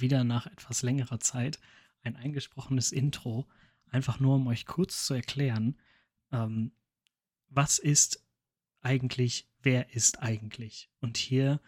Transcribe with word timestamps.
wieder 0.00 0.24
nach 0.24 0.46
etwas 0.46 0.82
längerer 0.82 1.20
Zeit 1.20 1.58
ein 2.02 2.16
eingesprochenes 2.16 2.92
Intro, 2.92 3.46
einfach 3.90 4.20
nur 4.20 4.36
um 4.36 4.46
euch 4.46 4.66
kurz 4.66 5.06
zu 5.06 5.14
erklären, 5.14 5.76
ähm, 6.32 6.72
was 7.48 7.78
ist 7.78 8.24
eigentlich, 8.80 9.48
wer 9.62 9.94
ist 9.94 10.22
eigentlich. 10.22 10.90
Und 11.00 11.16
hier 11.16 11.60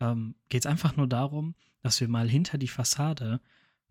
ähm, 0.00 0.34
geht 0.48 0.62
es 0.62 0.66
einfach 0.66 0.96
nur 0.96 1.06
darum, 1.06 1.54
dass 1.80 2.00
wir 2.00 2.08
mal 2.08 2.28
hinter 2.28 2.58
die 2.58 2.68
Fassade 2.68 3.40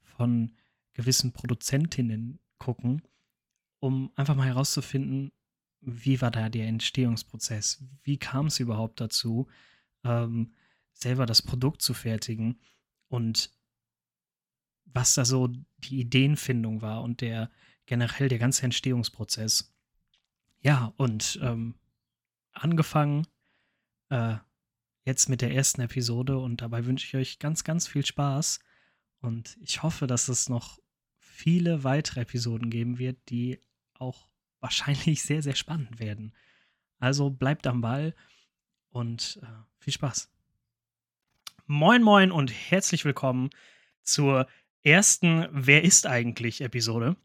von 0.03 0.53
gewissen 0.93 1.31
Produzentinnen 1.31 2.39
gucken, 2.57 3.01
um 3.79 4.11
einfach 4.15 4.35
mal 4.35 4.47
herauszufinden, 4.47 5.31
wie 5.81 6.21
war 6.21 6.31
da 6.31 6.49
der 6.49 6.67
Entstehungsprozess? 6.67 7.83
Wie 8.03 8.17
kam 8.17 8.47
es 8.47 8.59
überhaupt 8.59 8.99
dazu, 8.99 9.47
ähm, 10.03 10.53
selber 10.93 11.25
das 11.25 11.41
Produkt 11.41 11.81
zu 11.81 11.93
fertigen 11.93 12.59
und 13.09 13.51
was 14.93 15.13
da 15.13 15.25
so 15.25 15.47
die 15.79 15.99
Ideenfindung 15.99 16.81
war 16.81 17.03
und 17.03 17.21
der 17.21 17.49
generell 17.85 18.29
der 18.29 18.39
ganze 18.39 18.63
Entstehungsprozess. 18.63 19.73
Ja, 20.61 20.93
und 20.97 21.39
ähm, 21.41 21.75
angefangen 22.53 23.27
äh, 24.09 24.35
jetzt 25.05 25.29
mit 25.29 25.41
der 25.41 25.53
ersten 25.53 25.81
Episode 25.81 26.37
und 26.37 26.61
dabei 26.61 26.85
wünsche 26.85 27.05
ich 27.05 27.15
euch 27.15 27.39
ganz, 27.39 27.63
ganz 27.63 27.87
viel 27.87 28.05
Spaß 28.05 28.59
und 29.21 29.57
ich 29.61 29.83
hoffe, 29.83 30.07
dass 30.07 30.27
es 30.27 30.49
noch 30.49 30.79
viele 31.19 31.83
weitere 31.83 32.21
Episoden 32.21 32.69
geben 32.69 32.97
wird, 32.97 33.17
die 33.29 33.59
auch 33.93 34.29
wahrscheinlich 34.59 35.23
sehr, 35.23 35.41
sehr 35.41 35.55
spannend 35.55 35.99
werden. 35.99 36.33
Also 36.99 37.29
bleibt 37.29 37.67
am 37.67 37.81
Ball 37.81 38.15
und 38.89 39.39
äh, 39.43 39.45
viel 39.79 39.93
Spaß. 39.93 40.31
Moin, 41.67 42.01
moin 42.01 42.31
und 42.31 42.51
herzlich 42.51 43.05
willkommen 43.05 43.49
zur 44.01 44.47
ersten 44.83 45.47
Wer 45.51 45.83
ist 45.83 46.07
eigentlich 46.07 46.61
Episode. 46.61 47.15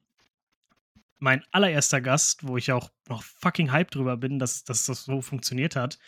Mein 1.19 1.45
allererster 1.53 2.01
Gast, 2.01 2.47
wo 2.47 2.57
ich 2.57 2.73
auch 2.73 2.91
noch 3.09 3.23
fucking 3.23 3.71
hype 3.71 3.91
drüber 3.91 4.17
bin, 4.17 4.39
dass, 4.39 4.65
dass 4.65 4.87
das 4.87 5.05
so 5.05 5.21
funktioniert 5.21 5.77
hat, 5.77 5.99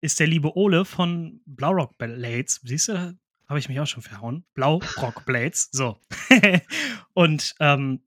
ist 0.00 0.20
der 0.20 0.26
liebe 0.26 0.56
Ole 0.56 0.84
von 0.84 1.40
Blaurock 1.46 1.96
Blades. 1.98 2.60
Siehst 2.64 2.88
du, 2.88 2.92
da 2.92 3.14
habe 3.48 3.58
ich 3.58 3.68
mich 3.68 3.80
auch 3.80 3.86
schon 3.86 4.02
verhauen. 4.02 4.44
Blaurock 4.54 5.24
Blades. 5.24 5.68
So. 5.72 5.98
und 7.14 7.54
ähm, 7.60 8.00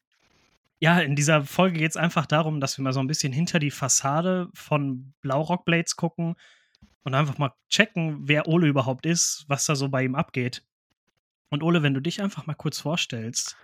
ja, 0.79 0.99
in 0.99 1.15
dieser 1.15 1.45
Folge 1.45 1.79
geht 1.79 1.91
es 1.91 1.97
einfach 1.97 2.25
darum, 2.25 2.59
dass 2.59 2.77
wir 2.77 2.83
mal 2.83 2.93
so 2.93 2.99
ein 2.99 3.07
bisschen 3.07 3.31
hinter 3.31 3.59
die 3.59 3.71
Fassade 3.71 4.49
von 4.53 5.13
Blaurock 5.21 5.65
Blades 5.65 5.95
gucken 5.95 6.35
und 7.03 7.13
einfach 7.13 7.37
mal 7.37 7.53
checken, 7.69 8.27
wer 8.27 8.47
Ole 8.47 8.67
überhaupt 8.67 9.05
ist, 9.05 9.45
was 9.47 9.65
da 9.65 9.75
so 9.75 9.89
bei 9.89 10.03
ihm 10.03 10.15
abgeht. 10.15 10.63
Und 11.53 11.61
Ole, 11.61 11.83
wenn 11.83 11.93
du 11.93 11.99
dich 11.99 12.19
einfach 12.19 12.47
mal 12.47 12.55
kurz 12.55 12.79
vorstellst, 12.79 13.57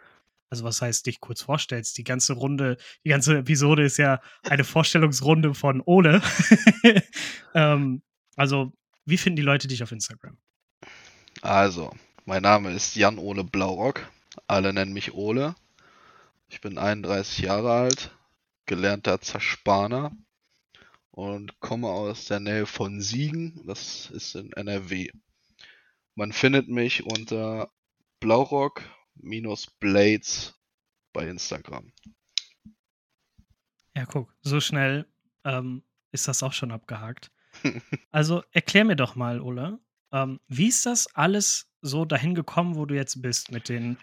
also 0.52 0.64
was 0.64 0.80
heißt 0.80 1.08
dich 1.08 1.20
kurz 1.20 1.42
vorstellst, 1.42 1.98
die 1.98 2.04
ganze 2.04 2.34
Runde, 2.34 2.78
die 3.04 3.09
ganze 3.09 3.40
Episode 3.40 3.84
ist 3.84 3.98
ja 3.98 4.22
eine 4.44 4.64
Vorstellungsrunde 4.64 5.56
von 5.56 5.81
Ole. 5.84 6.22
ähm, 7.56 8.04
also, 8.36 8.72
wie 9.06 9.18
finden 9.18 9.38
die 9.38 9.42
Leute 9.42 9.68
dich 9.68 9.81
auf 9.81 9.92
Instagram? 9.92 10.38
Also, 11.42 11.92
mein 12.26 12.44
Name 12.44 12.73
ist 12.73 12.96
Jan 12.96 13.18
Ole 13.18 13.44
Blaurock. 13.44 14.08
Alle 14.46 14.72
nennen 14.72 14.94
mich 14.94 15.16
Ole. 15.16 15.56
Ich 16.47 16.62
bin 16.62 16.78
31 16.78 17.40
Jahre 17.40 17.72
alt, 17.72 18.12
gelernter 18.68 19.19
Zerspaner 19.19 20.12
und 21.09 21.59
komme 21.59 21.88
aus 21.88 22.25
der 22.25 22.40
Nähe 22.40 22.68
von 22.68 23.02
Siegen, 23.02 23.63
das 23.66 24.12
ist 24.12 24.36
in 24.36 24.53
NRW. 24.53 25.09
Man 26.13 26.34
findet 26.34 26.68
mich 26.68 27.03
unter 27.06 27.72
Blaurock-Blades 28.19 30.53
bei 31.13 31.28
Instagram. 31.28 31.91
Ja, 33.96 34.06
guck, 34.06 34.35
so 34.41 34.59
schnell 34.59 35.07
ähm, 35.44 35.84
ist 36.12 36.28
das 36.28 36.44
auch 36.44 36.53
schon 36.53 36.72
abgehakt. 36.72 37.31
also 38.12 38.44
erklär 38.52 38.85
mir 38.85 38.96
doch 38.96 39.16
mal, 39.16 39.41
Ole, 39.41 39.80
ähm, 40.12 40.40
wie 40.47 40.68
ist 40.68 40.85
das 40.85 41.13
alles 41.16 41.68
so 41.81 42.06
dahin 42.06 42.35
gekommen, 42.35 42.75
wo 42.75 42.85
du 42.85 42.96
jetzt 42.96 43.22
bist 43.22 43.52
mit 43.52 43.69
den 43.69 43.97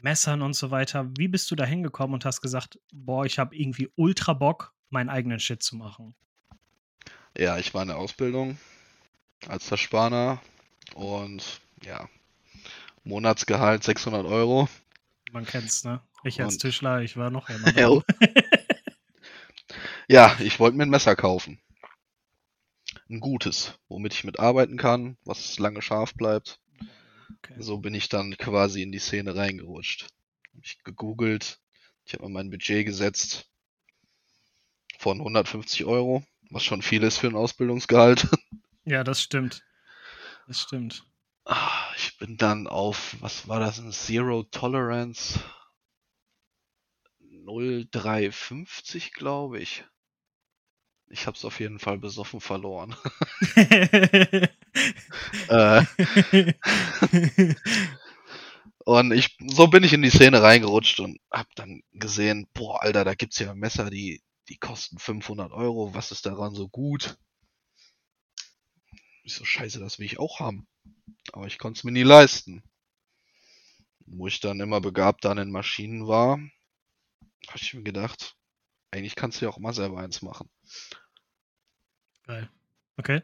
Messern 0.00 0.42
und 0.42 0.54
so 0.54 0.70
weiter? 0.70 1.10
Wie 1.16 1.28
bist 1.28 1.50
du 1.50 1.56
da 1.56 1.64
hingekommen 1.64 2.14
und 2.14 2.24
hast 2.24 2.40
gesagt, 2.40 2.78
boah, 2.92 3.24
ich 3.24 3.38
habe 3.38 3.56
irgendwie 3.56 3.90
ultra 3.96 4.34
Bock, 4.34 4.74
meinen 4.90 5.08
eigenen 5.08 5.40
Shit 5.40 5.62
zu 5.62 5.76
machen? 5.76 6.14
Ja, 7.36 7.58
ich 7.58 7.74
war 7.74 7.82
in 7.82 7.88
der 7.88 7.98
Ausbildung 7.98 8.58
als 9.48 9.66
Zerspaner 9.66 10.40
und 10.94 11.60
ja, 11.82 12.08
Monatsgehalt 13.04 13.84
600 13.84 14.26
Euro. 14.26 14.68
Man 15.32 15.46
kennt's, 15.46 15.84
ne? 15.84 16.00
Ich 16.24 16.40
als 16.40 16.54
und, 16.54 16.60
Tischler, 16.60 17.02
ich 17.02 17.16
war 17.16 17.30
noch 17.30 17.48
immer. 17.48 18.02
Ja, 20.06 20.36
ich 20.40 20.60
wollte 20.60 20.76
mir 20.76 20.82
ein 20.82 20.90
Messer 20.90 21.16
kaufen. 21.16 21.58
Ein 23.08 23.20
gutes, 23.20 23.78
womit 23.88 24.12
ich 24.12 24.24
mitarbeiten 24.24 24.76
kann, 24.76 25.16
was 25.24 25.58
lange 25.58 25.80
scharf 25.80 26.12
bleibt. 26.12 26.60
Okay. 27.38 27.54
So 27.58 27.78
bin 27.78 27.94
ich 27.94 28.10
dann 28.10 28.36
quasi 28.36 28.82
in 28.82 28.92
die 28.92 28.98
Szene 28.98 29.34
reingerutscht. 29.34 30.08
Hab 30.54 30.62
ich 30.62 30.84
gegoogelt, 30.84 31.58
ich 32.04 32.12
habe 32.12 32.24
mir 32.24 32.28
mein 32.28 32.50
Budget 32.50 32.84
gesetzt 32.84 33.48
von 34.98 35.20
150 35.20 35.86
Euro 35.86 36.22
was 36.54 36.62
schon 36.62 36.82
viel 36.82 37.02
ist 37.02 37.18
für 37.18 37.26
ein 37.28 37.36
Ausbildungsgehalt. 37.36 38.28
Ja, 38.86 39.02
das 39.02 39.22
stimmt. 39.22 39.62
Das 40.46 40.60
stimmt. 40.60 41.06
Ah, 41.46 41.83
bin 42.24 42.38
dann 42.38 42.66
auf, 42.66 43.16
was 43.20 43.48
war 43.48 43.60
das, 43.60 43.78
ein 43.78 43.92
Zero 43.92 44.44
Tolerance 44.44 45.38
0350, 47.20 49.12
glaube 49.12 49.60
ich. 49.60 49.84
Ich 51.10 51.26
habe 51.26 51.36
es 51.36 51.44
auf 51.44 51.60
jeden 51.60 51.78
Fall 51.78 51.98
besoffen 51.98 52.40
verloren. 52.40 52.96
äh, 55.48 55.84
und 58.86 59.12
ich, 59.12 59.36
so 59.46 59.66
bin 59.66 59.84
ich 59.84 59.92
in 59.92 60.00
die 60.00 60.08
Szene 60.08 60.40
reingerutscht 60.40 61.00
und 61.00 61.18
habe 61.30 61.50
dann 61.56 61.82
gesehen, 61.92 62.48
boah, 62.54 62.82
Alter, 62.82 63.04
da 63.04 63.12
gibt's 63.12 63.38
ja 63.38 63.54
Messer, 63.54 63.90
die 63.90 64.22
die 64.48 64.56
kosten 64.56 64.98
500 64.98 65.52
Euro, 65.52 65.92
was 65.92 66.10
ist 66.10 66.24
daran 66.24 66.54
so 66.54 66.70
gut? 66.70 67.18
Ich 69.24 69.34
so, 69.34 69.44
scheiße, 69.44 69.78
das 69.78 69.98
will 69.98 70.06
ich 70.06 70.18
auch 70.18 70.40
haben. 70.40 70.66
Aber 71.32 71.46
ich 71.46 71.58
konnte 71.58 71.78
es 71.78 71.84
mir 71.84 71.92
nie 71.92 72.02
leisten. 72.02 72.62
Wo 74.06 74.26
ich 74.26 74.40
dann 74.40 74.60
immer 74.60 74.80
begabt 74.80 75.26
an 75.26 75.36
den 75.36 75.50
Maschinen 75.50 76.06
war, 76.06 76.38
habe 77.48 77.58
ich 77.58 77.74
mir 77.74 77.82
gedacht, 77.82 78.36
eigentlich 78.90 79.16
kannst 79.16 79.40
du 79.40 79.46
ja 79.46 79.50
auch 79.50 79.58
mal 79.58 79.72
selber 79.72 79.98
eins 79.98 80.22
machen. 80.22 80.48
Geil. 82.26 82.50
Okay. 82.96 83.22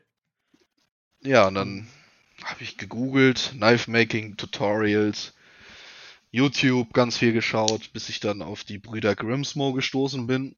Ja, 1.21 1.47
und 1.49 1.55
dann 1.55 1.89
habe 2.43 2.63
ich 2.63 2.79
gegoogelt, 2.79 3.51
Knife 3.53 3.91
Making 3.91 4.37
Tutorials, 4.37 5.35
YouTube 6.31 6.93
ganz 6.93 7.19
viel 7.19 7.33
geschaut, 7.33 7.93
bis 7.93 8.09
ich 8.09 8.21
dann 8.21 8.43
auf 8.43 8.65
die 8.65 8.79
Brüder 8.79 9.15
Grimsmo 9.15 9.73
gestoßen 9.73 10.27
bin 10.27 10.57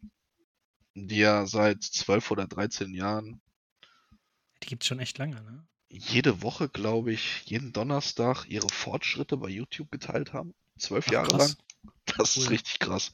die 0.94 1.18
ja 1.18 1.46
seit 1.46 1.82
12 1.82 2.30
oder 2.30 2.46
13 2.46 2.94
Jahren. 2.94 3.40
Die 4.62 4.68
gibt 4.68 4.82
es 4.82 4.88
schon 4.88 5.00
echt 5.00 5.18
lange, 5.18 5.42
ne? 5.42 5.66
Jede 5.94 6.40
Woche, 6.40 6.70
glaube 6.70 7.12
ich, 7.12 7.42
jeden 7.44 7.74
Donnerstag 7.74 8.46
ihre 8.46 8.70
Fortschritte 8.70 9.36
bei 9.36 9.48
YouTube 9.48 9.90
geteilt 9.90 10.32
haben. 10.32 10.54
Zwölf 10.78 11.08
Jahre 11.08 11.28
krass. 11.28 11.48
lang. 11.48 11.56
Das 12.06 12.34
cool. 12.36 12.44
ist 12.44 12.50
richtig 12.50 12.78
krass. 12.78 13.12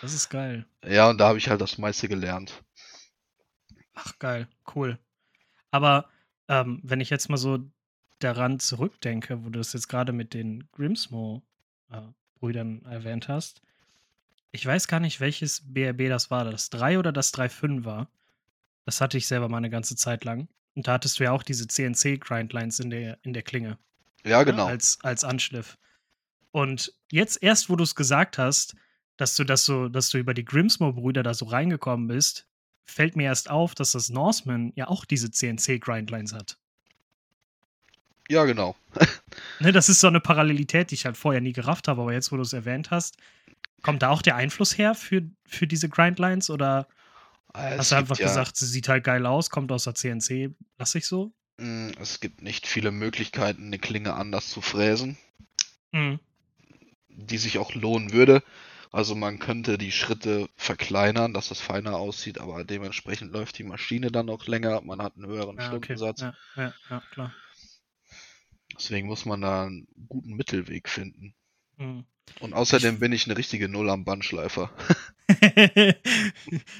Das 0.00 0.14
ist 0.14 0.28
geil. 0.28 0.64
Ja, 0.84 1.10
und 1.10 1.18
da 1.18 1.26
habe 1.28 1.38
ich 1.38 1.48
halt 1.48 1.60
das 1.60 1.78
meiste 1.78 2.06
gelernt. 2.08 2.62
Ach, 3.94 4.16
geil, 4.20 4.46
cool. 4.74 4.98
Aber 5.72 6.08
ähm, 6.48 6.80
wenn 6.84 7.00
ich 7.00 7.10
jetzt 7.10 7.28
mal 7.28 7.36
so 7.36 7.58
daran 8.20 8.60
zurückdenke, 8.60 9.44
wo 9.44 9.50
du 9.50 9.58
das 9.58 9.72
jetzt 9.72 9.88
gerade 9.88 10.12
mit 10.12 10.32
den 10.32 10.68
Grimsmo-Brüdern 10.72 12.84
äh, 12.84 12.94
erwähnt 12.94 13.26
hast, 13.26 13.62
ich 14.52 14.64
weiß 14.64 14.86
gar 14.86 15.00
nicht, 15.00 15.18
welches 15.18 15.62
BRB 15.64 16.08
das 16.08 16.30
war. 16.30 16.44
Das 16.44 16.70
3 16.70 17.00
oder 17.00 17.10
das 17.10 17.34
3.5 17.34 17.84
war. 17.84 18.08
Das 18.84 19.00
hatte 19.00 19.18
ich 19.18 19.26
selber 19.26 19.48
mal 19.48 19.56
eine 19.56 19.70
ganze 19.70 19.96
Zeit 19.96 20.24
lang. 20.24 20.46
Und 20.74 20.86
da 20.86 20.94
hattest 20.94 21.18
du 21.18 21.24
ja 21.24 21.32
auch 21.32 21.42
diese 21.42 21.66
CNC-Grindlines 21.66 22.80
in 22.80 22.90
der, 22.90 23.18
in 23.22 23.32
der 23.32 23.42
Klinge. 23.42 23.78
Ja, 24.24 24.38
ne, 24.38 24.44
genau. 24.46 24.66
Ja, 24.66 24.72
als, 24.72 24.98
als 25.02 25.24
Anschliff. 25.24 25.78
Und 26.50 26.94
jetzt 27.10 27.42
erst, 27.42 27.68
wo 27.68 27.76
du 27.76 27.84
es 27.84 27.94
gesagt 27.94 28.38
hast, 28.38 28.74
dass 29.16 29.36
du 29.36 29.44
das 29.44 29.64
so, 29.64 29.88
dass 29.88 30.10
du 30.10 30.18
über 30.18 30.34
die 30.34 30.44
Grimsmo-Brüder 30.44 31.22
da 31.22 31.34
so 31.34 31.46
reingekommen 31.46 32.08
bist, 32.08 32.48
fällt 32.84 33.16
mir 33.16 33.24
erst 33.24 33.50
auf, 33.50 33.74
dass 33.74 33.92
das 33.92 34.08
Norseman 34.08 34.72
ja 34.74 34.88
auch 34.88 35.04
diese 35.04 35.30
CNC-Grindlines 35.30 36.32
hat. 36.32 36.58
Ja, 38.28 38.44
genau. 38.44 38.76
ne, 39.60 39.72
das 39.72 39.88
ist 39.88 40.00
so 40.00 40.06
eine 40.06 40.20
Parallelität, 40.20 40.90
die 40.90 40.94
ich 40.94 41.04
halt 41.04 41.16
vorher 41.16 41.40
nie 41.40 41.52
gerafft 41.52 41.88
habe, 41.88 42.02
aber 42.02 42.12
jetzt, 42.12 42.32
wo 42.32 42.36
du 42.36 42.42
es 42.42 42.52
erwähnt 42.52 42.90
hast, 42.90 43.18
Kommt 43.82 44.02
da 44.02 44.10
auch 44.10 44.22
der 44.22 44.36
Einfluss 44.36 44.78
her 44.78 44.94
für, 44.94 45.22
für 45.44 45.66
diese 45.66 45.88
Grindlines 45.88 46.50
oder? 46.50 46.86
Ah, 47.54 47.70
es 47.74 47.78
Hast 47.78 47.92
du 47.92 47.96
einfach 47.96 48.18
ja, 48.18 48.22
gesagt, 48.22 48.56
sie 48.56 48.64
sieht 48.66 48.88
halt 48.88 49.04
geil 49.04 49.26
aus, 49.26 49.50
kommt 49.50 49.72
aus 49.72 49.84
der 49.84 49.94
CNC, 49.94 50.54
lass 50.78 50.94
ich 50.94 51.06
so? 51.06 51.32
mh, 51.56 51.92
es 51.98 52.20
gibt 52.20 52.42
nicht 52.42 52.66
viele 52.66 52.90
Möglichkeiten, 52.90 53.64
eine 53.68 53.78
Klinge 53.78 54.12
anders 54.12 54.50
zu 54.50 54.60
fräsen, 54.60 55.16
Mhm. 55.92 56.18
die 57.08 57.38
sich 57.38 57.58
auch 57.58 57.74
lohnen 57.74 58.12
würde. 58.12 58.42
Also 58.90 59.14
man 59.14 59.38
könnte 59.38 59.78
die 59.78 59.92
Schritte 59.92 60.48
verkleinern, 60.56 61.32
dass 61.32 61.48
das 61.48 61.60
feiner 61.60 61.96
aussieht, 61.96 62.38
aber 62.38 62.64
dementsprechend 62.64 63.32
läuft 63.32 63.56
die 63.58 63.64
Maschine 63.64 64.10
dann 64.10 64.28
auch 64.28 64.46
länger, 64.46 64.80
man 64.82 65.00
hat 65.00 65.16
einen 65.16 65.26
höheren 65.26 65.58
Ja, 65.58 65.74
okay. 65.76 65.98
Stundensatz. 65.98 66.18
Ja, 66.18 66.36
ja, 66.56 66.74
ja, 66.90 67.00
klar. 67.10 67.32
Deswegen 68.76 69.06
muss 69.08 69.24
man 69.24 69.40
da 69.40 69.64
einen 69.64 69.88
guten 70.08 70.34
Mittelweg 70.34 70.86
finden. 70.90 71.34
Mhm. 71.82 72.04
Und 72.40 72.50
Ich, 72.50 72.54
außerdem 72.54 72.98
bin 72.98 73.12
ich 73.12 73.26
eine 73.26 73.36
richtige 73.36 73.68
Null 73.68 73.90
am 73.90 74.04
Bandschleifer. 74.04 74.70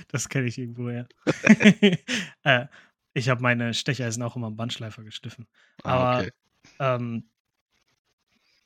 das 0.09 0.29
kenne 0.29 0.47
ich 0.47 0.59
irgendwoher. 0.59 1.09
äh, 2.45 2.67
ich 3.15 3.29
habe 3.29 3.43
meine 3.43 3.75
Stecheisen 3.75 4.23
auch 4.23 4.37
immer 4.37 4.47
am 4.47 4.57
Bandschleifer 4.57 5.03
geschliffen. 5.03 5.47
Ah, 5.83 5.91
Aber 5.91 6.21
okay. 6.21 6.33
ähm, 6.79 7.25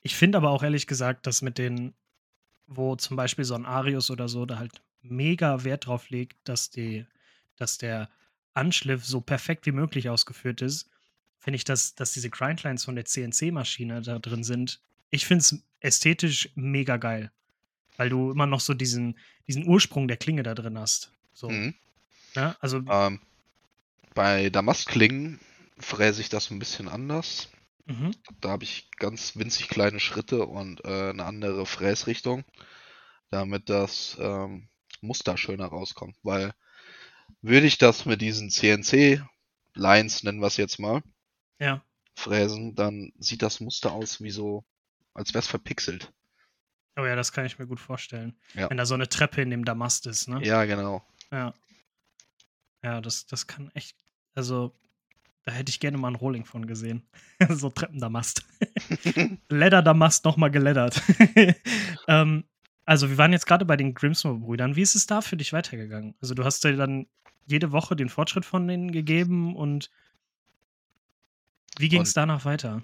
ich 0.02 0.14
finde 0.14 0.38
aber 0.38 0.50
auch 0.50 0.62
ehrlich 0.62 0.86
gesagt, 0.86 1.26
dass 1.26 1.42
mit 1.42 1.58
den, 1.58 1.94
wo 2.66 2.94
zum 2.96 3.16
Beispiel 3.16 3.44
so 3.44 3.54
ein 3.54 3.66
Arius 3.66 4.10
oder 4.10 4.28
so, 4.28 4.46
da 4.46 4.58
halt 4.58 4.80
mega 5.02 5.64
Wert 5.64 5.86
drauf 5.86 6.10
legt, 6.10 6.36
dass 6.48 6.70
die, 6.70 7.06
dass 7.56 7.78
der 7.78 8.08
Anschliff 8.54 9.04
so 9.04 9.20
perfekt 9.20 9.66
wie 9.66 9.72
möglich 9.72 10.08
ausgeführt 10.08 10.62
ist, 10.62 10.88
finde 11.38 11.56
ich, 11.56 11.64
dass, 11.64 11.94
dass 11.94 12.12
diese 12.12 12.30
Grindlines 12.30 12.84
von 12.84 12.94
der 12.94 13.04
CNC-Maschine 13.04 14.02
da 14.02 14.18
drin 14.18 14.44
sind. 14.44 14.80
Ich 15.10 15.26
finde 15.26 15.42
es 15.42 15.64
ästhetisch 15.80 16.50
mega 16.54 16.96
geil, 16.96 17.32
weil 17.96 18.10
du 18.10 18.30
immer 18.32 18.46
noch 18.46 18.60
so 18.60 18.74
diesen, 18.74 19.18
diesen 19.48 19.66
Ursprung 19.68 20.08
der 20.08 20.16
Klinge 20.18 20.42
da 20.44 20.54
drin 20.54 20.78
hast. 20.78 21.12
So, 21.34 21.50
Mhm. 21.50 21.74
ne? 22.36 22.56
Also, 22.60 22.82
Ähm, 22.88 23.20
bei 24.14 24.50
Damastklingen 24.50 25.40
fräse 25.78 26.20
ich 26.22 26.28
das 26.30 26.50
ein 26.50 26.58
bisschen 26.58 26.88
anders. 26.88 27.50
mhm, 27.86 28.12
Da 28.40 28.50
habe 28.50 28.64
ich 28.64 28.90
ganz 28.98 29.36
winzig 29.36 29.68
kleine 29.68 30.00
Schritte 30.00 30.46
und 30.46 30.84
äh, 30.84 31.10
eine 31.10 31.24
andere 31.24 31.66
Fräsrichtung, 31.66 32.44
damit 33.30 33.70
das 33.70 34.16
ähm, 34.20 34.68
Muster 35.02 35.36
schöner 35.38 35.66
rauskommt. 35.66 36.16
Weil 36.24 36.54
würde 37.42 37.66
ich 37.68 37.78
das 37.78 38.06
mit 38.06 38.22
diesen 38.22 38.50
CNC-Lines, 38.50 40.24
nennen 40.24 40.40
wir 40.40 40.48
es 40.48 40.58
jetzt 40.58 40.78
mal, 40.80 41.02
ja. 41.58 41.84
fräsen, 42.16 42.74
dann 42.74 43.12
sieht 43.18 43.42
das 43.42 43.60
Muster 43.60 43.92
aus 43.92 44.20
wie 44.20 44.30
so, 44.32 44.64
als 45.16 45.34
wäre 45.34 45.40
es 45.40 45.48
verpixelt. 45.48 46.12
Oh 46.96 47.04
ja, 47.04 47.14
das 47.14 47.32
kann 47.32 47.44
ich 47.44 47.58
mir 47.58 47.66
gut 47.66 47.80
vorstellen. 47.80 48.34
Ja. 48.54 48.70
Wenn 48.70 48.78
da 48.78 48.86
so 48.86 48.94
eine 48.94 49.08
Treppe 49.08 49.42
in 49.42 49.50
dem 49.50 49.64
Damast 49.64 50.06
ist, 50.06 50.28
ne? 50.28 50.42
Ja, 50.42 50.64
genau. 50.64 51.06
Ja. 51.30 51.52
Ja, 52.82 53.00
das, 53.00 53.26
das 53.26 53.46
kann 53.46 53.70
echt. 53.74 53.96
Also, 54.34 54.74
da 55.44 55.52
hätte 55.52 55.70
ich 55.70 55.80
gerne 55.80 55.98
mal 55.98 56.08
ein 56.08 56.14
Rolling 56.14 56.44
von 56.44 56.66
gesehen. 56.66 57.06
so 57.50 57.68
Treppendamast. 57.68 58.46
Ledderdamast 59.48 60.24
nochmal 60.24 60.50
geleddert. 60.50 61.02
ähm, 62.08 62.44
also, 62.86 63.10
wir 63.10 63.18
waren 63.18 63.32
jetzt 63.32 63.46
gerade 63.46 63.66
bei 63.66 63.76
den 63.76 63.92
Grimsmore-Brüdern. 63.92 64.76
Wie 64.76 64.82
ist 64.82 64.94
es 64.94 65.06
da 65.06 65.20
für 65.20 65.36
dich 65.36 65.52
weitergegangen? 65.52 66.14
Also, 66.22 66.34
du 66.34 66.44
hast 66.44 66.64
dir 66.64 66.76
dann 66.76 67.06
jede 67.46 67.72
Woche 67.72 67.94
den 67.94 68.08
Fortschritt 68.08 68.44
von 68.44 68.66
denen 68.66 68.90
gegeben 68.90 69.54
und 69.54 69.90
wie 71.78 71.88
ging 71.90 72.02
es 72.02 72.14
danach 72.14 72.44
weiter? 72.44 72.80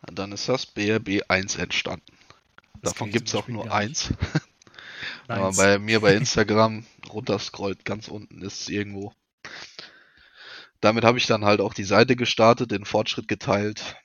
Dann 0.00 0.32
ist 0.32 0.48
das 0.48 0.66
BRB 0.66 1.22
1 1.28 1.56
entstanden. 1.56 2.06
Das 2.80 2.92
Davon 2.92 3.10
gibt 3.10 3.28
es 3.28 3.34
auch 3.34 3.48
nur 3.48 3.72
eins. 3.72 4.12
Aber 5.28 5.44
Deins. 5.44 5.56
bei 5.56 5.78
mir 5.78 6.00
bei 6.00 6.14
Instagram 6.16 6.86
runterscrollt, 7.08 7.84
ganz 7.84 8.08
unten 8.08 8.42
ist 8.42 8.62
es 8.62 8.68
irgendwo. 8.68 9.12
Damit 10.80 11.04
habe 11.04 11.18
ich 11.18 11.26
dann 11.26 11.44
halt 11.44 11.60
auch 11.60 11.74
die 11.74 11.84
Seite 11.84 12.14
gestartet, 12.14 12.70
den 12.70 12.84
Fortschritt 12.84 13.26
geteilt. 13.26 13.96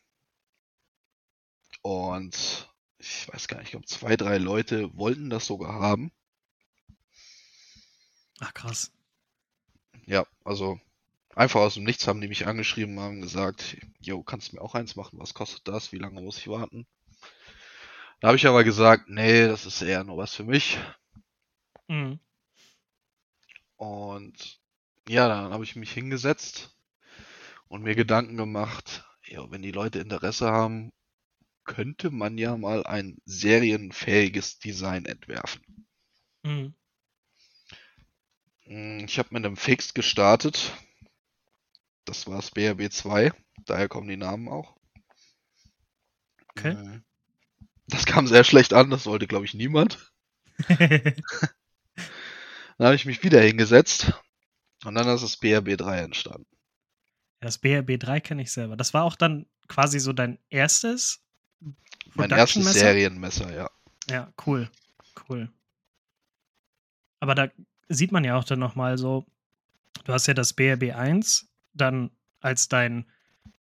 Und 1.81 2.67
ich 2.97 3.27
weiß 3.31 3.47
gar 3.47 3.57
nicht, 3.57 3.67
ich 3.67 3.71
glaube 3.71 3.85
zwei, 3.85 4.15
drei 4.15 4.37
Leute 4.37 4.95
wollten 4.97 5.29
das 5.29 5.45
sogar 5.45 5.73
haben. 5.73 6.11
Ach, 8.39 8.53
krass. 8.53 8.91
Ja, 10.05 10.25
also 10.43 10.79
einfach 11.35 11.61
aus 11.61 11.75
dem 11.75 11.83
Nichts 11.83 12.07
haben 12.07 12.21
die 12.21 12.27
mich 12.27 12.47
angeschrieben, 12.47 12.99
haben 12.99 13.21
gesagt, 13.21 13.77
jo, 13.99 14.23
kannst 14.23 14.51
du 14.51 14.55
mir 14.57 14.61
auch 14.61 14.75
eins 14.75 14.95
machen? 14.95 15.19
Was 15.19 15.33
kostet 15.33 15.67
das? 15.67 15.91
Wie 15.91 15.97
lange 15.99 16.21
muss 16.21 16.37
ich 16.37 16.47
warten? 16.47 16.87
Da 18.21 18.29
habe 18.29 18.37
ich 18.37 18.47
aber 18.47 18.63
gesagt, 18.63 19.07
nee, 19.09 19.45
das 19.47 19.65
ist 19.67 19.81
eher 19.83 20.03
nur 20.03 20.17
was 20.17 20.33
für 20.33 20.43
mich. 20.43 20.79
Mhm. 21.89 22.19
Und 23.77 24.59
ja, 25.07 25.27
dann 25.27 25.51
habe 25.53 25.63
ich 25.63 25.75
mich 25.75 25.91
hingesetzt 25.91 26.75
und 27.69 27.83
mir 27.83 27.95
Gedanken 27.95 28.37
gemacht, 28.37 29.05
ja, 29.25 29.49
wenn 29.51 29.61
die 29.61 29.71
Leute 29.71 29.99
Interesse 29.99 30.51
haben, 30.51 30.91
könnte 31.65 32.11
man 32.11 32.37
ja 32.37 32.57
mal 32.57 32.85
ein 32.85 33.17
serienfähiges 33.25 34.59
Design 34.59 35.05
entwerfen. 35.05 35.87
Mhm. 36.43 36.73
Mm, 38.65 39.05
Ich 39.05 39.19
habe 39.19 39.29
mit 39.31 39.45
einem 39.45 39.55
Fixed 39.55 39.95
gestartet. 39.95 40.73
Das 42.05 42.27
war 42.27 42.37
das 42.37 42.51
BRB 42.51 42.91
2. 42.91 43.31
Daher 43.65 43.87
kommen 43.87 44.07
die 44.07 44.17
Namen 44.17 44.47
auch. 44.47 44.75
Okay. 46.49 46.73
Mm, 46.73 47.03
Das 47.87 48.05
kam 48.05 48.27
sehr 48.27 48.43
schlecht 48.43 48.73
an, 48.73 48.89
das 48.89 49.05
wollte, 49.05 49.27
glaube 49.27 49.45
ich, 49.45 49.53
niemand. 49.53 50.11
Dann 52.77 52.87
habe 52.87 52.95
ich 52.95 53.05
mich 53.05 53.23
wieder 53.23 53.41
hingesetzt 53.41 54.13
und 54.85 54.95
dann 54.95 55.07
ist 55.07 55.21
das 55.21 55.37
BRB 55.37 55.77
3 55.77 55.99
entstanden. 55.99 56.47
Das 57.39 57.57
BRB 57.57 57.99
3 57.99 58.19
kenne 58.19 58.41
ich 58.41 58.51
selber. 58.51 58.75
Das 58.75 58.93
war 58.93 59.03
auch 59.03 59.15
dann 59.15 59.45
quasi 59.67 59.99
so 59.99 60.13
dein 60.13 60.39
erstes 60.49 61.21
Mein 62.15 62.31
erstes? 62.31 62.73
Serienmesser, 62.73 63.53
ja. 63.53 63.69
Ja, 64.09 64.33
cool. 64.45 64.69
Cool. 65.29 65.51
Aber 67.19 67.35
da 67.35 67.49
sieht 67.89 68.11
man 68.11 68.23
ja 68.23 68.37
auch 68.37 68.43
dann 68.43 68.59
nochmal 68.59 68.97
so, 68.97 69.25
du 70.03 70.13
hast 70.13 70.27
ja 70.27 70.33
das 70.33 70.53
BRB 70.53 70.95
1 70.95 71.47
dann 71.73 72.11
als 72.39 72.67
dein 72.67 73.05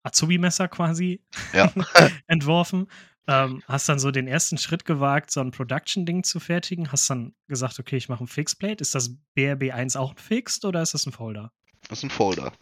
Azubi-Messer 0.02 0.68
quasi 0.68 1.20
Ja. 1.52 1.72
entworfen. 2.26 2.88
Ähm, 3.28 3.62
hast 3.68 3.88
dann 3.88 4.00
so 4.00 4.10
den 4.10 4.26
ersten 4.26 4.58
Schritt 4.58 4.84
gewagt, 4.84 5.30
so 5.30 5.40
ein 5.40 5.52
Production-Ding 5.52 6.24
zu 6.24 6.40
fertigen. 6.40 6.90
Hast 6.90 7.08
dann 7.08 7.34
gesagt, 7.46 7.78
okay, 7.78 7.96
ich 7.96 8.08
mache 8.08 8.24
ein 8.24 8.28
Fixplate. 8.28 8.82
Ist 8.82 8.94
das 8.96 9.14
BRB 9.34 9.72
1 9.72 9.94
auch 9.96 10.10
ein 10.12 10.18
Fixed 10.18 10.64
oder 10.64 10.82
ist 10.82 10.94
das 10.94 11.06
ein 11.06 11.12
Folder? 11.12 11.52
Das 11.88 11.98
ist 11.98 12.04
ein 12.04 12.10
Folder. 12.10 12.52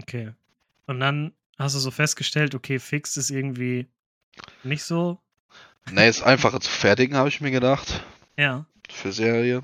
Okay. 0.00 0.32
Und 0.86 1.00
dann 1.00 1.32
hast 1.58 1.74
du 1.74 1.80
so 1.80 1.90
festgestellt, 1.90 2.54
okay, 2.54 2.78
Fixed 2.78 3.16
ist 3.16 3.30
irgendwie 3.30 3.88
nicht 4.62 4.84
so. 4.84 5.20
Ne, 5.90 6.06
ist 6.08 6.22
einfacher 6.22 6.60
zu 6.60 6.70
fertigen, 6.70 7.16
habe 7.16 7.28
ich 7.28 7.40
mir 7.40 7.50
gedacht. 7.50 8.04
Ja. 8.36 8.66
Für 8.88 9.12
Serie. 9.12 9.62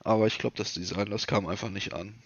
Aber 0.00 0.26
ich 0.26 0.38
glaube, 0.38 0.56
das 0.56 0.72
Design, 0.72 1.10
das 1.10 1.26
kam 1.26 1.46
einfach 1.46 1.68
nicht 1.68 1.92
an. 1.92 2.22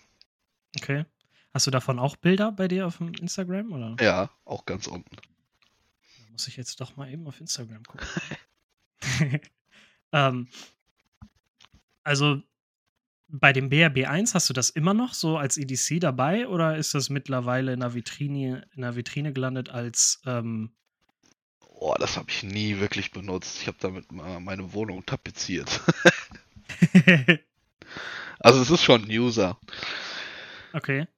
Okay. 0.79 1.05
Hast 1.53 1.67
du 1.67 1.71
davon 1.71 1.99
auch 1.99 2.17
Bilder 2.17 2.53
bei 2.53 2.69
dir 2.69 2.87
auf 2.87 2.99
dem 2.99 3.13
Instagram? 3.15 3.73
Oder? 3.73 3.97
Ja, 4.01 4.31
auch 4.45 4.65
ganz 4.65 4.87
unten. 4.87 5.17
Da 5.17 6.31
muss 6.31 6.49
ich 6.49 6.57
jetzt 6.57 6.81
doch 6.81 6.97
mal 6.97 7.11
eben 7.11 7.27
auf 7.27 7.41
Instagram 7.41 7.83
gucken. 7.85 8.07
ähm, 10.13 10.49
also 12.05 12.43
bei 13.29 13.53
dem 13.53 13.71
BRB 13.71 14.09
1 14.09 14.35
hast 14.35 14.49
du 14.49 14.53
das 14.53 14.71
immer 14.71 14.95
noch 14.95 15.15
so 15.15 15.39
als 15.39 15.57
EDC 15.57 16.01
dabei 16.01 16.49
oder 16.49 16.77
ist 16.77 16.95
das 16.95 17.09
mittlerweile 17.09 17.73
in 17.73 17.81
der 17.81 17.95
Vitrine, 17.95 18.67
in 18.75 18.83
der 18.83 18.97
Vitrine 18.97 19.33
gelandet 19.33 19.71
als 19.71 20.21
ähm, 20.27 20.73
Boah, 21.83 21.99
das 21.99 22.17
habe 22.17 22.31
ich 22.31 22.45
nie 22.45 22.79
wirklich 22.79 23.11
benutzt. 23.11 23.61
Ich 23.61 23.67
habe 23.67 23.77
damit 23.81 24.13
mal 24.13 24.39
meine 24.39 24.73
Wohnung 24.73 25.05
tapeziert. 25.05 25.81
also 28.39 28.63
es 28.63 28.71
ist 28.71 28.85
schon 28.85 29.03
ein 29.03 29.11
User. 29.11 29.59
Okay. 30.75 31.09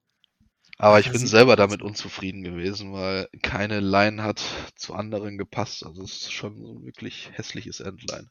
Aber 0.77 0.99
ich 0.99 1.09
bin 1.11 1.25
selber 1.25 1.55
damit 1.55 1.81
unzufrieden 1.81 2.43
gewesen, 2.43 2.91
weil 2.91 3.29
keine 3.41 3.79
Line 3.79 4.21
hat 4.21 4.43
zu 4.75 4.93
anderen 4.93 5.37
gepasst. 5.37 5.85
Also 5.85 6.03
es 6.03 6.23
ist 6.23 6.33
schon 6.33 6.57
so 6.61 6.73
ein 6.73 6.85
wirklich 6.85 7.31
hässliches 7.33 7.79
Endline. 7.79 8.29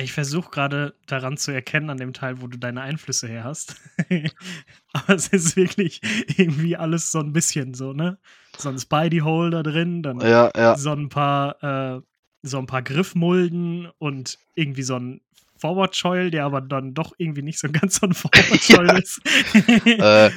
Ich 0.00 0.12
versuche 0.12 0.50
gerade 0.50 0.94
daran 1.06 1.36
zu 1.36 1.50
erkennen, 1.50 1.90
an 1.90 1.96
dem 1.96 2.12
Teil, 2.12 2.40
wo 2.40 2.46
du 2.46 2.56
deine 2.56 2.82
Einflüsse 2.82 3.26
her 3.26 3.42
hast. 3.42 3.80
Aber 4.92 5.14
es 5.14 5.28
ist 5.28 5.56
wirklich 5.56 6.00
irgendwie 6.36 6.76
alles 6.76 7.10
so 7.10 7.18
ein 7.18 7.32
bisschen 7.32 7.74
so, 7.74 7.92
ne? 7.92 8.18
So 8.56 8.68
ein 8.68 8.78
Spidey-Hole 8.78 9.50
da 9.50 9.62
drin, 9.64 10.02
dann 10.04 10.20
Ja, 10.20 10.50
ja. 10.56 10.76
so 10.76 10.92
ein 10.92 11.08
paar, 11.08 11.62
äh, 11.96 12.00
so 12.42 12.58
ein 12.58 12.66
paar 12.66 12.82
Griffmulden 12.82 13.88
und 13.98 14.38
irgendwie 14.54 14.84
so 14.84 14.96
ein 14.96 15.20
Forward-Choil, 15.58 16.30
der 16.30 16.44
aber 16.44 16.60
dann 16.60 16.94
doch 16.94 17.12
irgendwie 17.18 17.42
nicht 17.42 17.58
so 17.58 17.68
ganz 17.70 17.96
so 17.96 18.06
ein 18.06 18.14
Forward-Choil 18.14 18.98
ist. 18.98 19.20
äh, 19.86 20.30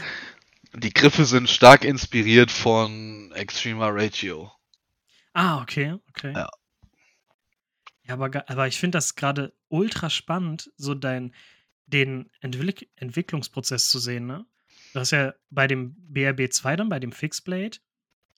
die 0.74 0.94
Griffe 0.94 1.26
sind 1.26 1.50
stark 1.50 1.84
inspiriert 1.84 2.52
von 2.52 3.32
Extrema 3.34 3.90
Ratio. 3.90 4.52
ah, 5.34 5.62
okay, 5.62 5.96
okay. 6.10 6.34
Ja. 6.34 6.50
Ja, 8.08 8.16
aber, 8.16 8.50
aber 8.50 8.68
ich 8.68 8.80
finde 8.80 8.98
das 8.98 9.16
gerade 9.16 9.54
ultra 9.70 10.10
spannend, 10.10 10.72
so 10.76 10.96
dein, 10.96 11.34
den 11.86 12.30
Entwick 12.42 12.90
Entwicklungsprozess 12.96 13.90
zu 13.90 14.00
sehen, 14.00 14.26
ne? 14.26 14.46
Du 14.94 15.00
hast 15.00 15.12
ja 15.12 15.34
bei 15.50 15.68
dem 15.68 15.96
BRB 15.98 16.52
2 16.52 16.76
dann, 16.76 16.90
bei 16.90 17.00
dem 17.00 17.12
Fixblade, 17.12 17.78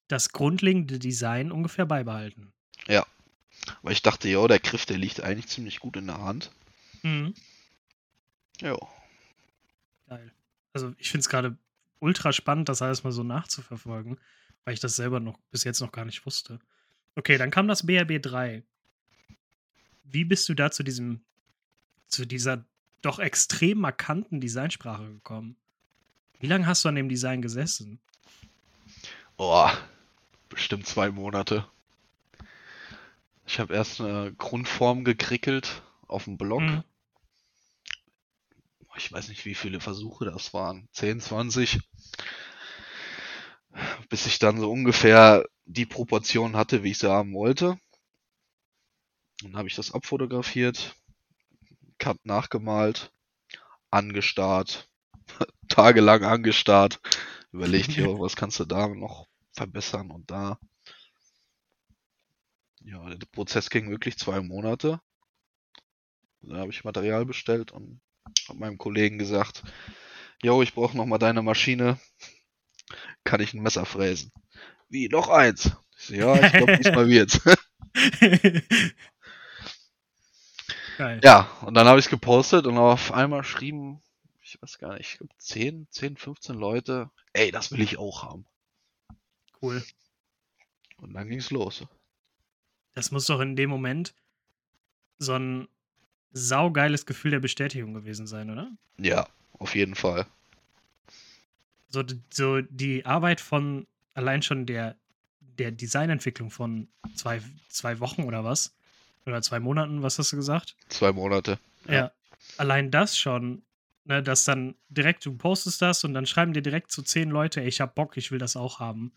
das 0.08 0.30
grundlegende 0.30 1.00
Design 1.00 1.52
ungefähr 1.52 1.86
beibehalten. 1.86 2.54
Ja. 2.88 3.06
Weil 3.82 3.94
ich 3.94 4.02
dachte, 4.02 4.30
ja, 4.30 4.46
der 4.48 4.60
Griff, 4.60 4.86
der 4.86 4.98
liegt 4.98 5.22
eigentlich 5.22 5.48
ziemlich 5.48 5.80
gut 5.80 5.98
in 5.98 6.08
der 6.08 6.22
Hand. 6.22 6.52
Mhm. 7.04 7.34
Ja. 8.60 8.78
Geil. 10.08 10.32
Also 10.74 10.94
ich 10.98 11.10
finde 11.10 11.22
es 11.22 11.30
gerade 11.30 11.58
ultra 12.00 12.34
spannend, 12.34 12.70
das 12.70 12.82
alles 12.82 13.04
mal 13.04 13.12
so 13.12 13.24
nachzuverfolgen, 13.24 14.20
weil 14.66 14.74
ich 14.74 14.80
das 14.80 14.96
selber 14.96 15.20
noch 15.20 15.38
bis 15.52 15.64
jetzt 15.64 15.80
noch 15.80 15.92
gar 15.92 16.06
nicht 16.06 16.26
wusste. 16.26 16.60
Okay, 17.16 17.38
dann 17.38 17.52
kam 17.52 17.68
das 17.68 17.86
BRB 17.86 18.22
3. 18.22 18.64
Wie 20.04 20.26
bist 20.26 20.50
du 20.50 20.54
da 20.54 20.72
zu 20.72 20.84
diesem, 20.84 21.24
zu 22.08 22.26
dieser 22.26 22.66
doch 23.02 23.20
extrem 23.20 23.80
markanten 23.80 24.42
Designsprache 24.42 25.08
gekommen? 25.08 25.56
Wie 26.40 26.48
lange 26.48 26.66
hast 26.66 26.84
du 26.84 26.90
an 26.90 26.96
dem 26.96 27.10
Design 27.10 27.42
gesessen? 27.42 28.00
Oh, 29.38 29.70
bestimmt 30.50 30.88
zwei 30.88 31.10
Monate. 31.10 31.66
Ich 33.46 33.60
habe 33.60 33.74
erst 33.74 34.02
eine 34.02 34.34
Grundform 34.34 35.04
gekrickelt 35.04 35.82
auf 36.08 36.26
dem 36.26 36.38
Blog. 36.38 36.62
Mhm. 36.62 36.84
Ich 38.96 39.12
weiß 39.12 39.30
nicht, 39.30 39.46
wie 39.46 39.56
viele 39.56 39.80
Versuche 39.80 40.26
das 40.26 40.54
waren. 40.54 40.88
10, 40.92 41.20
20. 41.20 41.80
Bis 44.10 44.26
ich 44.28 44.38
dann 44.40 44.60
so 44.60 44.72
ungefähr 44.72 45.46
die 45.66 45.86
Proportion 45.86 46.56
hatte, 46.56 46.84
wie 46.84 46.92
ich 46.92 47.00
sie 47.00 47.10
haben 47.10 47.34
wollte. 47.34 47.80
Dann 49.42 49.58
habe 49.58 49.68
ich 49.68 49.76
das 49.76 49.92
abfotografiert, 49.92 50.96
Cut 51.98 52.24
nachgemalt, 52.26 53.12
angestarrt, 53.90 54.90
tagelang 55.68 56.24
angestarrt, 56.24 57.02
überlegt, 57.52 57.92
hier, 57.92 58.08
was 58.20 58.36
kannst 58.36 58.60
du 58.60 58.66
da 58.66 58.88
noch 58.88 59.28
verbessern 59.54 60.12
und 60.12 60.30
da. 60.30 60.60
Ja, 62.82 63.10
der 63.10 63.26
Prozess 63.28 63.70
ging 63.70 63.90
wirklich 63.90 64.18
zwei 64.18 64.42
Monate. 64.42 65.00
Da 66.42 66.58
habe 66.58 66.72
ich 66.72 66.84
Material 66.84 67.26
bestellt 67.26 67.72
und 67.72 68.02
habe 68.48 68.60
meinem 68.60 68.78
Kollegen 68.78 69.18
gesagt, 69.18 69.64
Jo, 70.44 70.62
ich 70.62 70.74
brauche 70.74 70.98
noch 70.98 71.06
mal 71.06 71.18
deine 71.20 71.42
Maschine. 71.42 71.98
Kann 73.24 73.40
ich 73.40 73.54
ein 73.54 73.64
Messer 73.64 73.86
fräsen? 73.86 74.34
Wie, 74.90 75.08
noch 75.08 75.30
eins? 75.30 75.72
Ich 75.98 76.08
so, 76.08 76.14
ja, 76.16 76.36
ich 76.36 76.52
glaube, 76.52 76.78
diesmal 76.84 77.08
wird's. 77.08 77.40
Geil. 80.98 81.22
Ja, 81.24 81.50
und 81.62 81.76
dann 81.76 81.88
habe 81.88 81.98
ich 82.00 82.06
es 82.06 82.10
gepostet 82.10 82.68
und 82.68 82.78
auf 82.78 83.14
einmal 83.14 83.46
schrieben, 83.46 84.02
ich 84.42 84.62
weiß 84.62 84.80
gar 84.80 84.98
nicht, 84.98 85.12
ich 85.12 85.18
glaube 85.18 85.34
10, 85.38 85.88
10, 85.90 86.18
15 86.18 86.56
Leute, 86.56 87.10
ey, 87.32 87.50
das 87.52 87.72
will 87.72 87.80
ich 87.80 87.98
auch 87.98 88.24
haben. 88.24 88.46
Cool. 89.62 89.82
Und 90.98 91.14
dann 91.14 91.30
ging's 91.30 91.52
los. 91.52 91.86
Das 92.94 93.12
muss 93.12 93.26
doch 93.26 93.40
in 93.40 93.56
dem 93.56 93.70
Moment 93.70 94.14
so 95.18 95.34
ein 95.36 95.70
saugeiles 96.34 97.06
Gefühl 97.06 97.32
der 97.32 97.40
Bestätigung 97.40 97.94
gewesen 97.94 98.28
sein, 98.28 98.50
oder? 98.50 98.72
Ja, 98.98 99.28
auf 99.60 99.76
jeden 99.76 99.96
Fall. 99.96 100.26
So, 101.90 102.04
so 102.32 102.62
die 102.62 103.06
Arbeit 103.06 103.40
von 103.40 103.88
allein 104.16 104.42
schon 104.42 104.66
der, 104.66 104.96
der 105.40 105.72
Designentwicklung 105.72 106.50
von 106.50 106.88
zwei, 107.16 107.42
zwei 107.70 108.00
Wochen 108.00 108.24
oder 108.24 108.44
was? 108.44 108.76
Oder 109.26 109.42
zwei 109.42 109.60
Monaten, 109.60 110.02
was 110.02 110.20
hast 110.20 110.32
du 110.32 110.36
gesagt? 110.36 110.76
Zwei 110.90 111.14
Monate. 111.14 111.60
Ja. 111.88 111.94
ja. 111.94 112.12
Allein 112.58 112.92
das 112.92 113.18
schon, 113.18 113.62
ne, 114.06 114.22
dass 114.22 114.44
dann 114.44 114.76
direkt, 114.90 115.26
du 115.26 115.38
postest 115.38 115.82
das 115.82 116.04
und 116.04 116.14
dann 116.14 116.26
schreiben 116.26 116.54
dir 116.54 116.62
direkt 116.62 116.92
so 116.92 117.02
zehn 117.02 117.30
Leute, 117.30 117.62
ey, 117.62 117.68
ich 117.68 117.80
hab 117.80 117.96
Bock, 117.96 118.18
ich 118.18 118.32
will 118.32 118.40
das 118.40 118.56
auch 118.56 118.80
haben. 118.80 119.14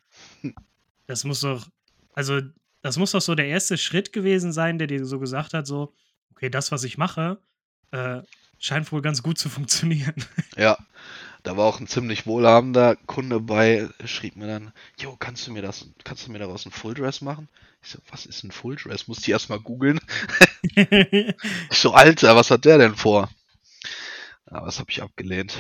Das 1.07 1.25
muss 1.25 1.41
doch, 1.41 1.69
also, 2.15 2.41
das 2.83 2.99
muss 2.99 3.13
doch 3.13 3.21
so 3.21 3.35
der 3.35 3.47
erste 3.47 3.79
Schritt 3.79 4.13
gewesen 4.13 4.53
sein, 4.53 4.79
der 4.79 4.87
dir 4.87 5.05
so 5.07 5.19
gesagt 5.19 5.55
hat, 5.55 5.67
so, 5.67 5.93
okay, 6.37 6.51
das, 6.51 6.71
was 6.71 6.85
ich 6.85 6.99
mache, 6.99 7.39
äh, 7.91 8.21
scheint 8.59 8.93
wohl 8.93 9.03
ganz 9.03 9.23
gut 9.23 9.39
zu 9.39 9.49
funktionieren. 9.51 10.15
Ja, 10.57 10.79
da 11.43 11.57
war 11.57 11.67
auch 11.67 11.81
ein 11.81 11.87
ziemlich 11.87 12.27
wohlhabender 12.27 12.97
Kunde 13.07 13.41
bei, 13.41 13.89
schrieb 14.05 14.37
mir 14.37 14.47
dann, 14.47 14.73
Jo, 14.99 15.17
kannst 15.17 15.47
du 15.47 15.53
mir 15.53 15.63
das, 15.63 15.89
kannst 16.05 16.27
du 16.27 16.33
mir 16.33 16.39
daraus 16.39 16.67
ein 16.67 16.73
Fulldress 16.73 17.21
machen? 17.21 17.49
Ich 17.83 17.91
so, 17.91 17.99
was 18.11 18.27
ist 18.27 18.43
ein 18.43 18.51
Fulldress? 18.51 19.09
Muss 19.09 19.21
ich 19.21 19.29
erstmal 19.29 19.61
googeln. 19.61 20.01
ich 20.63 21.35
so, 21.71 21.93
Alter, 21.93 22.37
was 22.37 22.51
hat 22.51 22.65
der 22.65 22.79
denn 22.79 22.97
vor? 22.97 23.31
Aber 24.47 24.67
das 24.67 24.79
habe 24.79 24.91
ich 24.91 25.03
abgelehnt. 25.03 25.57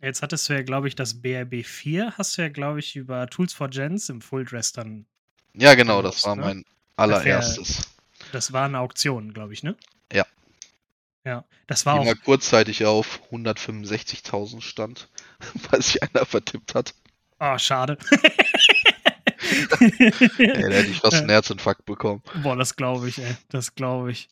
Jetzt 0.00 0.22
hattest 0.22 0.48
du 0.48 0.54
ja, 0.54 0.62
glaube 0.62 0.88
ich, 0.88 0.96
das 0.96 1.22
BRB 1.22 1.64
4, 1.64 2.14
hast 2.18 2.36
du 2.36 2.42
ja, 2.42 2.48
glaube 2.48 2.80
ich, 2.80 2.96
über 2.96 3.28
Tools 3.28 3.52
for 3.52 3.68
Gens 3.68 4.08
im 4.08 4.20
Fulldress 4.20 4.72
dann. 4.72 5.06
Ja, 5.54 5.74
genau, 5.74 6.02
das 6.02 6.24
war 6.24 6.34
ne? 6.34 6.42
mein 6.42 6.64
allererstes. 6.96 7.91
Das, 8.32 8.52
war 8.52 8.66
eine 8.66 8.80
Auktion, 8.80 9.32
glaube 9.32 9.52
ich, 9.52 9.62
ne? 9.62 9.76
Ja. 10.12 10.26
Ja, 11.24 11.44
das 11.68 11.86
war 11.86 11.94
Die 11.94 12.00
auch. 12.00 12.04
mal 12.04 12.16
kurzzeitig 12.16 12.84
auf 12.84 13.20
165.000 13.30 14.60
stand, 14.60 15.08
weil 15.70 15.80
sich 15.82 16.02
einer 16.02 16.26
vertippt 16.26 16.74
hat. 16.74 16.94
Oh, 17.38 17.58
schade. 17.58 17.98
ey, 19.80 20.10
da 20.38 20.68
hätte 20.68 20.90
ich 20.90 21.00
fast 21.00 21.18
einen 21.18 21.30
Herzinfarkt 21.30 21.84
bekommen. 21.84 22.22
Boah, 22.42 22.56
das 22.56 22.76
glaube 22.76 23.08
ich, 23.08 23.18
ey. 23.18 23.36
Das 23.48 23.74
glaube 23.74 24.12
ich. 24.12 24.28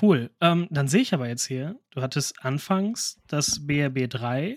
Cool. 0.00 0.30
Ähm, 0.40 0.68
dann 0.70 0.88
sehe 0.88 1.02
ich 1.02 1.12
aber 1.12 1.28
jetzt 1.28 1.46
hier, 1.46 1.78
du 1.90 2.00
hattest 2.00 2.42
anfangs 2.44 3.20
das 3.26 3.66
BRB 3.66 4.08
3 4.08 4.56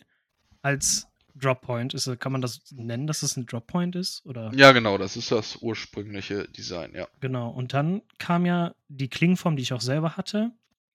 als 0.62 1.08
Droppoint. 1.36 1.94
Ist, 1.94 2.20
kann 2.20 2.32
man 2.32 2.42
das 2.42 2.62
nennen, 2.72 3.08
dass 3.08 3.24
es 3.24 3.38
ein 3.38 3.46
Droppoint 3.46 3.96
ist? 3.96 4.26
Oder? 4.26 4.52
Ja, 4.56 4.72
genau, 4.72 4.98
das 4.98 5.18
ist 5.18 5.32
das 5.32 5.58
ursprüngliche 5.58 6.48
Design, 6.50 6.94
ja. 6.96 7.08
Genau, 7.20 7.50
und 7.50 7.74
dann 7.74 8.02
kam 8.18 8.46
ja 8.46 8.74
die 8.88 9.10
Klingform, 9.10 9.56
die 9.56 9.64
ich 9.64 9.74
auch 9.74 9.82
selber 9.82 10.18
hatte, 10.18 10.52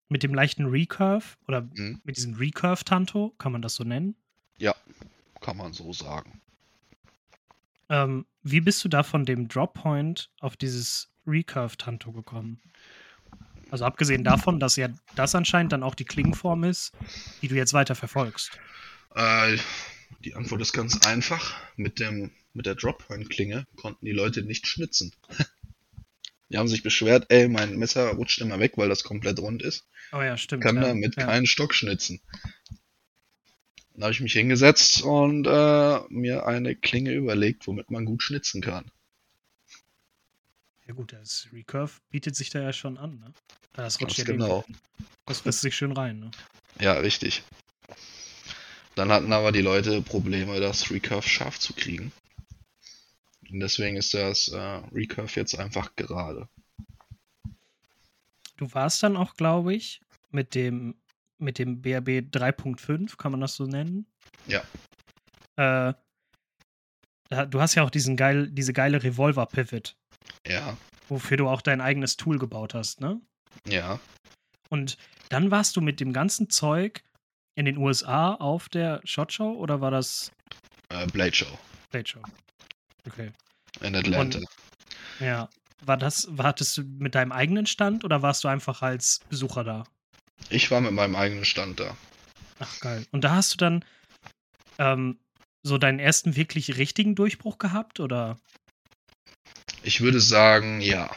mit 0.08 0.22
dem 0.22 0.34
leichten 0.34 0.66
Recurve 0.66 1.36
oder 1.46 1.62
mhm. 1.62 2.00
mit 2.04 2.16
diesem 2.16 2.34
Recurve-Tanto, 2.34 3.34
kann 3.38 3.52
man 3.52 3.62
das 3.62 3.74
so 3.74 3.84
nennen? 3.84 4.16
Ja, 4.58 4.74
kann 5.40 5.56
man 5.56 5.72
so 5.72 5.92
sagen. 5.92 6.40
Ähm, 7.88 8.26
wie 8.42 8.60
bist 8.60 8.84
du 8.84 8.88
da 8.88 9.02
von 9.02 9.24
dem 9.24 9.48
Droppoint 9.48 10.30
auf 10.40 10.56
dieses 10.56 11.10
Recurve-Tanto 11.26 12.12
gekommen? 12.12 12.60
Also 13.70 13.84
abgesehen 13.84 14.24
davon, 14.24 14.58
dass 14.58 14.76
ja 14.76 14.88
das 15.14 15.34
anscheinend 15.34 15.72
dann 15.72 15.82
auch 15.82 15.94
die 15.94 16.04
Klingenform 16.04 16.64
ist, 16.64 16.92
die 17.40 17.48
du 17.48 17.54
jetzt 17.54 17.72
weiter 17.72 17.94
verfolgst. 17.94 18.58
Äh, 19.14 19.58
die 20.24 20.34
Antwort 20.34 20.60
ist 20.60 20.72
ganz 20.72 21.04
einfach. 21.06 21.60
Mit, 21.76 21.98
dem, 21.98 22.30
mit 22.52 22.66
der 22.66 22.74
Droppoint-Klinge 22.74 23.66
konnten 23.76 24.04
die 24.04 24.12
Leute 24.12 24.42
nicht 24.42 24.66
schnitzen. 24.66 25.12
die 26.50 26.58
haben 26.58 26.68
sich 26.68 26.82
beschwert, 26.82 27.26
ey, 27.28 27.48
mein 27.48 27.76
Messer 27.76 28.10
rutscht 28.10 28.40
immer 28.40 28.58
weg, 28.58 28.72
weil 28.76 28.88
das 28.88 29.04
komplett 29.04 29.38
rund 29.38 29.62
ist. 29.62 29.86
Oh 30.12 30.20
ja, 30.20 30.36
stimmt. 30.36 30.62
Kann 30.62 30.76
ja, 30.76 30.82
damit 30.82 31.16
ja. 31.16 31.26
keinen 31.26 31.46
Stock 31.46 31.74
schnitzen. 31.74 32.20
Dann 33.94 34.04
habe 34.04 34.12
ich 34.12 34.20
mich 34.20 34.32
hingesetzt 34.32 35.02
und 35.02 35.46
äh, 35.46 36.00
mir 36.08 36.46
eine 36.46 36.74
Klinge 36.74 37.12
überlegt, 37.12 37.66
womit 37.66 37.90
man 37.90 38.04
gut 38.04 38.22
schnitzen 38.22 38.62
kann. 38.62 38.90
Ja 40.86 40.94
gut, 40.94 41.12
das 41.12 41.48
Recurve 41.52 41.92
bietet 42.10 42.34
sich 42.34 42.50
da 42.50 42.60
ja 42.60 42.72
schon 42.72 42.98
an, 42.98 43.18
ne? 43.20 43.32
Das 43.74 44.00
rutscht 44.00 44.18
ja 44.18 44.24
genau. 44.24 44.64
Das 45.26 45.40
frisst 45.40 45.60
sich 45.60 45.76
schön 45.76 45.92
rein, 45.92 46.18
ne? 46.18 46.30
Ja, 46.80 46.94
richtig. 46.94 47.44
Dann 49.00 49.12
hatten 49.12 49.32
aber 49.32 49.50
die 49.50 49.62
Leute 49.62 50.02
Probleme, 50.02 50.60
das 50.60 50.90
Recurve 50.90 51.26
scharf 51.26 51.58
zu 51.58 51.72
kriegen. 51.72 52.12
Und 53.50 53.60
deswegen 53.60 53.96
ist 53.96 54.12
das 54.12 54.48
äh, 54.48 54.58
Recurve 54.92 55.40
jetzt 55.40 55.58
einfach 55.58 55.96
gerade. 55.96 56.50
Du 58.58 58.74
warst 58.74 59.02
dann 59.02 59.16
auch, 59.16 59.36
glaube 59.36 59.72
ich, 59.72 60.02
mit 60.28 60.54
dem, 60.54 60.96
mit 61.38 61.58
dem 61.58 61.80
BRB 61.80 62.28
3.5, 62.30 63.16
kann 63.16 63.32
man 63.32 63.40
das 63.40 63.54
so 63.54 63.64
nennen? 63.64 64.04
Ja. 64.46 64.64
Äh, 65.56 65.94
du 67.46 67.58
hast 67.58 67.76
ja 67.76 67.84
auch 67.84 67.90
diesen 67.90 68.18
geil, 68.18 68.50
diese 68.50 68.74
geile 68.74 69.02
Revolver-Pivot. 69.02 69.96
Ja. 70.46 70.76
Wofür 71.08 71.38
du 71.38 71.48
auch 71.48 71.62
dein 71.62 71.80
eigenes 71.80 72.18
Tool 72.18 72.38
gebaut 72.38 72.74
hast, 72.74 73.00
ne? 73.00 73.18
Ja. 73.66 73.98
Und 74.68 74.98
dann 75.30 75.50
warst 75.50 75.74
du 75.76 75.80
mit 75.80 76.00
dem 76.00 76.12
ganzen 76.12 76.50
Zeug 76.50 77.02
in 77.54 77.64
den 77.64 77.76
USA 77.76 78.34
auf 78.34 78.68
der 78.68 79.00
Shot 79.04 79.32
Show 79.32 79.52
oder 79.52 79.80
war 79.80 79.90
das? 79.90 80.32
Äh, 80.88 81.06
Blade 81.06 81.34
Show. 81.34 81.58
Blade 81.90 82.08
Show. 82.08 82.22
Okay. 83.06 83.30
In 83.80 83.94
Atlanta. 83.94 84.38
Und, 84.38 84.46
ja. 85.20 85.48
War 85.82 85.96
das, 85.96 86.26
wartest 86.30 86.76
du 86.76 86.82
mit 86.82 87.14
deinem 87.14 87.32
eigenen 87.32 87.66
Stand 87.66 88.04
oder 88.04 88.20
warst 88.20 88.44
du 88.44 88.48
einfach 88.48 88.82
als 88.82 89.20
Besucher 89.30 89.64
da? 89.64 89.84
Ich 90.50 90.70
war 90.70 90.80
mit 90.80 90.92
meinem 90.92 91.16
eigenen 91.16 91.44
Stand 91.44 91.80
da. 91.80 91.96
Ach 92.58 92.80
geil. 92.80 93.06
Und 93.12 93.24
da 93.24 93.34
hast 93.36 93.54
du 93.54 93.56
dann 93.56 93.84
ähm, 94.78 95.18
so 95.62 95.78
deinen 95.78 95.98
ersten 95.98 96.36
wirklich 96.36 96.76
richtigen 96.76 97.14
Durchbruch 97.14 97.58
gehabt 97.58 98.00
oder? 98.00 98.38
Ich 99.82 100.00
würde 100.00 100.20
sagen, 100.20 100.80
ja. 100.80 101.10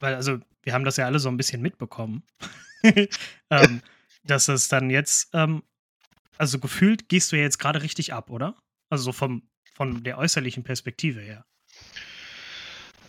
Weil, 0.00 0.14
also, 0.14 0.38
wir 0.62 0.74
haben 0.74 0.84
das 0.84 0.96
ja 0.96 1.06
alle 1.06 1.18
so 1.18 1.28
ein 1.28 1.36
bisschen 1.36 1.62
mitbekommen, 1.62 2.22
ähm, 3.50 3.82
dass 4.24 4.48
es 4.48 4.68
dann 4.68 4.90
jetzt, 4.90 5.30
ähm, 5.32 5.62
also 6.38 6.58
gefühlt 6.58 7.08
gehst 7.08 7.32
du 7.32 7.36
ja 7.36 7.42
jetzt 7.42 7.58
gerade 7.58 7.82
richtig 7.82 8.12
ab, 8.12 8.30
oder? 8.30 8.56
Also 8.88 9.04
so 9.04 9.12
vom, 9.12 9.48
von 9.74 10.02
der 10.02 10.18
äußerlichen 10.18 10.64
Perspektive 10.64 11.20
her. 11.20 11.44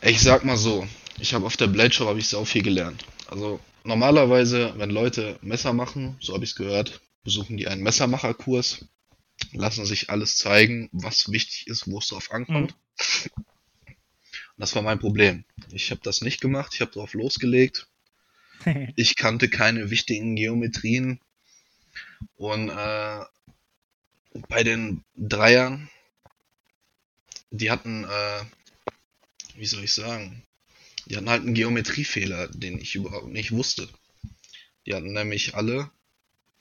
Ich 0.01 0.21
sag 0.21 0.43
mal 0.43 0.57
so, 0.57 0.87
ich 1.19 1.33
habe 1.33 1.45
auf 1.45 1.57
der 1.57 1.67
Blade 1.67 1.93
Show 1.93 2.07
habe 2.07 2.19
ich 2.19 2.27
sau 2.27 2.45
viel 2.45 2.63
gelernt. 2.63 3.05
Also 3.27 3.59
normalerweise, 3.83 4.73
wenn 4.77 4.89
Leute 4.89 5.37
Messer 5.41 5.73
machen, 5.73 6.17
so 6.19 6.33
habe 6.33 6.43
ich 6.43 6.51
es 6.51 6.55
gehört, 6.55 7.01
besuchen 7.23 7.57
die 7.57 7.67
einen 7.67 7.83
Messermacherkurs, 7.83 8.85
lassen 9.53 9.85
sich 9.85 10.09
alles 10.09 10.35
zeigen, 10.35 10.89
was 10.91 11.31
wichtig 11.31 11.67
ist, 11.67 11.89
wo 11.89 11.99
es 11.99 12.07
drauf 12.07 12.31
ankommt. 12.31 12.75
Mhm. 12.75 13.43
Das 14.57 14.75
war 14.75 14.81
mein 14.81 14.99
Problem. 14.99 15.45
Ich 15.71 15.89
habe 15.91 16.01
das 16.03 16.21
nicht 16.21 16.41
gemacht, 16.41 16.73
ich 16.75 16.81
habe 16.81 16.91
drauf 16.91 17.13
losgelegt. 17.13 17.87
ich 18.95 19.15
kannte 19.15 19.49
keine 19.49 19.89
wichtigen 19.89 20.35
Geometrien. 20.35 21.19
Und 22.35 22.69
äh, 22.69 23.19
bei 24.47 24.63
den 24.63 25.03
Dreiern, 25.15 25.89
die 27.51 27.71
hatten, 27.71 28.03
äh, 28.05 28.43
wie 29.55 29.65
soll 29.65 29.83
ich 29.83 29.93
sagen, 29.93 30.43
die 31.05 31.17
hatten 31.17 31.29
halt 31.29 31.43
einen 31.43 31.53
Geometriefehler, 31.53 32.47
den 32.47 32.79
ich 32.79 32.95
überhaupt 32.95 33.27
nicht 33.27 33.51
wusste. 33.51 33.87
Die 34.85 34.93
hatten 34.93 35.13
nämlich 35.13 35.55
alle 35.55 35.91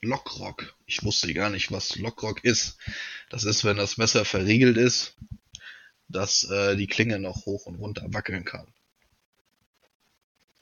Lockrock. 0.01 0.75
Ich 0.85 1.03
wusste 1.03 1.33
gar 1.33 1.49
nicht, 1.49 1.71
was 1.71 1.95
Lockrock 1.95 2.43
ist. 2.43 2.77
Das 3.29 3.45
ist, 3.45 3.63
wenn 3.63 3.77
das 3.77 3.97
Messer 3.97 4.25
verriegelt 4.25 4.77
ist 4.77 5.15
dass 6.13 6.43
äh, 6.43 6.75
die 6.75 6.87
Klinge 6.87 7.19
noch 7.19 7.45
hoch 7.45 7.65
und 7.65 7.75
runter 7.75 8.05
wackeln 8.13 8.45
kann. 8.45 8.67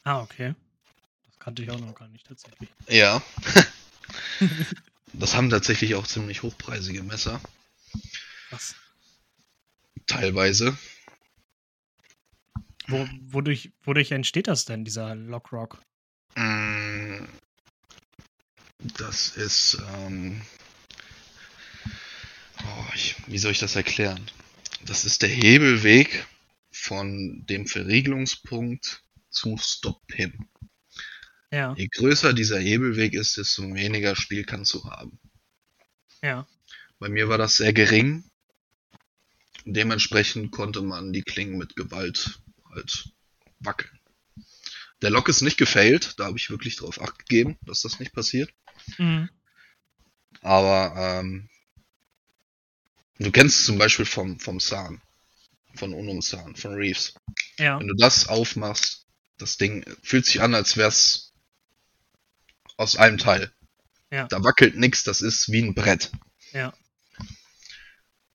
Ah, 0.03 0.21
okay. 0.21 0.55
Kannte 1.41 1.63
ich 1.63 1.71
auch 1.71 1.79
noch 1.79 1.95
gar 1.95 2.07
nicht 2.07 2.27
tatsächlich. 2.27 2.69
Ja. 2.87 3.19
das 5.13 5.33
haben 5.33 5.49
tatsächlich 5.49 5.95
auch 5.95 6.05
ziemlich 6.05 6.43
hochpreisige 6.43 7.01
Messer. 7.01 7.41
Was? 8.51 8.75
Teilweise. 10.05 10.77
Wo, 12.85 13.07
wodurch, 13.21 13.71
wodurch 13.81 14.11
entsteht 14.11 14.47
das 14.47 14.65
denn, 14.65 14.85
dieser 14.85 15.15
Lockrock? 15.15 15.81
Mm, 16.35 17.25
das 18.77 19.35
ist, 19.35 19.79
ähm, 19.95 20.43
oh, 22.63 22.85
ich, 22.93 23.15
wie 23.25 23.39
soll 23.39 23.53
ich 23.53 23.59
das 23.59 23.75
erklären? 23.75 24.29
Das 24.85 25.05
ist 25.05 25.23
der 25.23 25.29
Hebelweg 25.29 26.27
von 26.71 27.47
dem 27.47 27.65
Verriegelungspunkt 27.65 29.03
zu 29.31 29.57
Stop-Pin. 29.57 30.47
Ja. 31.51 31.73
Je 31.77 31.87
größer 31.87 32.33
dieser 32.33 32.59
Hebelweg 32.59 33.13
ist, 33.13 33.37
desto 33.37 33.63
weniger 33.63 34.15
Spiel 34.15 34.45
kannst 34.45 34.73
du 34.73 34.83
haben. 34.85 35.19
Ja. 36.21 36.47
Bei 36.99 37.09
mir 37.09 37.29
war 37.29 37.37
das 37.37 37.57
sehr 37.57 37.73
gering. 37.73 38.23
Dementsprechend 39.65 40.51
konnte 40.51 40.81
man 40.81 41.13
die 41.13 41.23
Klingen 41.23 41.57
mit 41.57 41.75
Gewalt 41.75 42.41
halt 42.73 43.09
wackeln. 43.59 43.99
Der 45.01 45.09
Lock 45.09 45.29
ist 45.29 45.41
nicht 45.41 45.57
gefailt, 45.57 46.19
da 46.19 46.25
habe 46.25 46.37
ich 46.37 46.49
wirklich 46.49 46.75
drauf 46.77 47.01
acht 47.01 47.19
gegeben, 47.19 47.57
dass 47.63 47.81
das 47.81 47.99
nicht 47.99 48.13
passiert. 48.13 48.51
Mhm. 48.97 49.29
Aber 50.41 50.93
ähm, 50.95 51.49
Du 53.21 53.31
kennst 53.31 53.65
zum 53.65 53.77
Beispiel 53.77 54.05
vom, 54.05 54.39
vom 54.39 54.59
Sahn, 54.59 54.99
von 55.75 55.93
Unum 55.93 56.21
Sahn, 56.21 56.55
von 56.55 56.73
Reeves. 56.73 57.13
Ja. 57.59 57.79
Wenn 57.79 57.87
du 57.87 57.93
das 57.95 58.27
aufmachst, 58.27 59.05
das 59.37 59.57
Ding 59.57 59.85
fühlt 60.01 60.25
sich 60.25 60.41
an, 60.41 60.55
als 60.55 60.75
wär's 60.75 61.30
aus 62.77 62.95
einem 62.95 63.17
Teil. 63.17 63.51
Ja. 64.11 64.27
Da 64.27 64.43
wackelt 64.43 64.75
nichts, 64.75 65.03
das 65.03 65.21
ist 65.21 65.51
wie 65.51 65.61
ein 65.61 65.73
Brett. 65.73 66.11
Ja. 66.53 66.73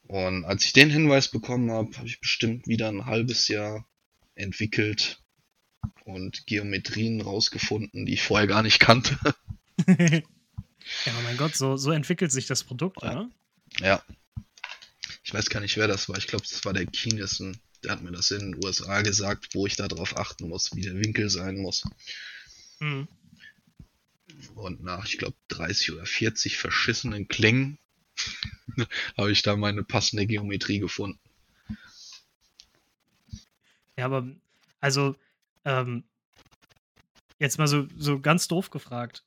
Und 0.04 0.44
als 0.44 0.64
ich 0.64 0.72
den 0.72 0.90
Hinweis 0.90 1.28
bekommen 1.28 1.70
habe, 1.70 1.96
habe 1.96 2.06
ich 2.06 2.20
bestimmt 2.20 2.66
wieder 2.66 2.88
ein 2.88 3.06
halbes 3.06 3.48
Jahr 3.48 3.86
entwickelt 4.34 5.20
und 6.04 6.46
Geometrien 6.46 7.20
rausgefunden, 7.20 8.06
die 8.06 8.14
ich 8.14 8.22
vorher 8.22 8.46
gar 8.46 8.62
nicht 8.62 8.78
kannte. 8.78 9.18
ja, 9.86 11.12
mein 11.24 11.36
Gott, 11.36 11.56
so, 11.56 11.76
so 11.76 11.90
entwickelt 11.90 12.30
sich 12.30 12.46
das 12.46 12.64
Produkt, 12.64 13.02
ja. 13.02 13.10
oder? 13.10 13.30
Ja. 13.80 14.02
Ich 15.24 15.34
weiß 15.34 15.50
gar 15.50 15.60
nicht, 15.60 15.76
wer 15.76 15.88
das 15.88 16.08
war. 16.08 16.16
Ich 16.16 16.28
glaube, 16.28 16.44
das 16.48 16.64
war 16.64 16.72
der 16.72 16.86
Kineson. 16.86 17.58
Der 17.82 17.92
hat 17.92 18.02
mir 18.02 18.12
das 18.12 18.30
in 18.30 18.52
den 18.52 18.64
USA 18.64 19.02
gesagt, 19.02 19.54
wo 19.54 19.66
ich 19.66 19.76
darauf 19.76 20.16
achten 20.16 20.48
muss, 20.48 20.74
wie 20.74 20.82
der 20.82 20.94
Winkel 20.94 21.28
sein 21.28 21.56
muss. 21.56 21.84
Mhm. 22.78 23.08
Und 24.54 24.82
nach, 24.82 25.06
ich 25.06 25.18
glaube, 25.18 25.36
30 25.48 25.92
oder 25.92 26.06
40 26.06 26.56
verschissenen 26.56 27.28
Klingen 27.28 27.78
habe 29.16 29.32
ich 29.32 29.42
da 29.42 29.56
meine 29.56 29.82
passende 29.82 30.26
Geometrie 30.26 30.78
gefunden. 30.78 31.18
Ja, 33.96 34.06
aber 34.06 34.26
also 34.80 35.16
ähm, 35.64 36.04
jetzt 37.38 37.58
mal 37.58 37.66
so, 37.66 37.86
so 37.96 38.20
ganz 38.20 38.48
doof 38.48 38.70
gefragt. 38.70 39.24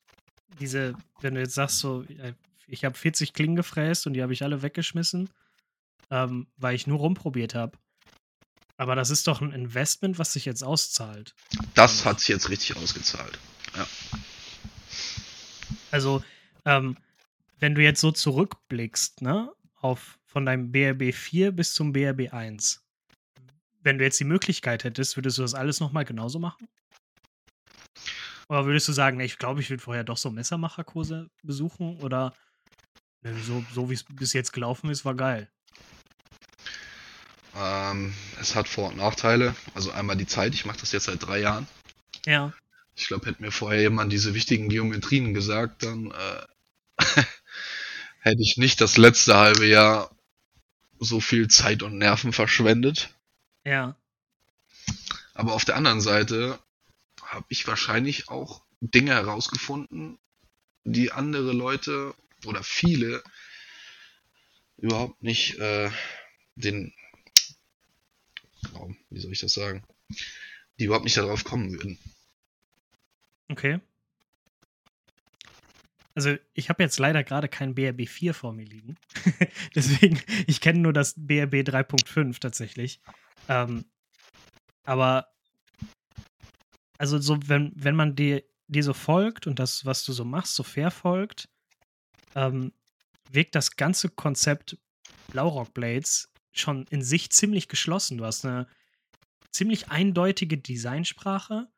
Diese, 0.59 0.95
wenn 1.21 1.35
du 1.35 1.41
jetzt 1.41 1.55
sagst, 1.55 1.79
so, 1.79 2.05
ich 2.67 2.85
habe 2.85 2.97
40 2.97 3.33
Klingen 3.33 3.55
gefräst 3.55 4.05
und 4.07 4.13
die 4.13 4.21
habe 4.21 4.33
ich 4.33 4.43
alle 4.43 4.61
weggeschmissen 4.61 5.29
ähm, 6.11 6.47
weil 6.57 6.75
ich 6.75 6.87
nur 6.87 6.99
rumprobiert 6.99 7.55
habe. 7.55 7.77
Aber 8.77 8.95
das 8.95 9.09
ist 9.09 9.27
doch 9.27 9.41
ein 9.41 9.51
Investment, 9.51 10.19
was 10.19 10.33
sich 10.33 10.45
jetzt 10.45 10.63
auszahlt. 10.63 11.35
Das 11.75 12.05
hat 12.05 12.19
sich 12.19 12.29
jetzt 12.29 12.49
richtig 12.49 12.77
ausgezahlt. 12.77 13.37
Also, 15.91 16.23
ähm, 16.65 16.97
wenn 17.59 17.75
du 17.75 17.81
jetzt 17.81 18.01
so 18.01 18.11
zurückblickst, 18.11 19.21
ne, 19.21 19.51
auf 19.81 20.19
von 20.25 20.45
deinem 20.45 20.71
BRB 20.71 21.13
4 21.13 21.51
bis 21.51 21.73
zum 21.73 21.91
BRB 21.91 22.33
1, 22.33 22.83
wenn 23.81 23.97
du 23.97 24.03
jetzt 24.03 24.19
die 24.19 24.25
Möglichkeit 24.25 24.83
hättest, 24.83 25.17
würdest 25.17 25.37
du 25.37 25.41
das 25.41 25.55
alles 25.55 25.79
nochmal 25.79 26.05
genauso 26.05 26.39
machen? 26.39 26.67
Oder 28.47 28.65
würdest 28.65 28.87
du 28.87 28.93
sagen, 28.93 29.19
ich 29.19 29.37
glaube, 29.37 29.61
ich 29.61 29.69
würde 29.69 29.83
vorher 29.83 30.03
doch 30.03 30.17
so 30.17 30.31
Messermacherkurse 30.31 31.29
besuchen? 31.43 31.97
Oder 32.01 32.33
so, 33.43 33.63
so 33.73 33.89
wie 33.89 33.93
es 33.93 34.03
bis 34.03 34.33
jetzt 34.33 34.53
gelaufen 34.53 34.89
ist, 34.89 35.05
war 35.05 35.15
geil? 35.15 35.49
Ähm, 37.55 38.13
es 38.39 38.55
hat 38.55 38.67
Vor- 38.67 38.89
und 38.89 38.97
Nachteile. 38.97 39.55
Also 39.75 39.91
einmal 39.91 40.15
die 40.15 40.27
Zeit, 40.27 40.53
ich 40.53 40.65
mache 40.65 40.79
das 40.79 40.91
jetzt 40.91 41.05
seit 41.05 41.25
drei 41.25 41.39
Jahren. 41.39 41.67
Ja. 42.25 42.53
Ich 42.99 43.07
glaube, 43.07 43.27
hätte 43.27 43.41
mir 43.41 43.51
vorher 43.51 43.81
jemand 43.81 44.11
diese 44.11 44.33
wichtigen 44.33 44.67
Geometrien 44.67 45.33
gesagt, 45.33 45.83
dann 45.83 46.11
äh, 46.11 46.95
hätte 48.19 48.41
ich 48.41 48.57
nicht 48.57 48.81
das 48.81 48.97
letzte 48.97 49.37
halbe 49.37 49.65
Jahr 49.65 50.13
so 50.99 51.21
viel 51.21 51.47
Zeit 51.47 51.81
und 51.81 51.97
Nerven 51.97 52.33
verschwendet. 52.33 53.09
Ja. 53.63 53.95
Aber 55.33 55.53
auf 55.53 55.63
der 55.63 55.77
anderen 55.77 56.01
Seite 56.01 56.59
habe 57.23 57.45
ich 57.47 57.65
wahrscheinlich 57.67 58.27
auch 58.27 58.63
Dinge 58.81 59.13
herausgefunden, 59.13 60.17
die 60.83 61.13
andere 61.13 61.53
Leute 61.53 62.13
oder 62.45 62.63
viele 62.63 63.23
überhaupt 64.77 65.23
nicht 65.23 65.57
äh, 65.59 65.89
den 66.55 66.93
wie 69.09 69.19
soll 69.19 69.31
ich 69.31 69.39
das 69.39 69.53
sagen, 69.53 69.83
die 70.79 70.85
überhaupt 70.85 71.05
nicht 71.05 71.17
darauf 71.17 71.43
kommen 71.43 71.71
würden. 71.71 71.97
Okay. 73.49 73.79
Also 76.15 76.35
ich 76.53 76.69
habe 76.69 76.83
jetzt 76.83 76.99
leider 76.99 77.23
gerade 77.23 77.47
kein 77.47 77.75
BRB 77.75 78.07
4 78.07 78.33
vor 78.33 78.53
mir 78.53 78.65
liegen. 78.65 78.97
Deswegen, 79.75 80.19
ich 80.47 80.59
kenne 80.59 80.79
nur 80.79 80.93
das 80.93 81.13
BRB 81.15 81.55
3.5 81.55 82.39
tatsächlich. 82.39 82.99
Ähm, 83.47 83.85
aber 84.83 85.27
also 86.97 87.17
so, 87.19 87.39
wenn, 87.45 87.71
wenn 87.75 87.95
man 87.95 88.15
dir, 88.15 88.43
dir 88.67 88.83
so 88.83 88.93
folgt 88.93 89.47
und 89.47 89.59
das, 89.59 89.85
was 89.85 90.03
du 90.03 90.11
so 90.11 90.25
machst, 90.25 90.55
so 90.55 90.63
fair 90.63 90.91
folgt, 90.91 91.47
ähm, 92.35 92.73
wirkt 93.31 93.55
das 93.55 93.77
ganze 93.77 94.09
Konzept 94.09 94.77
Blaurock 95.29 95.73
Blades 95.73 96.29
schon 96.51 96.85
in 96.89 97.01
sich 97.01 97.31
ziemlich 97.31 97.67
geschlossen. 97.67 98.17
Du 98.17 98.25
hast 98.25 98.45
eine 98.45 98.67
ziemlich 99.51 99.89
eindeutige 99.89 100.57
Designsprache. 100.57 101.69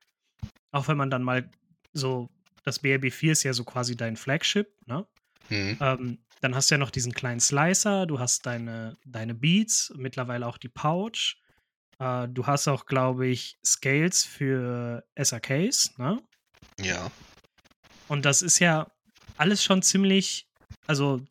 Auch 0.71 0.87
wenn 0.87 0.97
man 0.97 1.09
dann 1.11 1.23
mal 1.23 1.49
so, 1.93 2.29
das 2.63 2.79
BRB 2.79 3.11
4 3.11 3.31
ist 3.31 3.43
ja 3.43 3.53
so 3.53 3.63
quasi 3.63 3.95
dein 3.95 4.15
Flagship, 4.15 4.73
ne? 4.85 5.05
Mhm. 5.49 5.77
Ähm, 5.79 6.19
dann 6.41 6.55
hast 6.55 6.71
du 6.71 6.75
ja 6.75 6.79
noch 6.79 6.91
diesen 6.91 7.13
kleinen 7.13 7.39
Slicer, 7.39 8.07
du 8.07 8.19
hast 8.19 8.45
deine, 8.45 8.97
deine 9.05 9.35
Beats, 9.35 9.93
mittlerweile 9.95 10.47
auch 10.47 10.57
die 10.57 10.69
Pouch. 10.69 11.37
Äh, 11.99 12.27
du 12.29 12.47
hast 12.47 12.67
auch, 12.67 12.85
glaube 12.85 13.27
ich, 13.27 13.57
Scales 13.63 14.23
für 14.23 15.03
SRKs, 15.15 15.97
ne? 15.97 16.21
Ja. 16.79 17.11
Und 18.07 18.25
das 18.25 18.41
ist 18.41 18.59
ja 18.59 18.91
alles 19.37 19.63
schon 19.63 19.81
ziemlich, 19.81 20.47
also 20.87 21.21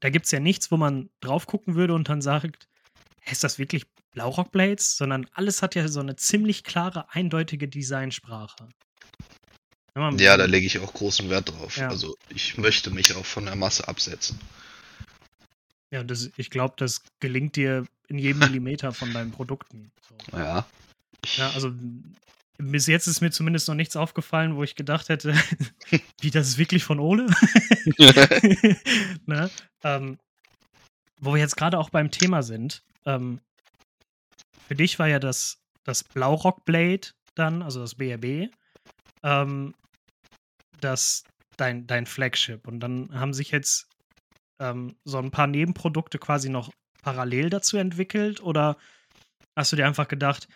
da 0.00 0.10
gibt 0.10 0.26
es 0.26 0.32
ja 0.32 0.40
nichts, 0.40 0.70
wo 0.70 0.76
man 0.76 1.10
drauf 1.20 1.46
gucken 1.46 1.74
würde 1.74 1.94
und 1.94 2.08
dann 2.08 2.22
sagt, 2.22 2.68
ist 3.30 3.44
das 3.44 3.58
wirklich 3.58 3.86
Blaurock-Blades, 4.12 4.96
sondern 4.96 5.26
alles 5.32 5.62
hat 5.62 5.74
ja 5.74 5.88
so 5.88 6.00
eine 6.00 6.16
ziemlich 6.16 6.64
klare, 6.64 7.10
eindeutige 7.10 7.68
Designsprache. 7.68 8.68
Ja, 9.94 10.36
da 10.36 10.46
lege 10.46 10.66
ich 10.66 10.78
auch 10.78 10.92
großen 10.92 11.28
Wert 11.28 11.50
drauf. 11.50 11.76
Ja. 11.76 11.88
Also 11.88 12.16
ich 12.30 12.56
möchte 12.56 12.90
mich 12.90 13.14
auch 13.14 13.26
von 13.26 13.44
der 13.44 13.56
Masse 13.56 13.88
absetzen. 13.88 14.38
Ja, 15.90 16.02
das, 16.02 16.30
ich 16.36 16.48
glaube, 16.48 16.74
das 16.78 17.02
gelingt 17.20 17.56
dir 17.56 17.84
in 18.08 18.18
jedem 18.18 18.38
Millimeter 18.50 18.92
von 18.92 19.12
deinen 19.12 19.32
Produkten. 19.32 19.90
So. 20.08 20.38
Ja. 20.38 20.66
Ja, 21.36 21.50
also 21.50 21.72
bis 22.58 22.86
jetzt 22.86 23.06
ist 23.06 23.20
mir 23.20 23.30
zumindest 23.30 23.68
noch 23.68 23.74
nichts 23.74 23.96
aufgefallen, 23.96 24.56
wo 24.56 24.62
ich 24.62 24.74
gedacht 24.74 25.08
hätte, 25.08 25.34
wie 26.20 26.30
das 26.30 26.48
ist 26.48 26.58
wirklich 26.58 26.84
von 26.84 26.98
Ole. 26.98 27.26
ne? 29.26 29.50
ähm, 29.84 30.18
wo 31.20 31.34
wir 31.34 31.40
jetzt 31.40 31.56
gerade 31.56 31.78
auch 31.78 31.90
beim 31.90 32.10
Thema 32.10 32.42
sind. 32.42 32.82
Ähm, 33.04 33.40
für 34.66 34.74
dich 34.74 34.98
war 34.98 35.08
ja 35.08 35.18
das, 35.18 35.58
das 35.84 36.02
Blaurock 36.02 36.64
Blade 36.64 37.08
dann, 37.34 37.62
also 37.62 37.80
das 37.80 37.94
BRB, 37.94 38.50
ähm, 39.22 39.74
das 40.84 41.24
dein, 41.56 41.86
dein 41.86 42.06
Flagship. 42.06 42.66
Und 42.66 42.80
dann 42.80 43.10
haben 43.12 43.34
sich 43.34 43.50
jetzt 43.50 43.88
ähm, 44.58 44.96
so 45.04 45.18
ein 45.18 45.30
paar 45.30 45.46
Nebenprodukte 45.46 46.18
quasi 46.18 46.48
noch 46.48 46.70
parallel 47.02 47.50
dazu 47.50 47.76
entwickelt? 47.76 48.40
Oder 48.42 48.76
hast 49.56 49.72
du 49.72 49.76
dir 49.76 49.86
einfach 49.86 50.08
gedacht, 50.08 50.48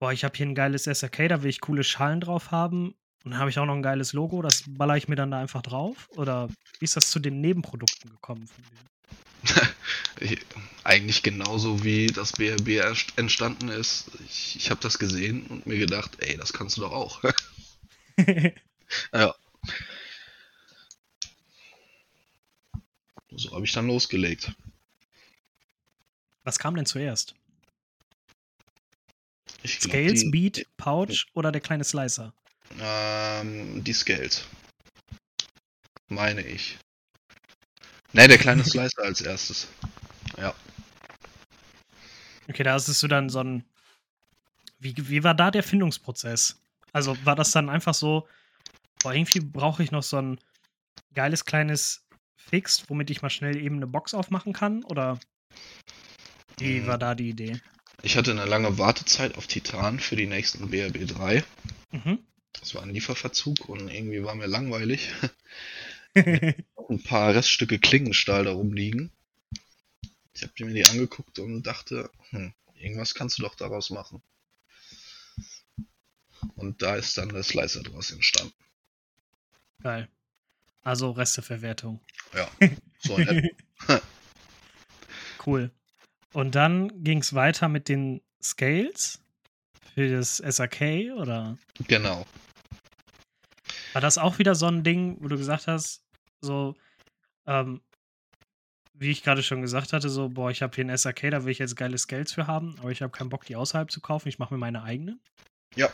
boah, 0.00 0.12
ich 0.12 0.24
habe 0.24 0.36
hier 0.36 0.46
ein 0.46 0.54
geiles 0.54 0.84
SRK, 0.84 1.28
da 1.28 1.42
will 1.42 1.50
ich 1.50 1.60
coole 1.60 1.84
Schalen 1.84 2.20
drauf 2.20 2.50
haben 2.50 2.94
und 3.24 3.30
dann 3.30 3.38
habe 3.38 3.50
ich 3.50 3.58
auch 3.58 3.66
noch 3.66 3.74
ein 3.74 3.82
geiles 3.82 4.12
Logo, 4.12 4.42
das 4.42 4.64
baller 4.66 4.96
ich 4.96 5.08
mir 5.08 5.16
dann 5.16 5.30
da 5.30 5.38
einfach 5.38 5.62
drauf? 5.62 6.08
Oder 6.16 6.48
wie 6.78 6.84
ist 6.84 6.96
das 6.96 7.10
zu 7.10 7.20
den 7.20 7.40
Nebenprodukten 7.40 8.10
gekommen 8.10 8.46
von 8.46 8.64
dir? 8.64 8.78
Eigentlich 10.84 11.22
genauso 11.22 11.84
wie 11.84 12.06
das 12.06 12.32
BRB 12.32 12.82
entstanden 13.16 13.68
ist. 13.68 14.10
Ich, 14.26 14.56
ich 14.56 14.70
habe 14.70 14.80
das 14.80 14.98
gesehen 14.98 15.46
und 15.46 15.66
mir 15.66 15.78
gedacht, 15.78 16.12
ey, 16.18 16.36
das 16.36 16.52
kannst 16.52 16.76
du 16.76 16.82
doch 16.82 16.92
auch. 16.92 17.22
ja. 19.12 19.34
So 23.36 23.52
habe 23.52 23.64
ich 23.64 23.72
dann 23.72 23.86
losgelegt. 23.86 24.52
Was 26.44 26.58
kam 26.58 26.76
denn 26.76 26.86
zuerst? 26.86 27.34
Ich 29.62 29.80
Scales, 29.80 30.20
die, 30.20 30.30
Beat, 30.30 30.66
Pouch 30.76 31.26
oder 31.32 31.50
der 31.50 31.60
kleine 31.60 31.84
Slicer? 31.84 32.32
Ähm, 32.78 33.82
die 33.82 33.92
Scales. 33.92 34.44
Meine 36.08 36.46
ich. 36.46 36.78
Ne, 38.12 38.28
der 38.28 38.38
kleine 38.38 38.62
Slicer 38.64 39.02
als 39.02 39.20
erstes. 39.22 39.68
Ja. 40.36 40.54
Okay, 42.48 42.62
da 42.62 42.74
hast 42.74 43.02
du 43.02 43.08
dann 43.08 43.30
so 43.30 43.40
ein. 43.40 43.64
Wie, 44.78 44.94
wie 45.08 45.24
war 45.24 45.34
da 45.34 45.50
der 45.50 45.62
Findungsprozess? 45.62 46.60
Also 46.92 47.16
war 47.24 47.36
das 47.36 47.50
dann 47.52 47.70
einfach 47.70 47.94
so, 47.94 48.28
boah, 49.04 49.14
irgendwie 49.14 49.40
brauche 49.40 49.82
ich 49.82 49.92
noch 49.92 50.02
so 50.02 50.16
ein 50.16 50.40
geiles 51.14 51.44
kleines 51.44 52.04
Fixed, 52.36 52.90
womit 52.90 53.10
ich 53.10 53.22
mal 53.22 53.30
schnell 53.30 53.56
eben 53.56 53.76
eine 53.76 53.86
Box 53.86 54.14
aufmachen 54.14 54.52
kann? 54.52 54.82
Oder 54.84 55.20
wie 56.58 56.78
hm. 56.78 56.86
war 56.86 56.98
da 56.98 57.14
die 57.14 57.28
Idee? 57.28 57.60
Ich 58.02 58.16
hatte 58.16 58.32
eine 58.32 58.44
lange 58.44 58.78
Wartezeit 58.78 59.36
auf 59.36 59.46
Titan 59.46 60.00
für 60.00 60.16
die 60.16 60.26
nächsten 60.26 60.70
BRB 60.70 61.06
3. 61.06 61.44
Mhm. 61.92 62.18
Das 62.52 62.74
war 62.74 62.82
ein 62.82 62.90
Lieferverzug 62.90 63.68
und 63.68 63.88
irgendwie 63.88 64.24
war 64.24 64.34
mir 64.34 64.46
langweilig. 64.46 65.10
ein 66.14 67.02
paar 67.02 67.34
Reststücke 67.34 67.78
Klingenstahl 67.78 68.44
da 68.44 68.52
rumliegen. 68.52 69.10
Ich 70.34 70.42
habe 70.42 70.52
mir 70.64 70.74
die 70.74 70.86
angeguckt 70.86 71.38
und 71.38 71.62
dachte, 71.62 72.10
hm, 72.30 72.52
irgendwas 72.74 73.14
kannst 73.14 73.38
du 73.38 73.42
doch 73.42 73.54
daraus 73.54 73.90
machen. 73.90 74.22
Und 76.56 76.82
da 76.82 76.96
ist 76.96 77.16
dann 77.16 77.30
der 77.30 77.42
Slicer 77.42 77.82
draus 77.82 78.10
entstanden. 78.10 78.54
Geil. 79.84 80.08
Also 80.82 81.10
Resteverwertung. 81.10 82.00
Ja, 82.34 82.48
so 82.98 83.18
cool. 85.46 85.70
Und 86.32 86.54
dann 86.54 87.04
ging 87.04 87.18
es 87.18 87.34
weiter 87.34 87.68
mit 87.68 87.90
den 87.90 88.22
Scales 88.42 89.22
für 89.94 90.10
das 90.10 90.38
SAK, 90.38 91.12
oder? 91.16 91.58
Genau. 91.86 92.26
War 93.92 94.00
das 94.00 94.16
auch 94.16 94.38
wieder 94.38 94.54
so 94.54 94.66
ein 94.66 94.82
Ding, 94.84 95.18
wo 95.20 95.28
du 95.28 95.36
gesagt 95.36 95.68
hast, 95.68 96.02
so, 96.40 96.74
ähm, 97.46 97.82
wie 98.94 99.10
ich 99.10 99.22
gerade 99.22 99.42
schon 99.42 99.60
gesagt 99.60 99.92
hatte, 99.92 100.08
so, 100.08 100.30
boah, 100.30 100.50
ich 100.50 100.62
habe 100.62 100.74
hier 100.74 100.86
ein 100.86 100.96
SAK, 100.96 101.30
da 101.30 101.44
will 101.44 101.52
ich 101.52 101.58
jetzt 101.58 101.76
geile 101.76 101.98
Scales 101.98 102.32
für 102.32 102.46
haben, 102.46 102.74
aber 102.78 102.90
ich 102.90 103.02
habe 103.02 103.12
keinen 103.12 103.28
Bock, 103.28 103.44
die 103.44 103.54
außerhalb 103.54 103.90
zu 103.90 104.00
kaufen, 104.00 104.28
ich 104.28 104.38
mache 104.38 104.54
mir 104.54 104.58
meine 104.58 104.82
eigenen? 104.82 105.20
Ja, 105.76 105.92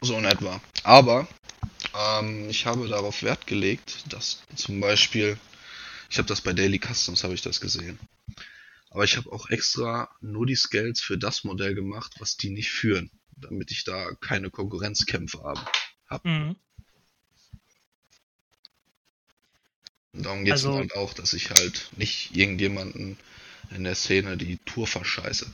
so 0.00 0.16
in 0.16 0.24
etwa. 0.24 0.60
Aber 0.82 1.28
ähm, 1.94 2.48
ich 2.48 2.66
habe 2.66 2.88
darauf 2.88 3.22
Wert 3.22 3.46
gelegt, 3.46 4.04
dass 4.12 4.42
zum 4.56 4.80
Beispiel, 4.80 5.38
ich 6.08 6.18
habe 6.18 6.28
das 6.28 6.40
bei 6.40 6.52
Daily 6.52 6.80
Customs, 6.80 7.22
habe 7.24 7.34
ich 7.34 7.42
das 7.42 7.60
gesehen. 7.60 7.98
Aber 8.90 9.04
ich 9.04 9.16
habe 9.16 9.30
auch 9.32 9.48
extra 9.50 10.10
nur 10.20 10.46
die 10.46 10.56
Scales 10.56 11.00
für 11.00 11.16
das 11.16 11.44
Modell 11.44 11.74
gemacht, 11.74 12.14
was 12.18 12.36
die 12.36 12.50
nicht 12.50 12.70
führen, 12.70 13.10
damit 13.36 13.70
ich 13.70 13.84
da 13.84 14.10
keine 14.20 14.50
Konkurrenzkämpfe 14.50 15.42
habe. 15.42 15.64
Hab. 16.08 16.24
Mhm. 16.24 16.56
Darum 20.12 20.44
geht 20.44 20.54
es 20.54 20.64
also, 20.64 20.76
halt 20.76 20.96
auch, 20.96 21.14
dass 21.14 21.34
ich 21.34 21.50
halt 21.50 21.88
nicht 21.96 22.34
irgendjemanden 22.34 23.16
in 23.70 23.84
der 23.84 23.94
Szene 23.94 24.36
die 24.36 24.58
Tour 24.58 24.88
verscheiße. 24.88 25.46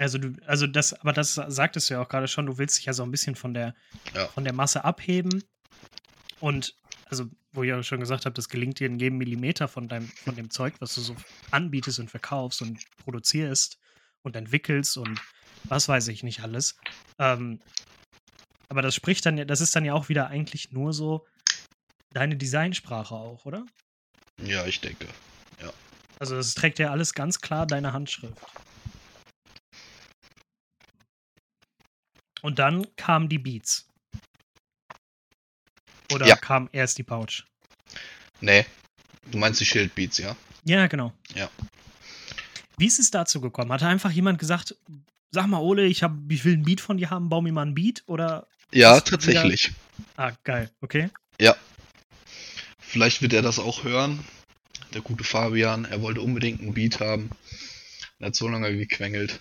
Also 0.00 0.16
du, 0.16 0.32
also 0.46 0.66
das, 0.66 0.94
aber 0.94 1.12
das 1.12 1.34
sagtest 1.34 1.90
du 1.90 1.94
ja 1.94 2.00
auch 2.02 2.08
gerade 2.08 2.26
schon, 2.26 2.46
du 2.46 2.56
willst 2.56 2.78
dich 2.78 2.86
ja 2.86 2.94
so 2.94 3.02
ein 3.02 3.10
bisschen 3.10 3.34
von 3.34 3.52
der, 3.52 3.74
ja. 4.14 4.28
von 4.28 4.44
der 4.44 4.54
Masse 4.54 4.82
abheben. 4.82 5.44
Und 6.40 6.74
also 7.04 7.26
wo 7.52 7.62
ich 7.62 7.68
ja 7.68 7.82
schon 7.82 8.00
gesagt 8.00 8.24
habe, 8.24 8.32
das 8.32 8.48
gelingt 8.48 8.78
dir 8.80 8.86
in 8.86 8.98
jedem 8.98 9.18
Millimeter 9.18 9.68
von 9.68 9.88
deinem, 9.88 10.08
von 10.08 10.34
dem 10.36 10.48
Zeug, 10.48 10.74
was 10.78 10.94
du 10.94 11.02
so 11.02 11.14
anbietest 11.50 11.98
und 11.98 12.10
verkaufst 12.10 12.62
und 12.62 12.80
produzierst 13.04 13.78
und 14.22 14.36
entwickelst 14.36 14.96
und 14.96 15.20
was 15.64 15.86
weiß 15.86 16.08
ich 16.08 16.22
nicht 16.22 16.40
alles. 16.40 16.78
Ähm, 17.18 17.60
aber 18.70 18.80
das 18.80 18.94
spricht 18.94 19.26
dann 19.26 19.36
ja, 19.36 19.44
das 19.44 19.60
ist 19.60 19.76
dann 19.76 19.84
ja 19.84 19.92
auch 19.92 20.08
wieder 20.08 20.28
eigentlich 20.28 20.72
nur 20.72 20.94
so 20.94 21.26
deine 22.12 22.36
Designsprache 22.36 23.14
auch, 23.14 23.44
oder? 23.44 23.66
Ja, 24.42 24.64
ich 24.64 24.80
denke. 24.80 25.06
Ja. 25.60 25.70
Also 26.18 26.36
das 26.36 26.54
trägt 26.54 26.78
ja 26.78 26.90
alles 26.90 27.12
ganz 27.12 27.40
klar 27.40 27.66
deine 27.66 27.92
Handschrift. 27.92 28.38
Und 32.42 32.58
dann 32.58 32.86
kamen 32.96 33.28
die 33.28 33.38
Beats. 33.38 33.86
Oder 36.12 36.26
ja. 36.26 36.36
kam 36.36 36.68
erst 36.72 36.98
die 36.98 37.02
Pouch? 37.02 37.44
Nee. 38.40 38.66
Du 39.30 39.38
meinst 39.38 39.60
die 39.60 39.66
Schildbeats, 39.66 40.18
ja? 40.18 40.36
Ja, 40.64 40.86
genau. 40.86 41.12
Ja. 41.34 41.50
Wie 42.78 42.86
ist 42.86 42.98
es 42.98 43.10
dazu 43.10 43.40
gekommen? 43.40 43.72
Hat 43.72 43.82
einfach 43.82 44.10
jemand 44.10 44.38
gesagt, 44.38 44.74
sag 45.30 45.46
mal, 45.46 45.60
Ole, 45.60 45.86
ich, 45.86 46.02
hab, 46.02 46.14
ich 46.28 46.44
will 46.44 46.54
ein 46.54 46.64
Beat 46.64 46.80
von 46.80 46.96
dir 46.96 47.10
haben, 47.10 47.28
bau 47.28 47.40
mir 47.40 47.52
mal 47.52 47.66
ein 47.66 47.74
Beat? 47.74 48.02
Oder 48.06 48.46
ja, 48.72 49.00
tatsächlich. 49.00 49.68
Wieder... 49.68 49.76
Ah, 50.16 50.32
geil, 50.44 50.70
okay. 50.80 51.10
Ja. 51.40 51.56
Vielleicht 52.78 53.22
wird 53.22 53.32
er 53.32 53.42
das 53.42 53.58
auch 53.58 53.84
hören. 53.84 54.24
Der 54.94 55.02
gute 55.02 55.22
Fabian, 55.22 55.84
er 55.84 56.02
wollte 56.02 56.20
unbedingt 56.20 56.62
ein 56.62 56.74
Beat 56.74 57.00
haben. 57.00 57.30
Er 58.18 58.28
hat 58.28 58.34
so 58.34 58.48
lange 58.48 58.76
gequengelt. 58.76 59.38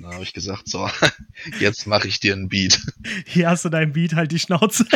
Da 0.00 0.12
habe 0.12 0.22
ich 0.22 0.32
gesagt, 0.32 0.68
so, 0.68 0.88
jetzt 1.60 1.86
mache 1.86 2.08
ich 2.08 2.20
dir 2.20 2.34
ein 2.34 2.48
Beat. 2.48 2.80
Hier 3.26 3.50
hast 3.50 3.64
du 3.64 3.68
dein 3.68 3.92
Beat, 3.92 4.14
halt 4.14 4.32
die 4.32 4.38
Schnauze. 4.38 4.86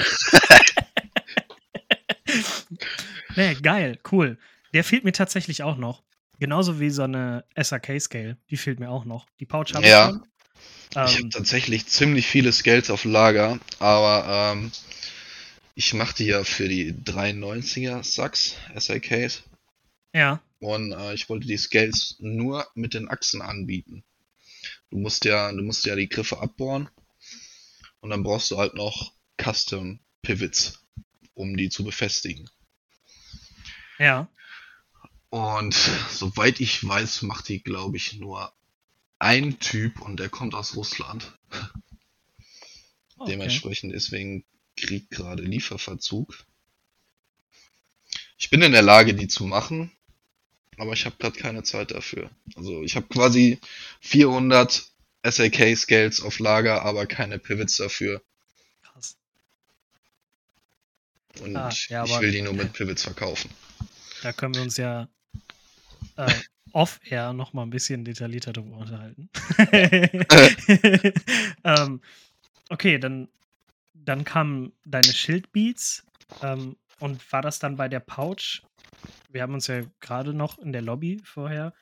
nee, 3.36 3.54
geil, 3.56 3.98
cool. 4.10 4.38
Der 4.72 4.82
fehlt 4.82 5.04
mir 5.04 5.12
tatsächlich 5.12 5.62
auch 5.62 5.76
noch. 5.76 6.02
Genauso 6.40 6.80
wie 6.80 6.90
so 6.90 7.02
eine 7.02 7.44
SRK-Scale. 7.54 8.38
Die 8.50 8.56
fehlt 8.56 8.80
mir 8.80 8.90
auch 8.90 9.04
noch. 9.04 9.26
Die 9.40 9.46
Pouch 9.46 9.74
habe 9.74 9.86
ja. 9.86 10.08
ich 10.08 10.14
schon. 10.14 10.26
Ähm, 10.96 11.06
ich 11.06 11.18
habe 11.18 11.28
tatsächlich 11.28 11.86
ziemlich 11.86 12.26
viele 12.26 12.52
Scales 12.52 12.90
auf 12.90 13.04
Lager, 13.04 13.58
aber 13.78 14.54
ähm, 14.54 14.72
ich 15.74 15.92
machte 15.94 16.24
ja 16.24 16.44
für 16.44 16.68
die 16.68 16.92
93er 16.92 18.02
Sachs 18.04 18.56
SRKs. 18.74 19.42
Ja. 20.12 20.40
Und 20.60 20.92
äh, 20.92 21.14
ich 21.14 21.28
wollte 21.28 21.46
die 21.46 21.56
Scales 21.56 22.16
nur 22.20 22.66
mit 22.74 22.94
den 22.94 23.08
Achsen 23.08 23.42
anbieten. 23.42 24.04
Du 24.90 24.99
musst 24.99 25.25
ja, 25.25 25.51
du 25.51 25.62
musst 25.62 25.85
ja 25.87 25.97
die 25.97 26.09
Griffe 26.09 26.40
abbohren 26.40 26.88
und 28.01 28.11
dann 28.11 28.23
brauchst 28.23 28.51
du 28.51 28.59
halt 28.59 28.75
noch 28.75 29.12
Custom 29.40 30.01
Pivots 30.23 30.85
um 31.35 31.57
die 31.57 31.68
zu 31.68 31.85
befestigen. 31.85 32.49
Ja. 33.99 34.29
Und 35.31 35.75
soweit 36.11 36.61
ich 36.61 36.87
weiß, 36.87 37.23
macht 37.23 37.49
die, 37.49 37.62
glaube 37.62 37.97
ich, 37.97 38.14
nur 38.14 38.53
ein 39.18 39.59
Typ 39.59 40.01
und 40.01 40.20
der 40.20 40.29
kommt 40.29 40.55
aus 40.55 40.77
Russland. 40.77 41.37
Okay. 43.16 43.33
Dementsprechend 43.33 43.92
deswegen 43.92 44.44
Krieg 44.77 45.11
gerade 45.11 45.42
Lieferverzug. 45.42 46.44
Ich 48.37 48.51
bin 48.51 48.62
in 48.62 48.73
der 48.73 48.83
Lage, 48.83 49.14
die 49.14 49.29
zu 49.29 49.44
machen. 49.44 49.92
Aber 50.78 50.92
ich 50.92 51.06
habe 51.06 51.16
gerade 51.18 51.38
keine 51.38 51.62
Zeit 51.62 51.90
dafür. 51.90 52.30
Also 52.56 52.82
ich 52.82 52.96
habe 52.96 53.06
quasi 53.06 53.58
400 54.00 54.84
SAK-Scales 55.24 56.22
auf 56.22 56.38
Lager, 56.38 56.82
aber 56.82 57.06
keine 57.06 57.38
Pivots 57.38 57.76
dafür. 57.76 58.22
Krass. 58.82 59.16
Und 61.40 61.56
ah, 61.56 61.70
ja, 61.88 62.04
ich 62.04 62.20
will 62.20 62.30
die 62.30 62.42
nur 62.42 62.52
mit 62.52 62.72
Pivots 62.72 63.02
verkaufen. 63.02 63.50
Da 64.22 64.32
können 64.32 64.54
wir 64.54 64.62
uns 64.62 64.76
ja 64.76 65.08
äh, 66.16 66.32
off-air 66.72 67.32
noch 67.32 67.52
mal 67.52 67.62
ein 67.62 67.70
bisschen 67.70 68.04
detaillierter 68.04 68.52
darüber 68.52 68.78
unterhalten. 68.78 69.30
ähm, 71.64 72.00
okay, 72.68 72.98
dann, 72.98 73.28
dann 73.94 74.24
kamen 74.24 74.72
deine 74.84 75.12
Schildbeats. 75.12 76.04
Ähm, 76.42 76.76
und 77.00 77.32
war 77.32 77.42
das 77.42 77.58
dann 77.58 77.76
bei 77.76 77.88
der 77.88 78.00
Pouch? 78.00 78.62
Wir 79.31 79.42
haben 79.42 79.55
uns 79.55 79.66
ja 79.66 79.83
gerade 80.01 80.33
noch 80.33 80.59
in 80.59 80.73
der 80.73 80.83
Lobby 80.83 81.20
vorher 81.25 81.73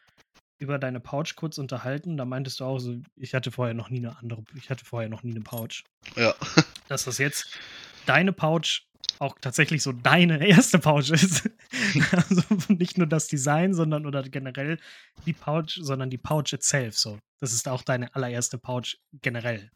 über 0.59 0.79
deine 0.79 1.01
Pouch 1.01 1.35
kurz 1.37 1.59
unterhalten. 1.59 2.17
Da 2.17 2.25
meintest 2.25 2.61
du 2.61 2.65
auch 2.65 2.79
so, 2.79 2.97
ich 3.17 3.35
hatte 3.35 3.51
vorher 3.51 3.75
noch 3.75 3.91
nie 3.91 3.99
eine 3.99 4.17
andere, 4.17 4.45
ich 4.57 4.71
hatte 4.71 4.85
vorher 4.85 5.09
noch 5.09 5.23
nie 5.23 5.33
eine 5.33 5.41
Pouch. 5.41 5.83
Ja. 6.17 6.35
Dass 6.89 7.05
das 7.05 7.19
jetzt 7.19 7.59
deine 8.07 8.33
Pouch 8.33 8.87
auch 9.19 9.37
tatsächlich 9.41 9.83
so 9.83 9.93
deine 9.93 10.47
erste 10.47 10.79
Pouch 10.79 11.11
ist. 11.11 11.51
also 12.13 12.43
nicht 12.69 12.97
nur 12.99 13.07
das 13.07 13.29
Design, 13.29 13.75
sondern 13.75 14.07
oder 14.07 14.23
generell 14.23 14.79
die 15.27 15.33
Pouch, 15.33 15.79
sondern 15.81 16.11
die 16.11 16.19
Pouch 16.19 16.53
itself 16.53 16.97
so. 16.97 17.19
Das 17.41 17.53
ist 17.53 17.69
auch 17.69 17.83
deine 17.83 18.15
allererste 18.15 18.59
Pouch 18.59 18.97
generell. 19.21 19.71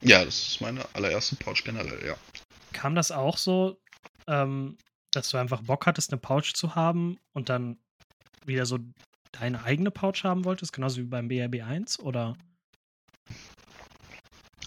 Ja, 0.00 0.24
das 0.24 0.48
ist 0.48 0.60
meine 0.60 0.86
allererste 0.94 1.36
Pouch 1.36 1.64
generell, 1.64 2.06
ja. 2.06 2.16
Kam 2.72 2.94
das 2.94 3.10
auch 3.10 3.36
so, 3.36 3.80
ähm, 4.26 4.76
dass 5.10 5.30
du 5.30 5.38
einfach 5.38 5.62
Bock 5.62 5.86
hattest, 5.86 6.12
eine 6.12 6.20
Pouch 6.20 6.54
zu 6.54 6.74
haben 6.74 7.18
und 7.32 7.48
dann 7.48 7.78
wieder 8.44 8.66
so 8.66 8.78
deine 9.32 9.62
eigene 9.64 9.90
Pouch 9.90 10.24
haben 10.24 10.44
wolltest, 10.44 10.72
genauso 10.72 10.98
wie 10.98 11.04
beim 11.04 11.28
BRB 11.28 11.62
1 11.62 12.00
oder? 12.00 12.36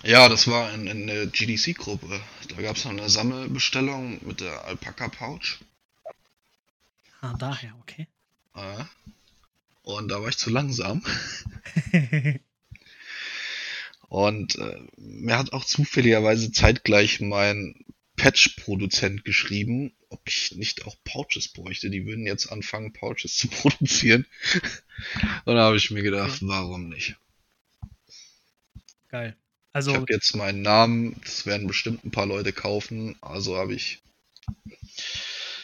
Ja, 0.03 0.29
das 0.29 0.47
war 0.47 0.73
in, 0.73 0.87
in 0.87 1.07
der 1.07 1.27
GDC-Gruppe. 1.27 2.21
Da 2.49 2.61
gab 2.61 2.75
es 2.75 2.85
noch 2.85 2.91
eine 2.91 3.09
Sammelbestellung 3.09 4.19
mit 4.25 4.41
der 4.41 4.65
Alpaka 4.65 5.09
Pouch. 5.09 5.59
Ah, 7.21 7.35
daher, 7.37 7.75
okay. 7.81 8.07
Äh, 8.55 8.83
und 9.83 10.07
da 10.09 10.21
war 10.21 10.29
ich 10.29 10.37
zu 10.37 10.49
langsam. 10.49 11.03
und 14.09 14.55
äh, 14.55 14.79
mir 14.97 15.37
hat 15.37 15.53
auch 15.53 15.65
zufälligerweise 15.65 16.51
zeitgleich 16.51 17.21
mein 17.21 17.85
Patch-Produzent 18.15 19.23
geschrieben, 19.23 19.93
ob 20.11 20.21
ich 20.27 20.51
nicht 20.53 20.85
auch 20.85 20.95
Pouches 21.03 21.47
bräuchte. 21.47 21.89
Die 21.89 22.05
würden 22.05 22.25
jetzt 22.25 22.51
anfangen, 22.51 22.93
Pouches 22.93 23.35
zu 23.37 23.47
produzieren. 23.47 24.25
und 25.45 25.55
da 25.55 25.63
habe 25.63 25.77
ich 25.77 25.91
mir 25.91 26.03
gedacht, 26.03 26.39
warum 26.41 26.89
nicht? 26.89 27.15
Geil. 29.09 29.35
Also, 29.73 29.91
ich 29.91 29.97
habe 29.97 30.13
jetzt 30.13 30.35
meinen 30.35 30.61
Namen, 30.61 31.19
das 31.23 31.45
werden 31.45 31.67
bestimmt 31.67 32.03
ein 32.03 32.11
paar 32.11 32.25
Leute 32.25 32.51
kaufen, 32.51 33.15
also 33.21 33.55
habe 33.55 33.73
ich 33.73 33.99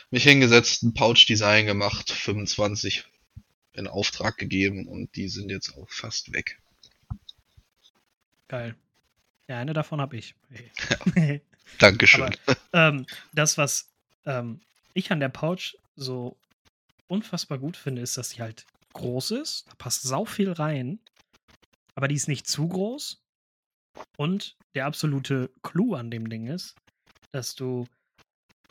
mich 0.10 0.24
hingesetzt, 0.24 0.84
ein 0.84 0.94
Pouch-Design 0.94 1.66
gemacht, 1.66 2.10
25 2.10 3.04
in 3.74 3.88
Auftrag 3.88 4.38
gegeben 4.38 4.88
und 4.88 5.16
die 5.18 5.28
sind 5.28 5.50
jetzt 5.50 5.76
auch 5.76 5.90
fast 5.90 6.32
weg. 6.32 6.58
Geil. 8.48 8.76
Ja, 9.50 9.60
eine 9.60 9.74
davon 9.74 10.00
habe 10.00 10.16
ich. 10.16 10.36
Ja. 11.16 11.40
Dankeschön. 11.80 12.36
Aber, 12.46 12.58
ähm, 12.74 13.06
das, 13.34 13.58
was 13.58 13.90
ähm, 14.28 14.62
ich 14.94 15.12
an 15.12 15.20
der 15.20 15.30
Pouch 15.30 15.76
so 15.96 16.38
unfassbar 17.08 17.58
gut 17.58 17.78
finde, 17.78 18.02
ist, 18.02 18.18
dass 18.18 18.32
sie 18.32 18.42
halt 18.42 18.68
groß 18.94 19.32
ist. 19.32 19.68
Da 19.68 19.76
passt 19.78 20.04
sau 20.04 20.26
viel 20.26 20.52
rein. 20.52 21.00
Aber 21.96 22.08
die 22.08 22.16
ist 22.16 22.28
nicht 22.28 22.48
zu 22.48 22.68
groß. 22.68 23.24
Und 24.18 24.56
der 24.76 24.86
absolute 24.86 25.50
Clou 25.64 25.96
an 25.96 26.12
dem 26.12 26.30
Ding 26.30 26.48
ist, 26.48 26.76
dass 27.32 27.56
du 27.56 27.88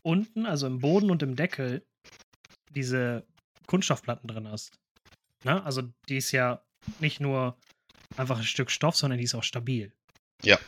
unten, 0.03 0.47
also 0.47 0.69
im 0.69 0.79
Boden 0.79 1.11
und 1.11 1.23
im 1.23 1.35
Deckel, 1.35 1.85
diese 2.71 3.27
Kunststoffplatten 3.67 4.29
drin 4.29 4.49
hast. 4.49 4.77
Ne? 5.45 5.65
Also 5.65 5.83
die 6.09 6.19
ist 6.19 6.31
ja 6.31 6.63
nicht 7.01 7.21
nur 7.21 7.59
einfach 8.17 8.39
ein 8.39 8.45
Stück 8.45 8.71
Stoff, 8.71 8.95
sondern 8.95 9.19
die 9.19 9.25
ist 9.25 9.35
auch 9.35 9.43
stabil. 9.43 9.93
Ja, 10.43 10.59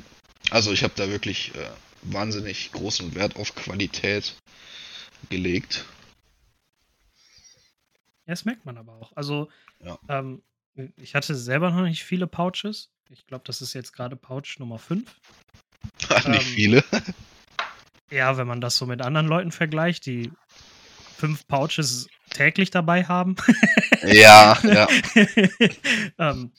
also 0.50 0.72
ich 0.72 0.82
habe 0.82 0.94
da 0.96 1.08
wirklich 1.08 1.54
äh, 1.54 1.70
wahnsinnig 2.02 2.72
großen 2.72 3.14
Wert 3.14 3.36
auf 3.36 3.54
Qualität 3.54 4.34
gelegt. 5.28 5.84
Ja, 8.26 8.32
das 8.32 8.44
merkt 8.44 8.66
man 8.66 8.76
aber 8.78 8.92
auch. 8.92 9.12
Also 9.16 9.48
ja. 9.84 9.98
ähm, 10.08 10.42
ich 10.96 11.14
hatte 11.14 11.34
selber 11.34 11.70
noch 11.70 11.82
nicht 11.82 12.04
viele 12.04 12.26
Pouches. 12.26 12.90
Ich 13.10 13.26
glaube, 13.26 13.44
das 13.46 13.62
ist 13.62 13.72
jetzt 13.72 13.92
gerade 13.92 14.16
Pouch 14.16 14.58
Nummer 14.58 14.78
5. 14.78 15.10
Ach, 16.10 16.28
nicht 16.28 16.46
ähm, 16.48 16.54
viele. 16.54 16.84
ja, 18.10 18.36
wenn 18.36 18.46
man 18.46 18.60
das 18.60 18.76
so 18.76 18.86
mit 18.86 19.02
anderen 19.02 19.26
Leuten 19.26 19.52
vergleicht, 19.52 20.06
die 20.06 20.30
fünf 21.16 21.46
Pouches 21.48 22.08
täglich 22.30 22.70
dabei 22.70 23.04
haben. 23.04 23.34
ja, 24.02 24.58
ja. 24.62 24.88
ähm, 26.18 26.52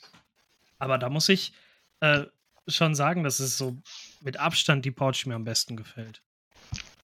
aber 0.78 0.98
da 0.98 1.08
muss 1.08 1.28
ich 1.28 1.52
äh, 2.00 2.24
schon 2.68 2.94
sagen, 2.94 3.24
dass 3.24 3.40
es 3.40 3.56
so 3.56 3.78
mit 4.20 4.36
Abstand 4.36 4.84
die 4.84 4.90
Pouch 4.90 5.26
mir 5.26 5.34
am 5.34 5.44
besten 5.44 5.76
gefällt. 5.76 6.22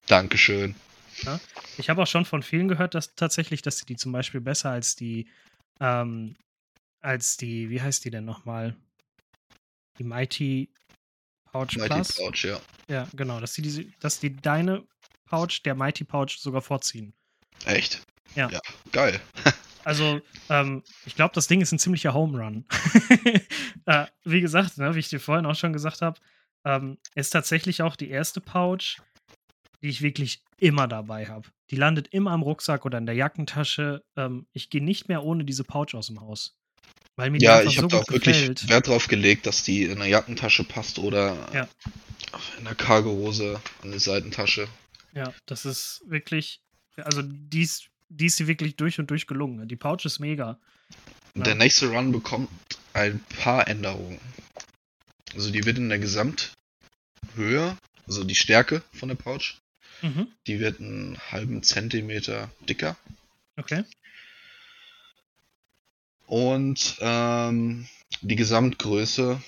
Dankeschön. 0.07 0.75
Ja? 1.23 1.39
Ich 1.77 1.89
habe 1.89 2.01
auch 2.03 2.07
schon 2.07 2.25
von 2.25 2.43
vielen 2.43 2.67
gehört, 2.67 2.95
dass 2.95 3.15
tatsächlich, 3.15 3.61
dass 3.61 3.77
sie 3.79 3.85
die 3.85 3.95
zum 3.95 4.11
Beispiel 4.11 4.41
besser 4.41 4.71
als 4.71 4.95
die, 4.95 5.27
ähm, 5.79 6.35
als 7.01 7.37
die, 7.37 7.69
wie 7.69 7.81
heißt 7.81 8.05
die 8.05 8.11
denn 8.11 8.25
nochmal? 8.25 8.75
Die 9.97 10.03
Mighty 10.03 10.69
Pouch 11.45 11.75
Mighty 11.75 11.87
Plus. 11.87 12.15
Pouch, 12.15 12.43
ja. 12.43 12.59
Ja, 12.87 13.07
genau, 13.13 13.39
dass 13.39 13.53
die, 13.53 13.61
diese, 13.61 13.85
dass 13.99 14.19
die 14.19 14.35
deine 14.35 14.85
Pouch 15.25 15.61
der 15.63 15.75
Mighty 15.75 16.03
Pouch 16.03 16.37
sogar 16.37 16.61
vorziehen. 16.61 17.13
Echt? 17.65 18.01
Ja. 18.35 18.49
Ja, 18.49 18.59
geil. 18.91 19.19
also, 19.83 20.21
ähm, 20.49 20.83
ich 21.05 21.15
glaube, 21.15 21.33
das 21.33 21.47
Ding 21.47 21.61
ist 21.61 21.71
ein 21.71 21.79
ziemlicher 21.79 22.13
Home 22.13 22.37
Run. 22.37 22.65
äh, 23.85 24.05
wie 24.23 24.41
gesagt, 24.41 24.77
ne, 24.77 24.93
wie 24.93 24.99
ich 24.99 25.09
dir 25.09 25.19
vorhin 25.19 25.45
auch 25.45 25.55
schon 25.55 25.73
gesagt 25.73 26.01
habe, 26.01 26.19
ähm, 26.67 26.97
ist 27.15 27.29
tatsächlich 27.29 27.81
auch 27.81 27.95
die 27.95 28.09
erste 28.09 28.41
Pouch, 28.41 28.97
die 29.81 29.87
ich 29.87 30.01
wirklich 30.01 30.43
immer 30.59 30.87
dabei 30.87 31.27
habe. 31.27 31.47
Die 31.71 31.77
landet 31.77 32.09
immer 32.09 32.33
im 32.33 32.41
Rucksack 32.41 32.85
oder 32.85 32.97
in 32.97 33.05
der 33.05 33.15
Jackentasche. 33.15 34.03
Ähm, 34.17 34.47
ich 34.51 34.69
gehe 34.69 34.83
nicht 34.83 35.07
mehr 35.07 35.23
ohne 35.23 35.45
diese 35.45 35.63
Pouch 35.63 35.93
aus 35.93 36.07
dem 36.07 36.19
Haus. 36.19 36.57
Weil 37.15 37.29
mir 37.29 37.39
ja, 37.39 37.61
ich 37.61 37.77
habe 37.77 37.89
so 37.89 37.97
da 37.97 38.03
auch 38.03 38.09
wirklich 38.09 38.69
Wert 38.69 38.87
drauf 38.87 39.07
gelegt, 39.07 39.47
dass 39.47 39.63
die 39.63 39.83
in 39.83 39.97
der 39.97 40.07
Jackentasche 40.07 40.65
passt 40.65 40.99
oder 40.99 41.35
ja. 41.53 41.67
in 42.59 42.65
der 42.65 42.75
Cargo-Hose 42.75 43.61
an 43.81 43.91
die 43.91 43.99
Seitentasche. 43.99 44.67
Ja, 45.13 45.33
das 45.45 45.65
ist 45.65 46.03
wirklich, 46.05 46.61
also 46.97 47.21
die 47.23 47.63
ist, 47.63 47.89
die 48.09 48.25
ist 48.25 48.45
wirklich 48.45 48.75
durch 48.75 48.99
und 48.99 49.09
durch 49.09 49.25
gelungen. 49.25 49.67
Die 49.67 49.75
Pouch 49.77 50.05
ist 50.05 50.19
mega. 50.19 50.59
Ja. 51.33 51.43
Der 51.43 51.55
nächste 51.55 51.87
Run 51.87 52.11
bekommt 52.11 52.49
ein 52.93 53.23
paar 53.41 53.67
Änderungen. 53.67 54.19
Also 55.33 55.51
die 55.51 55.65
wird 55.65 55.77
in 55.77 55.89
der 55.89 55.99
Gesamthöhe, 57.37 57.77
also 58.07 58.23
die 58.23 58.35
Stärke 58.35 58.81
von 58.93 59.09
der 59.09 59.15
Pouch, 59.15 59.55
mhm. 60.01 60.27
die 60.47 60.59
wird 60.59 60.79
einen 60.79 61.17
halben 61.31 61.63
Zentimeter 61.63 62.49
dicker. 62.67 62.97
Okay 63.57 63.83
und 66.27 66.97
ähm, 66.99 67.87
die 68.21 68.35
Gesamtgröße 68.35 69.41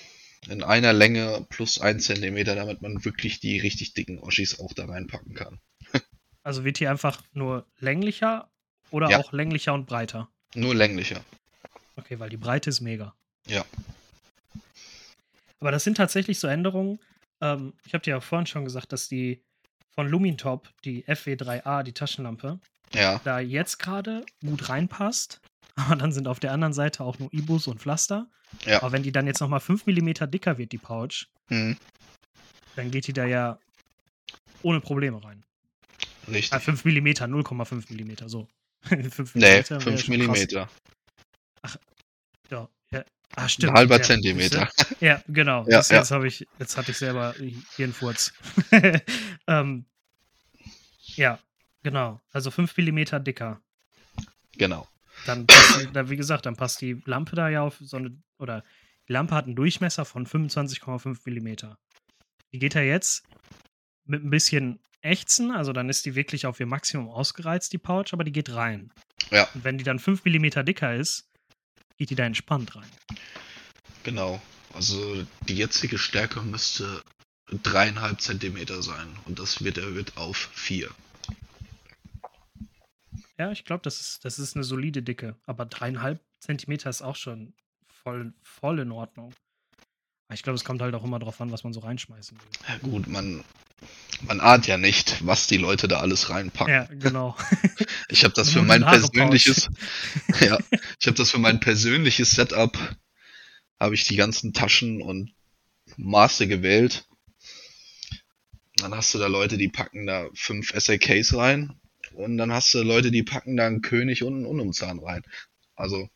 in 0.47 0.63
einer 0.63 0.93
Länge 0.93 1.45
plus 1.49 1.79
ein 1.79 1.99
Zentimeter, 1.99 2.55
damit 2.55 2.81
man 2.81 3.03
wirklich 3.05 3.39
die 3.39 3.59
richtig 3.59 3.93
dicken 3.93 4.19
Oschis 4.19 4.59
auch 4.59 4.73
da 4.73 4.85
reinpacken 4.85 5.35
kann. 5.35 5.59
also 6.43 6.63
wird 6.63 6.79
die 6.79 6.87
einfach 6.87 7.21
nur 7.33 7.67
länglicher 7.79 8.49
oder 8.89 9.09
ja. 9.09 9.19
auch 9.19 9.33
länglicher 9.33 9.73
und 9.73 9.85
breiter? 9.85 10.29
Nur 10.55 10.73
länglicher. 10.73 11.23
Okay, 11.97 12.19
weil 12.19 12.29
die 12.29 12.37
Breite 12.37 12.69
ist 12.69 12.79
mega. 12.79 13.13
Ja. 13.45 13.65
Aber 15.59 15.71
das 15.71 15.83
sind 15.83 15.97
tatsächlich 15.97 16.39
so 16.39 16.47
Änderungen. 16.47 16.99
Ähm, 17.41 17.73
ich 17.85 17.93
habe 17.93 18.03
dir 18.03 18.11
ja 18.11 18.19
vorhin 18.19 18.47
schon 18.47 18.65
gesagt, 18.65 18.91
dass 18.91 19.07
die 19.07 19.41
von 19.91 20.07
Lumintop, 20.07 20.69
die 20.85 21.05
FW3A, 21.05 21.83
die 21.83 21.93
Taschenlampe, 21.93 22.59
ja. 22.93 23.19
da 23.23 23.39
jetzt 23.39 23.79
gerade 23.79 24.25
gut 24.45 24.69
reinpasst. 24.69 25.41
Aber 25.75 25.95
dann 25.95 26.11
sind 26.11 26.27
auf 26.27 26.39
der 26.39 26.51
anderen 26.51 26.73
Seite 26.73 27.03
auch 27.03 27.19
nur 27.19 27.33
Ibus 27.33 27.67
und 27.67 27.79
Pflaster. 27.79 28.27
Ja. 28.65 28.77
Aber 28.77 28.91
wenn 28.91 29.03
die 29.03 29.11
dann 29.11 29.27
jetzt 29.27 29.39
nochmal 29.39 29.59
5 29.59 29.85
mm 29.85 30.29
dicker 30.29 30.57
wird, 30.57 30.71
die 30.71 30.77
Pouch, 30.77 31.27
mhm. 31.49 31.77
dann 32.75 32.91
geht 32.91 33.07
die 33.07 33.13
da 33.13 33.25
ja 33.25 33.59
ohne 34.61 34.81
Probleme 34.81 35.23
rein. 35.23 35.43
Richtig. 36.27 36.53
Ah, 36.53 36.59
5 36.59 36.85
mm, 36.85 37.07
0,5 37.07 37.93
mm, 37.93 38.27
so. 38.27 38.47
5 38.83 39.35
nee, 39.35 39.63
5 39.63 40.07
mm. 40.07 40.57
Ach, 41.61 41.77
ja. 42.51 42.69
Ja. 43.37 43.43
Ah, 43.43 43.49
stimmt. 43.49 43.71
Ein 43.71 43.77
halber 43.77 43.97
ja, 43.97 44.03
Zentimeter. 44.03 44.69
Ja, 44.99 45.21
genau. 45.27 45.65
Ja, 45.67 45.77
das, 45.77 45.89
jetzt, 45.89 46.11
ich, 46.11 46.47
jetzt 46.57 46.77
hatte 46.77 46.91
ich 46.91 46.97
selber 46.97 47.35
hier 47.37 47.85
einen 47.85 47.93
Furz. 47.93 48.33
ähm, 49.47 49.85
ja, 51.15 51.39
genau. 51.83 52.21
Also 52.31 52.51
5 52.51 52.77
mm 52.77 53.23
dicker. 53.23 53.61
Genau. 54.57 54.87
Dann 55.25 55.45
passt, 55.45 56.09
wie 56.09 56.17
gesagt, 56.17 56.45
dann 56.45 56.55
passt 56.55 56.81
die 56.81 57.01
Lampe 57.05 57.35
da 57.35 57.49
ja 57.49 57.61
auf 57.61 57.77
so 57.79 57.97
eine, 57.97 58.17
oder 58.37 58.63
die 59.07 59.13
Lampe 59.13 59.35
hat 59.35 59.45
einen 59.45 59.55
Durchmesser 59.55 60.05
von 60.05 60.25
25,5 60.25 61.19
mm. 61.25 61.75
Die 62.51 62.59
geht 62.59 62.73
ja 62.73 62.81
jetzt 62.81 63.23
mit 64.05 64.23
ein 64.23 64.29
bisschen 64.29 64.79
Ächzen, 65.01 65.51
also 65.51 65.71
dann 65.71 65.89
ist 65.89 66.05
die 66.05 66.15
wirklich 66.15 66.45
auf 66.45 66.59
ihr 66.59 66.65
Maximum 66.65 67.09
ausgereizt, 67.09 67.71
die 67.73 67.77
Pouch, 67.77 68.11
aber 68.11 68.23
die 68.23 68.31
geht 68.31 68.53
rein. 68.53 68.91
Ja. 69.31 69.47
Und 69.53 69.63
wenn 69.63 69.77
die 69.77 69.83
dann 69.83 69.99
5 69.99 70.25
mm 70.25 70.65
dicker 70.65 70.95
ist, 70.95 71.28
geht 71.99 72.09
die 72.09 72.15
da 72.15 72.25
entspannt 72.25 72.75
rein. 72.75 72.89
Genau. 74.03 74.41
Also 74.73 75.25
die 75.47 75.55
jetzige 75.55 75.97
Stärke 75.97 76.41
müsste 76.41 77.03
dreieinhalb 77.63 78.21
Zentimeter 78.21 78.81
sein 78.81 79.07
und 79.25 79.37
das 79.37 79.63
wird 79.63 79.77
erhöht 79.77 80.15
auf 80.15 80.37
vier. 80.53 80.89
Ja, 83.37 83.51
ich 83.51 83.65
glaube, 83.65 83.81
das 83.83 83.99
ist, 83.99 84.25
das 84.25 84.39
ist 84.39 84.55
eine 84.55 84.63
solide 84.63 85.01
Dicke. 85.01 85.35
Aber 85.45 85.65
dreieinhalb 85.65 86.21
Zentimeter 86.39 86.89
ist 86.89 87.01
auch 87.01 87.15
schon 87.15 87.53
voll, 88.03 88.33
voll 88.43 88.79
in 88.79 88.91
Ordnung. 88.91 89.33
Ich 90.31 90.43
glaube, 90.43 90.55
es 90.55 90.63
kommt 90.63 90.81
halt 90.81 90.93
auch 90.93 91.03
immer 91.03 91.19
darauf 91.19 91.41
an, 91.41 91.51
was 91.51 91.63
man 91.63 91.73
so 91.73 91.79
reinschmeißen 91.79 92.37
will. 92.37 92.47
Ja 92.67 92.77
gut, 92.77 93.07
man, 93.07 93.43
man 94.21 94.39
ahnt 94.39 94.67
ja 94.67 94.77
nicht, 94.77 95.25
was 95.25 95.47
die 95.47 95.57
Leute 95.57 95.87
da 95.87 95.99
alles 95.99 96.29
reinpacken. 96.29 96.73
Ja, 96.73 96.83
genau. 96.85 97.35
Ich 98.11 98.23
habe 98.23 98.33
das 98.33 98.49
für 98.49 98.63
mein 98.63 98.81
persönliches, 98.81 99.69
ja, 100.41 100.57
ich 100.99 101.05
habe 101.05 101.15
das 101.15 101.29
für 101.29 101.37
mein 101.37 101.59
persönliches 101.59 102.31
Setup, 102.31 102.75
habe 103.79 103.93
ich 103.93 104.07
die 104.07 104.15
ganzen 104.15 104.51
Taschen 104.51 105.01
und 105.01 105.31
Maße 105.97 106.47
gewählt. 106.47 107.07
Dann 108.77 108.95
hast 108.95 109.13
du 109.13 109.19
da 109.19 109.27
Leute, 109.27 109.57
die 109.57 109.67
packen 109.67 110.07
da 110.07 110.27
fünf 110.33 110.71
SAKs 110.75 111.35
rein 111.35 111.79
und 112.13 112.37
dann 112.37 112.51
hast 112.51 112.73
du 112.73 112.81
Leute, 112.81 113.11
die 113.11 113.23
packen 113.23 113.57
da 113.57 113.67
einen 113.67 113.81
König 113.81 114.23
und 114.23 114.33
einen 114.33 114.45
Unumzahn 114.45 114.99
rein. 114.99 115.23
Also. 115.75 116.09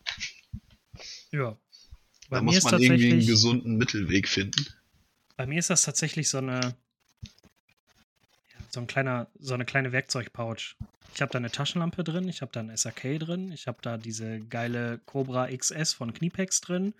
Ja. 1.31 1.57
Bei 2.29 2.37
da 2.37 2.43
muss 2.43 2.63
man 2.63 2.81
irgendwie 2.81 3.11
einen 3.11 3.25
gesunden 3.25 3.77
Mittelweg 3.77 4.27
finden. 4.27 4.65
Bei 5.37 5.45
mir 5.45 5.59
ist 5.59 5.69
das 5.69 5.83
tatsächlich 5.83 6.29
so 6.29 6.39
eine. 6.39 6.75
So, 8.73 8.79
ein 8.79 8.87
kleiner, 8.87 9.27
so 9.39 9.53
eine 9.53 9.65
kleine 9.65 9.91
Werkzeugpouch. 9.91 10.75
Ich 11.13 11.21
habe 11.21 11.31
da 11.31 11.37
eine 11.37 11.51
Taschenlampe 11.51 12.03
drin, 12.03 12.27
ich 12.27 12.41
habe 12.41 12.51
da 12.51 12.59
ein 12.59 12.75
SAK 12.75 13.19
drin, 13.19 13.51
ich 13.51 13.67
habe 13.67 13.77
da 13.83 13.97
diese 13.97 14.39
geile 14.39 14.99
Cobra 15.05 15.47
XS 15.55 15.93
von 15.93 16.11
Kniepex 16.11 16.59
drin. 16.61 16.95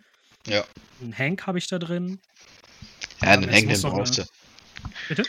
Ja. 0.45 0.63
Ein 1.01 1.17
Hank 1.17 1.47
habe 1.47 1.57
ich 1.57 1.67
da 1.67 1.79
drin. 1.79 2.19
Ja, 3.21 3.29
einen 3.29 3.51
Hank, 3.51 3.69
den 3.69 3.81
brauchst 3.81 4.19
du. 4.19 4.23
Bitte? 5.07 5.23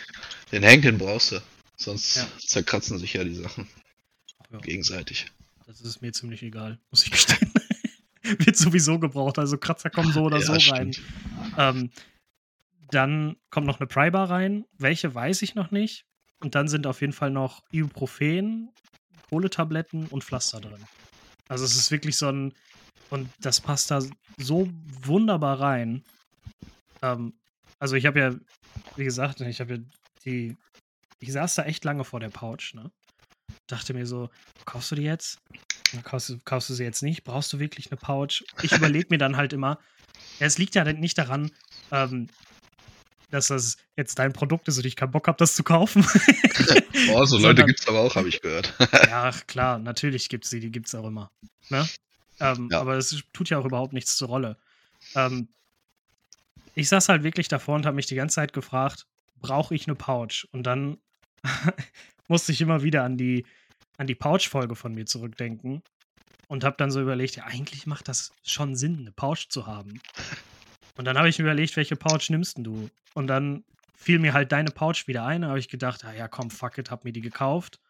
Den 0.53 0.65
Hank, 0.67 0.83
den 0.83 0.99
brauchst 0.99 1.33
du. 1.33 1.41
Sonst 1.77 2.17
ja. 2.17 2.29
zerkratzen 2.39 2.99
sich 2.99 3.15
ja 3.15 3.25
die 3.25 3.37
Sachen. 3.37 3.67
Ja. 4.53 4.59
Gegenseitig. 4.59 5.27
Das 5.67 5.81
ist 5.81 6.03
mir 6.03 6.13
ziemlich 6.13 6.43
egal, 6.43 6.79
muss 6.91 7.05
ich 7.05 7.11
gestehen. 7.11 7.55
Wird 8.23 8.57
sowieso 8.57 8.99
gebraucht, 8.99 9.39
also 9.39 9.57
Kratzer 9.57 9.89
kommen 9.89 10.13
so 10.13 10.25
oder 10.25 10.41
ja, 10.41 10.45
so 10.45 10.73
rein. 10.73 10.95
Ähm, 11.57 11.91
dann 12.91 13.37
kommt 13.49 13.67
noch 13.67 13.81
eine 13.81 13.87
Prybar 13.87 14.29
rein. 14.29 14.67
Welche 14.77 15.15
weiß 15.15 15.41
ich 15.41 15.55
noch 15.55 15.71
nicht. 15.71 16.05
Und 16.45 16.55
dann 16.55 16.69
sind 16.69 16.87
auf 16.87 17.01
jeden 17.01 17.13
Fall 17.13 17.31
noch 17.31 17.63
Ibuprofen, 17.73 18.71
Kohletabletten 19.31 20.07
und 20.09 20.23
Pflaster 20.23 20.61
drin. 20.61 20.85
Also 21.49 21.65
es 21.65 21.75
ist 21.75 21.91
wirklich 21.91 22.17
so 22.17 22.29
ein. 22.31 22.53
Und 23.11 23.31
das 23.41 23.61
passt 23.61 23.91
da 23.91 24.03
so 24.39 24.69
wunderbar 25.03 25.61
rein. 25.61 26.05
Ähm, 27.03 27.33
also 27.79 27.97
ich 27.97 28.07
habe 28.07 28.21
ja, 28.21 28.35
wie 28.97 29.05
gesagt, 29.05 29.41
ich 29.41 29.61
habe 29.61 29.75
ja 29.75 29.81
die 30.25 30.57
ich 31.21 31.33
saß 31.33 31.55
da 31.55 31.65
echt 31.65 31.85
lange 31.85 32.05
vor 32.05 32.21
der 32.21 32.29
Pouch, 32.29 32.75
ne? 32.75 32.91
Dachte 33.67 33.95
mir 33.95 34.07
so, 34.07 34.29
kaufst 34.67 34.91
du 34.91 34.97
die 34.97 35.03
jetzt? 35.03 35.39
Kaufst, 36.03 36.45
kaufst 36.45 36.69
du 36.69 36.75
sie 36.75 36.85
jetzt 36.85 37.03
nicht? 37.03 37.25
Brauchst 37.25 37.51
du 37.53 37.59
wirklich 37.59 37.91
eine 37.91 37.97
Pouch? 37.97 38.45
Ich 38.63 38.73
überlege 38.73 39.07
mir 39.09 39.17
dann 39.17 39.37
halt 39.37 39.55
immer, 39.55 39.79
es 40.39 40.59
liegt 40.59 40.75
ja 40.75 40.85
nicht 40.93 41.17
daran, 41.17 41.51
ähm, 41.93 42.29
dass 43.35 43.49
das 43.49 43.77
jetzt 43.97 44.18
dein 44.20 44.33
Produkt 44.33 44.68
ist 44.68 44.79
und 44.79 44.87
ich 44.87 44.94
keinen 44.94 45.11
Bock 45.11 45.27
habe, 45.27 45.37
das 45.38 45.55
zu 45.55 45.64
kaufen. 45.64 46.07
Boah, 47.09 47.27
so 47.27 47.37
Leute 47.40 47.64
gibt 47.64 47.81
es 47.81 47.88
aber 47.88 47.99
auch, 47.99 48.14
habe 48.14 48.29
ich 48.29 48.40
gehört. 48.40 48.73
ja, 49.09 49.33
klar, 49.49 49.79
natürlich 49.79 50.29
gibt 50.29 50.44
es 50.44 50.51
sie, 50.51 50.61
die 50.61 50.70
gibt 50.70 50.87
es 50.87 50.94
auch 50.94 51.07
immer. 51.07 51.33
Ne? 51.68 51.87
Ähm, 52.38 52.68
ja. 52.70 52.81
Aber 52.81 52.97
es 52.97 53.25
tut 53.33 53.51
ja 53.51 53.59
auch 53.59 53.64
überhaupt 53.64 53.92
nichts 53.92 54.16
zur 54.16 54.29
Rolle. 54.29 54.57
Ähm, 55.16 55.49
ich 56.77 56.88
saß 56.88 57.09
halt 57.09 57.25
wirklich 57.25 57.49
davor 57.49 57.75
und 57.75 57.87
habe 57.87 57.97
mich 57.97 58.07
die 58.07 58.14
ganze 58.14 58.37
Zeit 58.37 58.53
gefragt, 58.53 59.07
brauche 59.40 59.75
ich 59.75 59.88
eine 59.88 59.97
Pouch? 59.97 60.47
Und 60.53 60.62
dann 60.64 60.99
musste 62.29 62.53
ich 62.53 62.61
immer 62.61 62.83
wieder 62.85 63.03
an 63.03 63.16
die, 63.16 63.44
an 63.97 64.07
die 64.07 64.14
Pouch-Folge 64.14 64.77
von 64.77 64.94
mir 64.94 65.07
zurückdenken 65.07 65.83
und 66.47 66.62
habe 66.62 66.77
dann 66.79 66.92
so 66.92 67.01
überlegt, 67.01 67.35
ja, 67.35 67.44
eigentlich 67.44 67.87
macht 67.87 68.07
das 68.07 68.31
schon 68.44 68.77
Sinn, 68.77 68.99
eine 69.01 69.12
Pouch 69.12 69.49
zu 69.49 69.66
haben. 69.66 70.01
Und 70.97 71.05
dann 71.05 71.19
habe 71.19 71.29
ich 71.29 71.39
mir 71.39 71.45
überlegt, 71.45 71.77
welche 71.77 71.97
Pouch 71.97 72.31
nimmst 72.31 72.59
du? 72.59 72.89
Und 73.15 73.27
dann 73.27 73.65
fiel 73.95 74.19
mir 74.19 74.33
halt 74.33 74.53
deine 74.53 74.71
Pouch 74.71 75.07
wieder 75.07 75.25
ein. 75.25 75.43
Da 75.43 75.49
habe 75.49 75.59
ich 75.59 75.69
gedacht, 75.69 76.05
ah 76.05 76.13
ja, 76.13 76.29
komm, 76.29 76.51
fuck 76.51 76.79
it, 76.79 76.91
hab 76.91 77.05
mir 77.05 77.13
die 77.13 77.21
gekauft. 77.21 77.81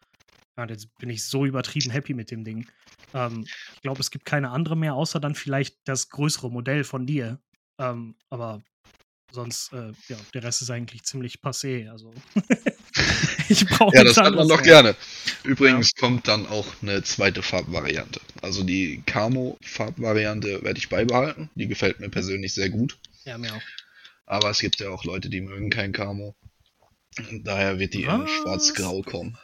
Ja, 0.57 0.63
und 0.63 0.69
jetzt 0.69 0.97
bin 0.97 1.09
ich 1.09 1.25
so 1.25 1.45
übertrieben 1.45 1.91
happy 1.91 2.13
mit 2.13 2.31
dem 2.31 2.43
Ding. 2.43 2.67
Ähm, 3.13 3.45
ich 3.75 3.81
glaube, 3.81 3.99
es 3.99 4.11
gibt 4.11 4.25
keine 4.25 4.51
andere 4.51 4.77
mehr, 4.77 4.95
außer 4.95 5.19
dann 5.19 5.35
vielleicht 5.35 5.87
das 5.87 6.09
größere 6.09 6.49
Modell 6.49 6.83
von 6.83 7.05
dir. 7.05 7.39
Ähm, 7.77 8.15
aber 8.29 8.61
sonst, 9.31 9.73
äh, 9.73 9.91
ja, 10.07 10.17
der 10.33 10.43
Rest 10.43 10.61
ist 10.61 10.69
eigentlich 10.69 11.03
ziemlich 11.03 11.39
passé. 11.39 11.89
Also 11.89 12.13
ich 13.49 13.65
brauche 13.65 13.95
Ja, 13.95 14.03
das 14.03 14.17
hat 14.17 14.33
man 14.33 14.47
doch 14.47 14.61
gerne. 14.61 14.95
Übrigens 15.43 15.91
ja. 15.95 15.99
kommt 15.99 16.27
dann 16.27 16.47
auch 16.47 16.67
eine 16.81 17.03
zweite 17.03 17.41
Farbvariante. 17.43 18.21
Also 18.41 18.63
die 18.63 19.03
Camo-Farbvariante 19.05 20.63
werde 20.63 20.79
ich 20.79 20.89
beibehalten. 20.89 21.49
Die 21.55 21.67
gefällt 21.67 21.99
mir 21.99 22.09
persönlich 22.09 22.53
sehr 22.53 22.69
gut. 22.69 22.97
Ja, 23.25 23.37
mir 23.37 23.53
auch. 23.53 23.61
Aber 24.25 24.49
es 24.49 24.59
gibt 24.59 24.79
ja 24.79 24.89
auch 24.89 25.03
Leute, 25.03 25.29
die 25.29 25.41
mögen 25.41 25.69
kein 25.69 25.91
Camo. 25.91 26.35
Und 27.29 27.45
daher 27.45 27.79
wird 27.79 27.93
die 27.93 28.07
Was? 28.07 28.21
in 28.21 28.27
Schwarz-Grau 28.27 29.01
kommen. 29.01 29.37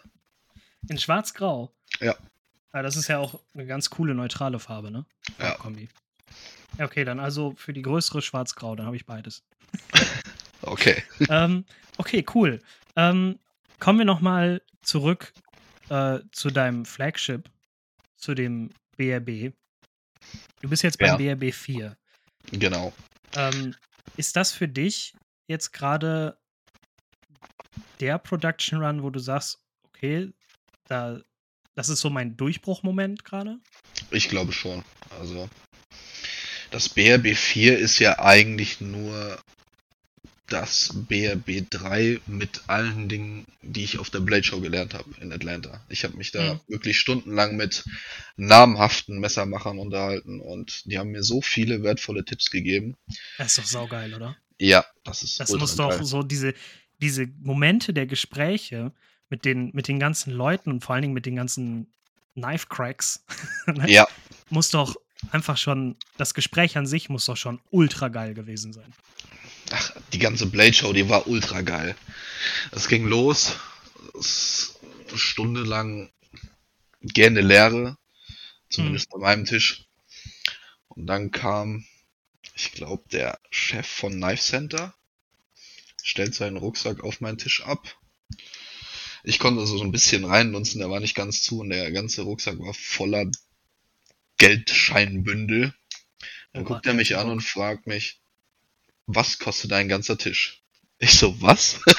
In 0.89 0.97
Schwarz-Grau? 0.97 1.71
Ja. 1.99 2.15
Aber 2.71 2.83
das 2.83 2.95
ist 2.95 3.07
ja 3.07 3.19
auch 3.19 3.39
eine 3.53 3.65
ganz 3.65 3.89
coole 3.89 4.15
neutrale 4.15 4.59
Farbe, 4.59 4.91
ne? 4.91 5.05
Ja. 5.39 5.55
Kombi. 5.55 5.89
Okay, 6.81 7.05
dann 7.05 7.19
also 7.19 7.53
für 7.55 7.73
die 7.73 7.81
größere 7.81 8.21
Schwarz-Grau, 8.21 8.75
dann 8.75 8.85
habe 8.85 8.95
ich 8.95 9.05
beides. 9.05 9.43
okay. 10.61 11.03
ähm, 11.29 11.65
okay, 11.97 12.25
cool. 12.33 12.59
Ähm, 12.95 13.39
kommen 13.79 13.99
wir 13.99 14.05
nochmal 14.05 14.61
zurück 14.81 15.33
äh, 15.89 16.19
zu 16.31 16.49
deinem 16.49 16.85
Flagship, 16.85 17.49
zu 18.15 18.33
dem 18.33 18.71
BRB. 18.97 19.53
Du 20.61 20.69
bist 20.69 20.83
jetzt 20.83 20.97
beim 20.97 21.19
ja. 21.19 21.35
BRB 21.35 21.53
4. 21.53 21.97
Genau. 22.51 22.93
Ähm, 23.35 23.75
ist 24.17 24.35
das 24.35 24.51
für 24.51 24.67
dich 24.67 25.13
jetzt 25.47 25.71
gerade 25.71 26.37
der 27.99 28.17
Production 28.17 28.83
Run, 28.83 29.03
wo 29.03 29.09
du 29.09 29.19
sagst, 29.19 29.59
okay, 29.83 30.31
da, 30.87 31.21
das 31.75 31.89
ist 31.89 32.01
so 32.01 32.09
mein 32.09 32.35
Durchbruchmoment 32.35 33.23
gerade? 33.23 33.59
Ich 34.09 34.27
glaube 34.29 34.51
schon. 34.51 34.83
Also 35.19 35.49
das 36.71 36.89
BRB 36.89 37.36
4 37.36 37.77
ist 37.77 37.99
ja 37.99 38.19
eigentlich 38.19 38.81
nur 38.81 39.38
das 40.47 40.91
BRB 40.93 41.69
3 41.69 42.19
mit 42.27 42.63
allen 42.67 43.07
Dingen, 43.07 43.45
die 43.62 43.84
ich 43.84 43.99
auf 43.99 44.10
der 44.10 44.19
Blade 44.19 44.43
Show 44.43 44.60
gelernt 44.60 44.93
habe 44.93 45.10
in 45.21 45.31
Atlanta. 45.31 45.81
Ich 45.88 46.03
habe 46.03 46.17
mich 46.17 46.31
da 46.31 46.55
mhm. 46.55 46.60
wirklich 46.67 46.99
stundenlang 46.99 47.55
mit 47.55 47.86
namhaften 48.36 49.19
Messermachern 49.19 49.79
unterhalten 49.79 50.41
und 50.41 50.84
die 50.86 50.97
haben 50.97 51.12
mir 51.12 51.23
so 51.23 51.41
viele 51.41 51.84
wertvolle 51.84 52.25
Tipps 52.25 52.51
gegeben. 52.51 52.97
Das 53.38 53.47
ist 53.49 53.57
doch 53.60 53.65
saugeil, 53.65 54.13
oder? 54.13 54.36
Ja, 54.59 54.86
das 55.03 55.24
ist 55.24 55.39
Das 55.39 55.51
muss 55.51 55.76
doch 55.76 56.03
so 56.03 56.22
diese, 56.22 56.53
diese 57.01 57.28
Momente 57.41 57.93
der 57.93 58.05
Gespräche 58.05 58.91
mit 59.30 59.45
den, 59.45 59.72
mit 59.74 59.88
den 59.88 59.99
ganzen 59.99 60.32
Leuten 60.32 60.69
und 60.69 60.84
vor 60.84 60.95
allen 60.95 61.03
Dingen 61.03 61.13
mit 61.13 61.26
den 61.26 61.38
ganzen 61.38 61.91
Knife 62.34 62.67
Cracks. 62.67 63.24
ne? 63.67 63.89
Ja. 63.89 64.07
Muss 64.49 64.69
doch 64.69 64.95
einfach 65.32 65.57
schon, 65.57 65.95
das 66.17 66.34
Gespräch 66.34 66.78
an 66.78 66.86
sich 66.86 67.09
muss 67.09 67.26
doch 67.26 67.38
schon 67.38 67.59
ultra 67.69 68.07
geil 68.07 68.34
gewesen 68.34 68.74
sein. 68.74 68.93
Ach, 69.72 69.91
die 70.11 70.19
ganze 70.19 70.47
Blade 70.47 70.74
Show, 70.74 70.93
die 70.93 71.09
war 71.09 71.28
ultra 71.28 71.61
geil. 71.61 71.95
Es 72.72 72.88
ging 72.88 73.05
los, 73.05 73.55
es, 74.19 74.80
Stunde 75.13 75.63
lang 75.63 76.09
gerne 77.01 77.41
Leere, 77.41 77.97
zumindest 78.69 79.07
hm. 79.11 79.15
an 79.15 79.22
meinem 79.22 79.45
Tisch. 79.45 79.86
Und 80.88 81.07
dann 81.07 81.32
kam, 81.32 81.86
ich 82.55 82.72
glaube, 82.72 83.03
der 83.11 83.39
Chef 83.49 83.88
von 83.88 84.13
Knife 84.13 84.43
Center, 84.43 84.93
stellt 86.03 86.34
seinen 86.34 86.57
Rucksack 86.57 87.03
auf 87.03 87.22
meinen 87.22 87.38
Tisch 87.38 87.63
ab. 87.63 87.95
Ich 89.24 89.39
konnte 89.39 89.61
also 89.61 89.78
so 89.78 89.84
ein 89.84 89.91
bisschen 89.91 90.26
reinlunzen, 90.26 90.80
der 90.80 90.89
war 90.89 90.99
nicht 90.99 91.15
ganz 91.15 91.43
zu 91.43 91.59
und 91.59 91.69
der 91.69 91.91
ganze 91.91 92.24
Rucksack 92.24 92.59
war 92.59 92.74
voller 92.74 93.26
Geldscheinbündel. 94.41 95.71
Dann 96.53 96.63
oh, 96.63 96.65
guckt 96.65 96.87
er 96.87 96.95
mich 96.95 97.15
an 97.15 97.29
und 97.29 97.41
fragt 97.41 97.85
mich, 97.85 98.19
was 99.05 99.37
kostet 99.37 99.71
ein 99.71 99.87
ganzer 99.87 100.17
Tisch? 100.17 100.63
Ich 100.97 101.13
so, 101.13 101.39
was? 101.41 101.79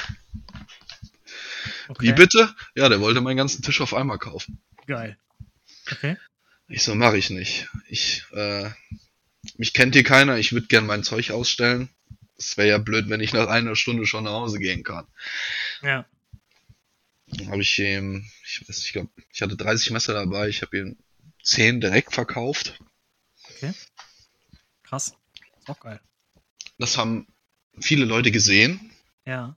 Okay. 1.89 2.07
Wie 2.07 2.13
bitte? 2.13 2.55
Ja, 2.75 2.87
der 2.87 3.01
wollte 3.01 3.19
meinen 3.19 3.35
ganzen 3.35 3.61
Tisch 3.61 3.81
auf 3.81 3.93
einmal 3.93 4.17
kaufen. 4.17 4.61
Geil. 4.87 5.17
Okay. 5.91 6.15
Ich 6.69 6.81
so, 6.81 6.95
mache 6.95 7.17
ich 7.17 7.29
nicht. 7.29 7.67
Ich, 7.89 8.23
äh, 8.31 8.69
mich 9.57 9.73
kennt 9.73 9.93
hier 9.93 10.05
keiner, 10.05 10.37
ich 10.37 10.53
würde 10.53 10.67
gern 10.67 10.85
mein 10.85 11.03
Zeug 11.03 11.31
ausstellen. 11.31 11.89
Es 12.37 12.55
wäre 12.55 12.69
ja 12.69 12.77
blöd, 12.77 13.09
wenn 13.09 13.19
ich 13.19 13.33
nach 13.33 13.49
einer 13.49 13.75
Stunde 13.75 14.07
schon 14.07 14.23
nach 14.23 14.31
Hause 14.31 14.59
gehen 14.59 14.83
kann. 14.83 15.05
Ja. 15.81 16.05
Dann 17.27 17.49
habe 17.49 17.61
ich 17.61 17.77
ihm, 17.77 18.25
ich 18.45 18.67
weiß, 18.67 18.85
ich 18.85 18.93
glaube, 18.93 19.09
ich 19.33 19.41
hatte 19.41 19.57
30 19.57 19.91
Messer 19.91 20.13
dabei, 20.13 20.47
ich 20.47 20.61
habe 20.61 20.77
ihm 20.77 20.97
10 21.43 21.81
direkt 21.81 22.13
verkauft. 22.13 22.79
Okay. 23.55 23.73
Krass. 24.83 25.15
Ist 25.59 25.69
auch 25.69 25.79
geil. 25.79 25.99
Das 26.77 26.97
haben 26.97 27.27
viele 27.79 28.05
Leute 28.05 28.31
gesehen. 28.31 28.91
Ja. 29.25 29.55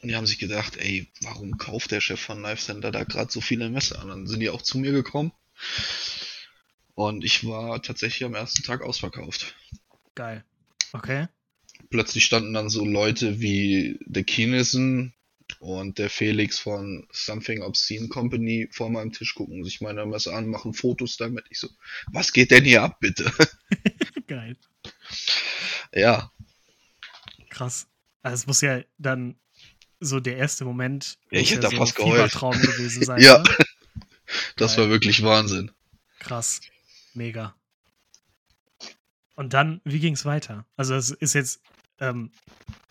Und 0.00 0.08
die 0.08 0.16
haben 0.16 0.26
sich 0.26 0.38
gedacht, 0.38 0.76
ey, 0.76 1.10
warum 1.22 1.58
kauft 1.58 1.90
der 1.90 2.00
Chef 2.00 2.20
von 2.20 2.38
Knife 2.38 2.64
Center 2.64 2.90
da 2.90 3.04
gerade 3.04 3.30
so 3.30 3.40
viele 3.40 3.68
Messer? 3.70 4.02
Und 4.02 4.08
dann 4.08 4.26
sind 4.26 4.40
die 4.40 4.50
auch 4.50 4.62
zu 4.62 4.78
mir 4.78 4.92
gekommen. 4.92 5.32
Und 6.94 7.24
ich 7.24 7.46
war 7.46 7.80
tatsächlich 7.82 8.24
am 8.24 8.34
ersten 8.34 8.62
Tag 8.62 8.82
ausverkauft. 8.82 9.54
Geil. 10.14 10.44
Okay. 10.92 11.28
Plötzlich 11.90 12.24
standen 12.24 12.52
dann 12.52 12.68
so 12.68 12.84
Leute 12.84 13.40
wie 13.40 13.98
der 14.06 14.24
Kinesen 14.24 15.14
und 15.62 15.98
der 15.98 16.10
Felix 16.10 16.58
von 16.58 17.06
Something 17.12 17.62
Obscene 17.62 18.08
Company 18.08 18.68
vor 18.72 18.90
meinem 18.90 19.12
Tisch 19.12 19.36
gucken 19.36 19.62
sich 19.62 19.80
meine 19.80 20.04
Messer 20.04 20.34
an, 20.34 20.48
machen 20.48 20.74
Fotos 20.74 21.16
damit. 21.16 21.44
Ich 21.50 21.60
so, 21.60 21.68
was 22.10 22.32
geht 22.32 22.50
denn 22.50 22.64
hier 22.64 22.82
ab, 22.82 22.98
bitte? 22.98 23.30
Geil. 24.26 24.56
Ja. 25.94 26.32
Krass. 27.48 27.86
Also 28.22 28.34
es 28.34 28.46
muss 28.48 28.60
ja 28.60 28.80
dann 28.98 29.36
so 30.00 30.18
der 30.18 30.36
erste 30.36 30.64
Moment 30.64 31.18
ja, 31.30 31.38
ich 31.38 31.52
hätte 31.52 31.62
ja 31.62 31.68
da 31.68 31.70
so 31.70 31.76
fast 31.76 31.94
geheult. 31.94 32.14
Fiebertraum 32.14 32.60
gewesen 32.60 33.04
sein. 33.04 33.20
Ja. 33.22 33.38
ne? 33.38 33.44
Das 34.56 34.74
Geil. 34.74 34.84
war 34.84 34.90
wirklich 34.90 35.22
Wahnsinn. 35.22 35.70
Krass. 36.18 36.60
Mega. 37.14 37.54
Und 39.36 39.52
dann, 39.52 39.80
wie 39.84 40.00
ging 40.00 40.14
es 40.14 40.24
weiter? 40.24 40.66
Also 40.76 40.96
es 40.96 41.12
ist 41.12 41.34
jetzt 41.34 41.60
ähm, 42.02 42.30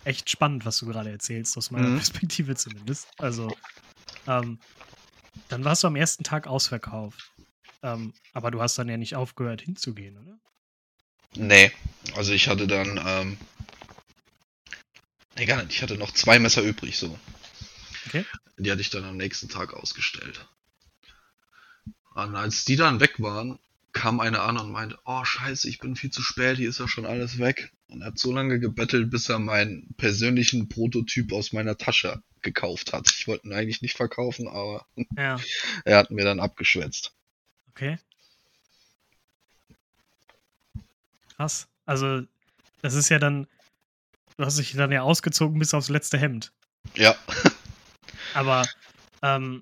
echt 0.05 0.29
spannend, 0.29 0.65
was 0.65 0.79
du 0.79 0.87
gerade 0.87 1.11
erzählst, 1.11 1.55
aus 1.57 1.69
meiner 1.69 1.89
Mhm. 1.89 1.97
Perspektive 1.97 2.55
zumindest. 2.55 3.07
Also, 3.19 3.55
ähm, 4.25 4.57
dann 5.49 5.63
warst 5.63 5.83
du 5.83 5.87
am 5.87 5.95
ersten 5.95 6.23
Tag 6.23 6.47
ausverkauft. 6.47 7.31
Ähm, 7.83 8.13
aber 8.33 8.51
du 8.51 8.61
hast 8.61 8.77
dann 8.77 8.89
ja 8.89 8.97
nicht 8.97 9.15
aufgehört 9.15 9.61
hinzugehen, 9.61 10.17
oder? 10.17 10.39
Nee, 11.35 11.71
also 12.15 12.31
ich 12.31 12.47
hatte 12.47 12.67
dann, 12.67 12.99
ähm, 13.05 13.37
nee, 15.35 15.45
gar 15.45 15.63
nicht, 15.63 15.75
ich 15.75 15.81
hatte 15.81 15.97
noch 15.97 16.11
zwei 16.11 16.39
Messer 16.39 16.61
übrig, 16.61 16.97
so. 16.97 17.19
Okay. 18.07 18.25
Die 18.57 18.71
hatte 18.71 18.81
ich 18.81 18.89
dann 18.91 19.03
am 19.03 19.17
nächsten 19.17 19.49
Tag 19.49 19.73
ausgestellt. 19.73 20.47
Und 22.13 22.35
als 22.35 22.65
die 22.65 22.75
dann 22.75 22.99
weg 22.99 23.19
waren, 23.19 23.59
kam 23.93 24.19
einer 24.19 24.43
an 24.43 24.57
und 24.57 24.71
meinte, 24.71 24.99
oh 25.05 25.23
scheiße, 25.25 25.67
ich 25.67 25.79
bin 25.79 25.95
viel 25.95 26.11
zu 26.11 26.21
spät, 26.21 26.57
hier 26.57 26.69
ist 26.69 26.79
ja 26.79 26.87
schon 26.87 27.05
alles 27.05 27.39
weg. 27.39 27.71
Und 27.91 28.01
er 28.01 28.07
hat 28.07 28.19
so 28.19 28.31
lange 28.31 28.59
gebettelt, 28.59 29.11
bis 29.11 29.29
er 29.29 29.39
meinen 29.39 29.93
persönlichen 29.97 30.69
Prototyp 30.69 31.33
aus 31.33 31.51
meiner 31.51 31.77
Tasche 31.77 32.23
gekauft 32.41 32.93
hat. 32.93 33.11
Ich 33.17 33.27
wollte 33.27 33.47
ihn 33.47 33.53
eigentlich 33.53 33.81
nicht 33.81 33.97
verkaufen, 33.97 34.47
aber 34.47 34.85
Ja, 35.17 35.39
er 35.85 35.97
hat 35.97 36.09
mir 36.09 36.23
dann 36.23 36.39
abgeschwätzt. 36.39 37.13
okay. 37.69 37.99
Krass. 41.35 41.67
Also, 41.85 42.21
das 42.81 42.93
ist 42.93 43.09
ja 43.09 43.19
dann, 43.19 43.47
du 44.37 44.45
hast 44.45 44.57
dich 44.57 44.73
dann 44.73 44.91
ja 44.91 45.01
ausgezogen 45.01 45.59
bis 45.59 45.73
aufs 45.73 45.89
letzte 45.89 46.17
Hemd. 46.17 46.51
Ja, 46.95 47.15
Aber 48.33 48.67
ähm, 49.21 49.61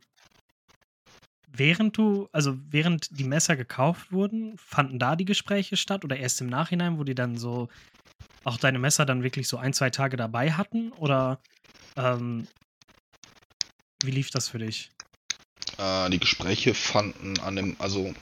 während 1.52 1.98
du, 1.98 2.30
also 2.32 2.58
während 2.70 3.18
die 3.20 3.24
Messer 3.24 3.56
gekauft 3.56 4.12
wurden, 4.12 4.58
fanden 4.58 5.00
da 5.00 5.16
die 5.16 5.26
Gespräche 5.26 5.78
statt 5.78 6.06
oder 6.06 6.18
erst 6.18 6.42
im 6.42 6.48
Nachhinein, 6.48 6.98
wo 6.98 7.04
die 7.04 7.16
dann 7.16 7.38
so 7.38 7.70
auch 8.44 8.58
deine 8.58 8.80
Messer 8.80 9.06
dann 9.06 9.24
wirklich 9.24 9.48
so 9.48 9.58
ein, 9.58 9.74
zwei 9.74 9.90
Tage 9.90 10.18
dabei 10.18 10.54
hatten? 10.54 10.92
Oder 10.94 11.40
ähm, 11.96 12.48
wie 14.04 14.12
lief 14.12 14.30
das 14.32 14.50
für 14.50 14.60
dich? 14.60 14.92
Äh, 15.78 16.10
die 16.10 16.20
Gespräche 16.20 16.74
fanden 16.74 17.40
an 17.40 17.56
dem, 17.56 17.76
also 17.80 18.14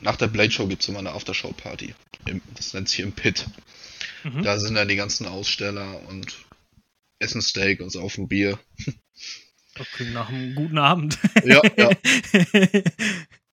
nach 0.00 0.16
der 0.16 0.28
Blade 0.28 0.50
Show 0.50 0.66
gibt's 0.66 0.88
immer 0.88 0.98
eine 0.98 1.12
Aftershow-Party. 1.12 1.94
Das 2.54 2.74
nennt 2.74 2.88
sich 2.88 3.00
im 3.00 3.12
Pit. 3.12 3.46
Mhm. 4.24 4.42
Da 4.42 4.58
sind 4.58 4.74
dann 4.74 4.88
die 4.88 4.96
ganzen 4.96 5.26
Aussteller 5.26 6.00
und 6.08 6.34
essen 7.18 7.42
Steak 7.42 7.80
und 7.80 7.90
saufen 7.90 8.28
Bier. 8.28 8.58
Klingt 9.94 10.12
nach 10.12 10.28
einem 10.28 10.54
guten 10.54 10.78
Abend. 10.78 11.18
Ja, 11.44 11.62
ja. 11.76 11.90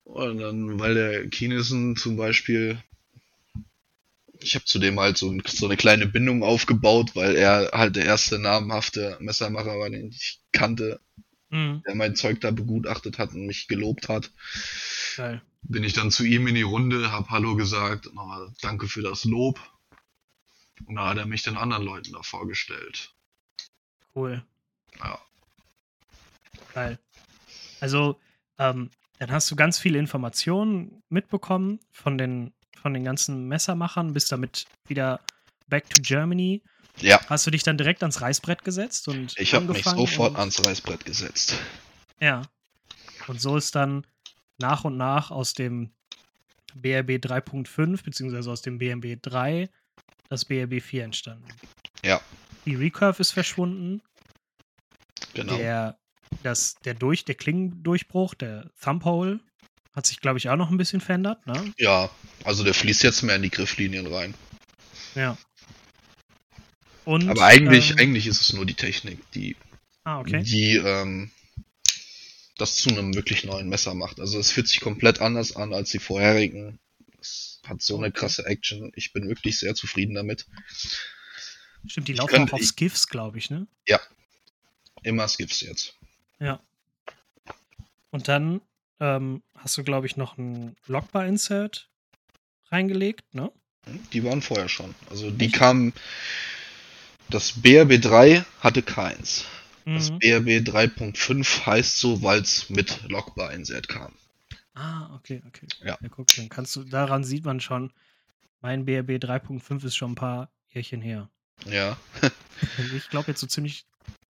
Und 0.04 0.38
dann, 0.38 0.78
weil 0.78 0.94
der 0.94 1.28
Kinesen 1.28 1.96
zum 1.96 2.16
Beispiel, 2.16 2.82
ich 4.40 4.54
habe 4.54 4.64
zudem 4.64 4.98
halt 4.98 5.18
so, 5.18 5.36
so 5.46 5.66
eine 5.66 5.76
kleine 5.76 6.06
Bindung 6.06 6.42
aufgebaut, 6.42 7.14
weil 7.14 7.36
er 7.36 7.70
halt 7.72 7.96
der 7.96 8.04
erste 8.04 8.38
namhafte 8.38 9.16
Messermacher 9.20 9.78
war, 9.78 9.90
den 9.90 10.10
ich 10.10 10.40
kannte, 10.52 11.00
mhm. 11.50 11.82
der 11.86 11.94
mein 11.94 12.16
Zeug 12.16 12.40
da 12.40 12.50
begutachtet 12.50 13.18
hat 13.18 13.32
und 13.32 13.46
mich 13.46 13.68
gelobt 13.68 14.08
hat. 14.08 14.30
Geil. 15.16 15.42
bin 15.62 15.84
ich 15.84 15.92
dann 15.92 16.10
zu 16.10 16.24
ihm 16.24 16.46
in 16.46 16.54
die 16.54 16.62
Runde, 16.62 17.12
hab 17.12 17.30
Hallo 17.30 17.56
gesagt, 17.56 18.08
oh, 18.16 18.48
danke 18.62 18.88
für 18.88 19.02
das 19.02 19.24
Lob. 19.24 19.60
Und 20.86 20.96
da 20.96 21.10
hat 21.10 21.18
er 21.18 21.26
mich 21.26 21.42
den 21.42 21.56
anderen 21.56 21.84
Leuten 21.84 22.12
da 22.12 22.22
vorgestellt. 22.22 23.12
Cool. 24.14 24.42
Ja, 24.98 25.20
Geil. 26.74 26.98
Also, 27.80 28.18
ähm, 28.58 28.90
dann 29.18 29.30
hast 29.30 29.50
du 29.50 29.56
ganz 29.56 29.78
viele 29.78 29.98
Informationen 29.98 31.02
mitbekommen 31.08 31.80
von 31.92 32.16
den, 32.16 32.52
von 32.80 32.94
den 32.94 33.04
ganzen 33.04 33.46
Messermachern, 33.48 34.12
bist 34.12 34.32
damit 34.32 34.66
wieder 34.88 35.20
back 35.68 35.88
to 35.90 36.00
Germany. 36.00 36.62
ja 37.00 37.20
Hast 37.28 37.46
du 37.46 37.50
dich 37.50 37.62
dann 37.62 37.78
direkt 37.78 38.02
ans 38.02 38.20
Reißbrett 38.20 38.64
gesetzt 38.64 39.08
und 39.08 39.38
ich 39.38 39.54
habe 39.54 39.66
mich 39.66 39.84
sofort 39.84 40.36
ans 40.36 40.64
Reißbrett 40.64 41.04
gesetzt. 41.04 41.56
Ja. 42.20 42.42
Und 43.28 43.40
so 43.40 43.56
ist 43.56 43.74
dann 43.74 44.06
nach 44.58 44.84
und 44.84 44.96
nach 44.96 45.30
aus 45.30 45.54
dem 45.54 45.90
BRB 46.74 47.10
3.5 47.10 48.02
beziehungsweise 48.04 48.50
aus 48.50 48.62
dem 48.62 48.78
BMB 48.78 49.20
3 49.22 49.68
das 50.28 50.44
BRB 50.44 50.80
4 50.80 51.04
entstanden. 51.04 51.48
Ja. 52.04 52.20
Die 52.66 52.74
Recurve 52.74 53.20
ist 53.20 53.32
verschwunden. 53.32 54.02
Genau. 55.34 55.56
Der, 55.56 55.98
das, 56.42 56.74
der, 56.84 56.94
durch, 56.94 57.24
der 57.24 57.34
Klingendurchbruch, 57.34 58.34
der 58.34 58.70
Thumbhole, 58.80 59.40
hat 59.92 60.06
sich, 60.06 60.20
glaube 60.20 60.38
ich, 60.38 60.48
auch 60.48 60.56
noch 60.56 60.70
ein 60.70 60.76
bisschen 60.76 61.00
verändert. 61.00 61.46
Ne? 61.46 61.72
Ja, 61.78 62.10
also 62.44 62.64
der 62.64 62.74
fließt 62.74 63.02
jetzt 63.02 63.22
mehr 63.22 63.36
in 63.36 63.42
die 63.42 63.50
Grifflinien 63.50 64.06
rein. 64.06 64.34
Ja. 65.14 65.36
Und, 67.04 67.28
Aber 67.28 67.44
eigentlich, 67.44 67.90
ähm, 67.92 67.98
eigentlich 67.98 68.26
ist 68.26 68.40
es 68.40 68.52
nur 68.52 68.66
die 68.66 68.74
Technik, 68.74 69.18
die, 69.32 69.56
Ah, 70.04 70.20
okay. 70.20 70.42
die 70.42 70.76
ähm, 70.76 71.30
das 72.56 72.76
zu 72.76 72.90
einem 72.90 73.14
wirklich 73.14 73.44
neuen 73.44 73.68
Messer 73.68 73.94
macht. 73.94 74.20
Also 74.20 74.38
es 74.38 74.52
fühlt 74.52 74.68
sich 74.68 74.80
komplett 74.80 75.20
anders 75.20 75.56
an 75.56 75.72
als 75.72 75.90
die 75.90 75.98
vorherigen. 75.98 76.78
Es 77.18 77.60
hat 77.66 77.82
so 77.82 77.96
eine 77.98 78.12
krasse 78.12 78.44
Action. 78.46 78.92
Ich 78.94 79.12
bin 79.12 79.28
wirklich 79.28 79.58
sehr 79.58 79.74
zufrieden 79.74 80.14
damit. 80.14 80.46
Stimmt, 81.86 82.08
die 82.08 82.12
ich 82.12 82.18
laufen 82.18 82.30
könnte- 82.34 82.52
auch 82.52 82.58
auf 82.60 82.64
Skiffs, 82.64 83.08
glaube 83.08 83.38
ich, 83.38 83.50
ne? 83.50 83.66
Immer 85.02 85.26
Skips 85.28 85.62
jetzt. 85.62 85.94
Ja. 86.38 86.60
Und 88.10 88.28
dann 88.28 88.60
ähm, 89.00 89.42
hast 89.56 89.76
du, 89.78 89.82
glaube 89.84 90.06
ich, 90.06 90.16
noch 90.16 90.38
ein 90.38 90.76
Lockbar-Insert 90.86 91.88
reingelegt, 92.70 93.34
ne? 93.34 93.50
Die 94.12 94.22
waren 94.24 94.42
vorher 94.42 94.68
schon. 94.68 94.94
Also 95.08 95.30
die 95.30 95.50
kamen. 95.50 95.92
Das 97.28 97.56
BRB3 97.62 98.44
hatte 98.60 98.82
keins. 98.82 99.46
Das 99.84 100.10
Mhm. 100.10 100.18
BRB 100.18 100.48
3.5 100.68 101.64
heißt 101.66 101.98
so, 101.98 102.22
weil 102.22 102.40
es 102.42 102.68
mit 102.68 103.00
Lockbar 103.08 103.52
Insert 103.52 103.88
kam. 103.88 104.12
Ah, 104.74 105.12
okay, 105.14 105.42
okay. 105.46 105.66
Ja. 105.82 105.98
guck, 106.10 106.26
dann 106.36 106.48
kannst 106.48 106.76
du, 106.76 106.84
daran 106.84 107.24
sieht 107.24 107.44
man 107.44 107.60
schon, 107.60 107.92
mein 108.60 108.84
BRB 108.84 109.12
3.5 109.12 109.84
ist 109.86 109.96
schon 109.96 110.12
ein 110.12 110.16
paar 110.16 110.50
Jährchen 110.72 111.00
her. 111.00 111.28
Ja, 111.66 111.96
Ich 112.94 113.08
glaube 113.08 113.28
jetzt 113.30 113.40
so 113.40 113.46
ziemlich 113.46 113.84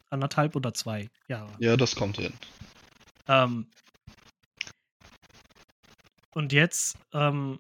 anderthalb 0.10 0.56
oder 0.56 0.74
zwei 0.74 1.10
Jahre. 1.28 1.52
ja, 1.60 1.76
das 1.78 1.96
kommt 1.96 2.18
hin. 2.18 2.34
Ähm, 3.28 3.68
und 6.40 6.54
jetzt 6.54 6.98
ähm, 7.12 7.60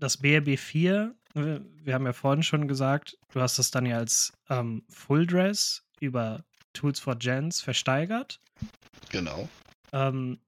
das 0.00 0.16
BRB 0.16 0.58
4, 0.58 1.14
wir, 1.34 1.64
wir 1.84 1.94
haben 1.94 2.06
ja 2.06 2.12
vorhin 2.12 2.42
schon 2.42 2.66
gesagt, 2.66 3.16
du 3.32 3.40
hast 3.40 3.56
das 3.60 3.70
dann 3.70 3.86
ja 3.86 3.98
als 3.98 4.32
ähm, 4.48 4.82
Full 4.90 5.28
Dress 5.28 5.84
über 6.00 6.42
Tools 6.72 6.98
for 6.98 7.14
Gens 7.14 7.60
versteigert. 7.60 8.40
Genau. 9.10 9.48
Ähm, 9.92 10.40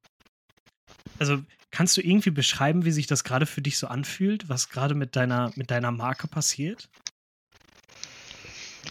also 1.21 1.41
kannst 1.71 1.97
du 1.97 2.01
irgendwie 2.01 2.33
beschreiben, 2.33 2.85
wie 2.85 2.91
sich 2.91 3.07
das 3.07 3.23
gerade 3.23 3.47
für 3.47 3.63
dich 3.63 3.79
so 3.79 3.87
anfühlt, 3.87 4.49
was 4.49 4.69
gerade 4.69 4.97
mit 4.97 5.15
deiner, 5.15 5.53
mit 5.55 5.71
deiner 5.71 5.93
Marke 5.93 6.27
passiert? 6.27 6.89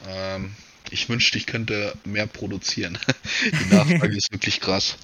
Ähm, 0.08 0.56
ich 0.92 1.10
wünschte, 1.10 1.38
ich 1.38 1.46
könnte 1.46 1.94
mehr 2.06 2.26
produzieren. 2.26 2.98
Die 3.44 3.76
Nachfrage 3.76 4.16
ist 4.16 4.32
wirklich 4.32 4.62
krass. 4.62 4.98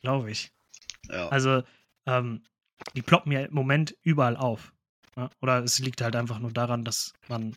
Glaube 0.00 0.32
ich. 0.32 0.50
Ja. 1.08 1.28
Also, 1.28 1.62
ähm, 2.06 2.42
die 2.94 3.02
ploppen 3.02 3.32
ja 3.32 3.40
im 3.42 3.54
Moment 3.54 3.96
überall 4.02 4.36
auf. 4.36 4.72
Ja? 5.16 5.24
Ne? 5.24 5.30
Oder 5.40 5.62
es 5.62 5.78
liegt 5.78 6.00
halt 6.00 6.16
einfach 6.16 6.38
nur 6.38 6.52
daran, 6.52 6.84
dass 6.84 7.12
man 7.28 7.56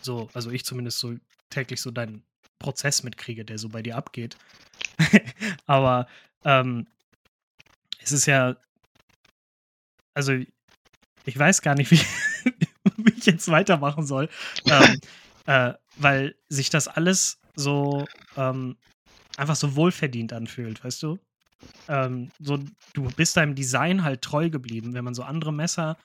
so, 0.00 0.28
also 0.34 0.50
ich 0.50 0.64
zumindest 0.64 0.98
so 0.98 1.14
täglich 1.50 1.80
so 1.80 1.90
deinen 1.90 2.24
Prozess 2.58 3.02
mitkriege, 3.02 3.44
der 3.44 3.58
so 3.58 3.68
bei 3.68 3.82
dir 3.82 3.96
abgeht. 3.96 4.36
Aber 5.66 6.06
ähm, 6.44 6.86
es 8.00 8.12
ist 8.12 8.26
ja, 8.26 8.56
also 10.14 10.32
ich 11.24 11.38
weiß 11.38 11.62
gar 11.62 11.74
nicht, 11.74 11.90
wie, 11.90 12.00
wie 12.96 13.12
ich 13.16 13.26
jetzt 13.26 13.48
weitermachen 13.48 14.06
soll, 14.06 14.28
ähm, 14.66 15.00
äh, 15.46 15.74
weil 15.96 16.34
sich 16.48 16.70
das 16.70 16.88
alles 16.88 17.38
so 17.54 18.06
ähm, 18.36 18.76
einfach 19.36 19.56
so 19.56 19.76
wohlverdient 19.76 20.32
anfühlt, 20.32 20.82
weißt 20.84 21.02
du? 21.02 21.18
Ähm, 21.88 22.30
so, 22.38 22.58
du 22.94 23.08
bist 23.16 23.36
deinem 23.36 23.54
Design 23.54 24.04
halt 24.04 24.22
treu 24.22 24.50
geblieben. 24.50 24.94
Wenn 24.94 25.04
man 25.04 25.14
so 25.14 25.22
andere 25.22 25.52
Messer, 25.52 25.96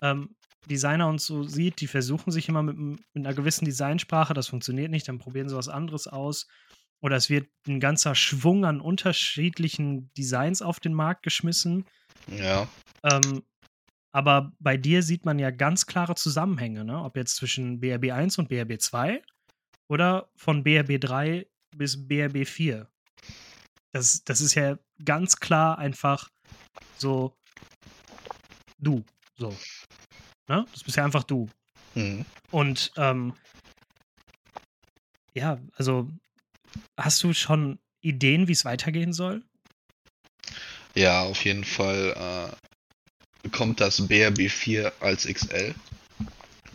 ähm, 0.00 0.34
Designer 0.68 1.08
und 1.08 1.20
so 1.20 1.42
sieht, 1.42 1.80
die 1.80 1.86
versuchen 1.86 2.30
sich 2.30 2.48
immer 2.48 2.62
mit, 2.62 2.78
mit, 2.78 3.00
einer 3.14 3.34
gewissen 3.34 3.64
Designsprache, 3.64 4.34
das 4.34 4.48
funktioniert 4.48 4.90
nicht, 4.90 5.08
dann 5.08 5.18
probieren 5.18 5.48
sie 5.48 5.56
was 5.56 5.68
anderes 5.68 6.06
aus. 6.06 6.46
Oder 7.00 7.16
es 7.16 7.28
wird 7.30 7.48
ein 7.66 7.80
ganzer 7.80 8.14
Schwung 8.14 8.64
an 8.64 8.80
unterschiedlichen 8.80 10.12
Designs 10.14 10.62
auf 10.62 10.78
den 10.78 10.94
Markt 10.94 11.24
geschmissen. 11.24 11.84
Ja. 12.28 12.68
Ähm, 13.02 13.42
aber 14.12 14.52
bei 14.60 14.76
dir 14.76 15.02
sieht 15.02 15.24
man 15.24 15.38
ja 15.38 15.50
ganz 15.50 15.86
klare 15.86 16.14
Zusammenhänge, 16.14 16.84
ne? 16.84 17.02
Ob 17.02 17.16
jetzt 17.16 17.36
zwischen 17.36 17.80
BRB 17.80 18.12
1 18.12 18.38
und 18.38 18.48
BRB 18.48 18.80
2 18.80 19.22
oder 19.88 20.30
von 20.36 20.62
BRB 20.62 21.00
3 21.00 21.46
bis 21.74 22.06
BRB 22.06 22.46
4. 22.46 22.91
Das, 23.92 24.24
das 24.24 24.40
ist 24.40 24.54
ja 24.54 24.78
ganz 25.04 25.36
klar 25.36 25.78
einfach 25.78 26.30
so 26.96 27.36
du. 28.78 29.04
So. 29.36 29.56
Ne? 30.48 30.66
Das 30.72 30.82
bist 30.82 30.96
ja 30.96 31.04
einfach 31.04 31.24
du. 31.24 31.48
Mhm. 31.94 32.24
Und 32.50 32.92
ähm, 32.96 33.34
ja, 35.34 35.58
also 35.76 36.10
hast 36.98 37.22
du 37.22 37.32
schon 37.32 37.78
Ideen, 38.00 38.48
wie 38.48 38.52
es 38.52 38.64
weitergehen 38.64 39.12
soll? 39.12 39.42
Ja, 40.94 41.22
auf 41.22 41.44
jeden 41.44 41.64
Fall 41.64 42.56
äh, 43.44 43.48
kommt 43.50 43.80
das 43.80 44.00
BRB4 44.08 44.92
als 45.00 45.26
XL 45.26 45.74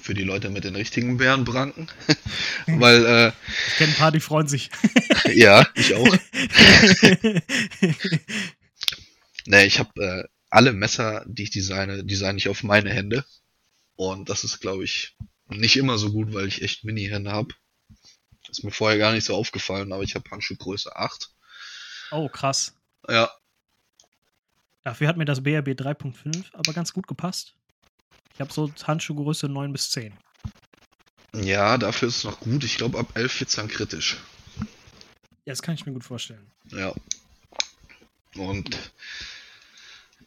für 0.07 0.13
die 0.13 0.23
Leute 0.23 0.49
mit 0.49 0.63
den 0.63 0.77
richtigen 0.77 1.17
Bärenbranken. 1.17 1.89
Weil, 2.65 3.05
äh, 3.05 3.33
ich 3.67 3.75
kenne 3.75 3.91
ein 3.91 3.97
paar, 3.97 4.13
die 4.13 4.21
freuen 4.21 4.47
sich. 4.47 4.69
ja, 5.35 5.67
ich 5.75 5.93
auch. 5.93 6.07
ne, 9.45 9.65
ich 9.65 9.79
habe 9.79 10.01
äh, 10.01 10.23
alle 10.49 10.71
Messer, 10.71 11.25
die 11.27 11.43
ich 11.43 11.51
designe, 11.51 12.05
designe 12.05 12.37
ich 12.37 12.47
auf 12.47 12.63
meine 12.63 12.89
Hände. 12.89 13.25
Und 13.97 14.29
das 14.29 14.45
ist, 14.45 14.61
glaube 14.61 14.85
ich, 14.85 15.17
nicht 15.49 15.75
immer 15.75 15.97
so 15.97 16.13
gut, 16.13 16.33
weil 16.33 16.47
ich 16.47 16.61
echt 16.61 16.85
Mini-Hände 16.85 17.33
habe. 17.33 17.53
Ist 18.49 18.63
mir 18.63 18.71
vorher 18.71 18.97
gar 18.97 19.11
nicht 19.11 19.25
so 19.25 19.35
aufgefallen, 19.35 19.91
aber 19.91 20.03
ich 20.03 20.15
habe 20.15 20.31
Handschuhgröße 20.31 20.95
8. 20.95 21.31
Oh, 22.11 22.29
krass. 22.29 22.77
Ja. 23.09 23.29
Dafür 24.85 25.09
hat 25.09 25.17
mir 25.17 25.25
das 25.25 25.43
BRB 25.43 25.71
3.5 25.71 26.45
aber 26.53 26.71
ganz 26.71 26.93
gut 26.93 27.07
gepasst. 27.07 27.57
Ich 28.37 28.41
habe 28.41 28.53
so 28.53 28.71
Handschuhgröße 28.83 29.49
9 29.49 29.71
bis 29.71 29.89
10. 29.89 30.13
Ja, 31.33 31.79
dafür 31.79 32.07
ist 32.07 32.17
es 32.17 32.23
noch 32.23 32.39
gut. 32.39 32.63
Ich 32.63 32.77
glaube, 32.77 32.99
ab 32.99 33.07
11 33.15 33.39
wird 33.39 33.49
es 33.49 33.55
dann 33.55 33.67
kritisch. 33.67 34.17
Ja, 34.59 35.53
das 35.53 35.63
kann 35.63 35.73
ich 35.73 35.87
mir 35.87 35.93
gut 35.93 36.03
vorstellen. 36.03 36.51
Ja. 36.67 36.93
Und 38.35 38.77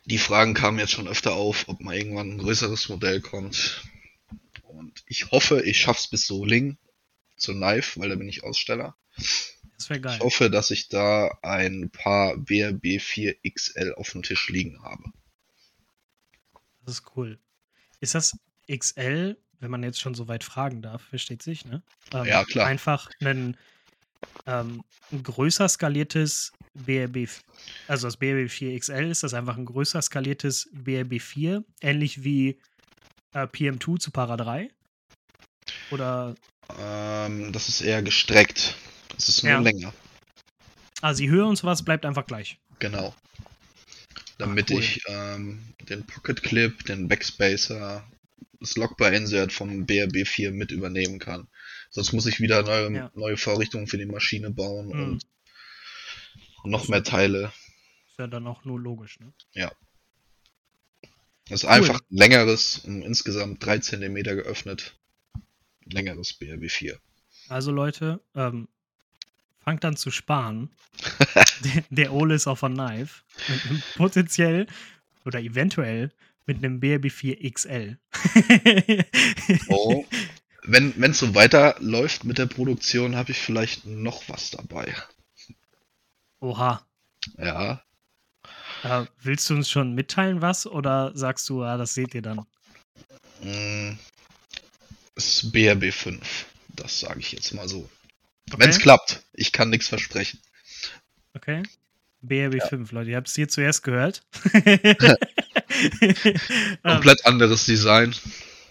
die 0.06 0.18
Fragen 0.18 0.54
kamen 0.54 0.80
jetzt 0.80 0.90
schon 0.90 1.06
öfter 1.06 1.34
auf, 1.34 1.68
ob 1.68 1.80
mal 1.82 1.96
irgendwann 1.96 2.32
ein 2.32 2.38
größeres 2.38 2.88
Modell 2.88 3.20
kommt. 3.20 3.84
Und 4.64 5.04
ich 5.06 5.30
hoffe, 5.30 5.62
ich 5.62 5.80
schaff's 5.80 6.08
bis 6.08 6.26
Soling 6.26 6.78
zur 7.36 7.54
Knife, 7.54 8.00
weil 8.00 8.08
da 8.08 8.16
bin 8.16 8.28
ich 8.28 8.42
Aussteller. 8.42 8.96
Das 9.76 9.88
wäre 9.88 10.00
geil. 10.00 10.16
Ich 10.16 10.24
hoffe, 10.24 10.50
dass 10.50 10.72
ich 10.72 10.88
da 10.88 11.38
ein 11.42 11.90
paar 11.90 12.36
BRB 12.36 13.00
4 13.00 13.36
XL 13.48 13.94
auf 13.96 14.10
dem 14.10 14.24
Tisch 14.24 14.48
liegen 14.48 14.82
habe. 14.82 15.04
Das 16.84 16.94
ist 16.94 17.04
cool. 17.14 17.38
Ist 18.00 18.14
das 18.14 18.38
XL, 18.70 19.36
wenn 19.60 19.70
man 19.70 19.82
jetzt 19.82 20.00
schon 20.00 20.14
so 20.14 20.28
weit 20.28 20.44
fragen 20.44 20.82
darf, 20.82 21.02
versteht 21.02 21.42
sich, 21.42 21.64
ne? 21.64 21.82
Ähm, 22.12 22.24
ja, 22.24 22.44
klar. 22.44 22.66
Einfach 22.66 23.10
ein, 23.20 23.56
ähm, 24.46 24.82
ein 25.12 25.22
größer 25.22 25.68
skaliertes 25.68 26.52
BRB, 26.74 27.28
also 27.88 28.06
das 28.06 28.16
BRB 28.16 28.50
4 28.50 28.78
XL 28.78 29.10
ist 29.10 29.22
das 29.22 29.34
einfach 29.34 29.56
ein 29.56 29.66
größer 29.66 30.00
skaliertes 30.00 30.70
BRB 30.72 31.20
4, 31.20 31.64
ähnlich 31.82 32.24
wie 32.24 32.58
äh, 33.34 33.46
PM2 33.46 33.98
zu 33.98 34.10
Para 34.10 34.36
3? 34.36 34.70
Oder? 35.90 36.34
Ähm, 36.78 37.52
das 37.52 37.68
ist 37.68 37.80
eher 37.82 38.02
gestreckt. 38.02 38.76
Das 39.14 39.28
ist 39.28 39.42
nur 39.42 39.52
ja. 39.52 39.58
länger. 39.58 39.92
Also 41.02 41.22
die 41.22 41.30
Höhe 41.30 41.44
und 41.44 41.56
sowas 41.56 41.84
bleibt 41.84 42.06
einfach 42.06 42.26
gleich. 42.26 42.58
Genau 42.78 43.14
damit 44.40 44.70
cool. 44.70 44.80
ich 44.80 45.02
ähm, 45.06 45.74
den 45.88 46.06
Pocket 46.06 46.42
Clip, 46.42 46.84
den 46.84 47.08
Backspacer, 47.08 48.04
das 48.58 48.76
Lockbar 48.76 49.12
Insert 49.12 49.52
vom 49.52 49.84
BRB4 49.84 50.50
mit 50.50 50.70
übernehmen 50.70 51.18
kann. 51.18 51.48
Sonst 51.90 52.12
muss 52.12 52.26
ich 52.26 52.40
wieder 52.40 52.62
neue, 52.62 52.92
ja. 52.92 53.10
neue 53.14 53.36
Vorrichtungen 53.36 53.86
für 53.86 53.98
die 53.98 54.06
Maschine 54.06 54.50
bauen 54.50 54.88
mhm. 54.88 55.20
und 56.62 56.70
noch 56.70 56.88
mehr 56.88 57.02
Teile. 57.02 57.52
Ist 58.08 58.18
ja 58.18 58.26
dann 58.26 58.46
auch 58.46 58.64
nur 58.64 58.80
logisch, 58.80 59.20
ne? 59.20 59.32
Ja. 59.52 59.72
Das 61.48 61.62
ist 61.62 61.64
cool. 61.64 61.70
einfach 61.70 62.00
längeres, 62.10 62.78
um 62.78 63.02
insgesamt 63.02 63.64
3 63.64 63.78
cm 63.80 64.14
geöffnet. 64.22 64.96
Längeres 65.84 66.38
BRB4. 66.40 66.98
Also 67.48 67.72
Leute, 67.72 68.20
ähm, 68.34 68.68
fangt 69.70 69.84
dann 69.84 69.96
zu 69.96 70.10
sparen. 70.10 70.68
der, 71.64 71.84
der 71.90 72.12
Ole 72.12 72.34
ist 72.34 72.48
auf 72.48 72.64
a 72.64 72.68
Knife. 72.68 73.22
potenziell 73.94 74.66
oder 75.24 75.38
eventuell 75.38 76.10
mit 76.44 76.56
einem 76.58 76.80
BRB4 76.80 77.52
XL. 77.52 77.96
oh. 79.68 80.04
Wenn 80.64 81.00
es 81.04 81.20
so 81.20 81.36
weiterläuft 81.36 82.24
mit 82.24 82.38
der 82.38 82.46
Produktion, 82.46 83.14
habe 83.14 83.30
ich 83.30 83.38
vielleicht 83.38 83.86
noch 83.86 84.28
was 84.28 84.50
dabei. 84.50 84.92
Oha. 86.40 86.84
Ja. 87.38 87.80
Äh, 88.82 89.04
willst 89.22 89.48
du 89.50 89.54
uns 89.54 89.70
schon 89.70 89.94
mitteilen, 89.94 90.42
was? 90.42 90.66
Oder 90.66 91.12
sagst 91.14 91.48
du, 91.48 91.62
ah, 91.62 91.76
das 91.76 91.94
seht 91.94 92.14
ihr 92.16 92.22
dann? 92.22 92.44
Mm, 93.40 93.96
das 95.14 95.44
ist 95.44 95.52
BRB 95.52 95.92
5. 95.92 96.46
Das 96.70 96.98
sage 96.98 97.20
ich 97.20 97.30
jetzt 97.30 97.54
mal 97.54 97.68
so. 97.68 97.88
Okay. 98.52 98.62
Wenn 98.62 98.70
es 98.70 98.78
klappt. 98.78 99.22
Ich 99.32 99.52
kann 99.52 99.70
nichts 99.70 99.88
versprechen. 99.88 100.40
Okay. 101.34 101.62
BRB5, 102.26 102.86
ja. 102.86 102.92
Leute, 102.92 103.10
ihr 103.10 103.16
habt 103.16 103.28
es 103.28 103.34
hier 103.34 103.48
zuerst 103.48 103.82
gehört. 103.82 104.22
Komplett 106.82 107.24
anderes 107.26 107.64
Design. 107.64 108.14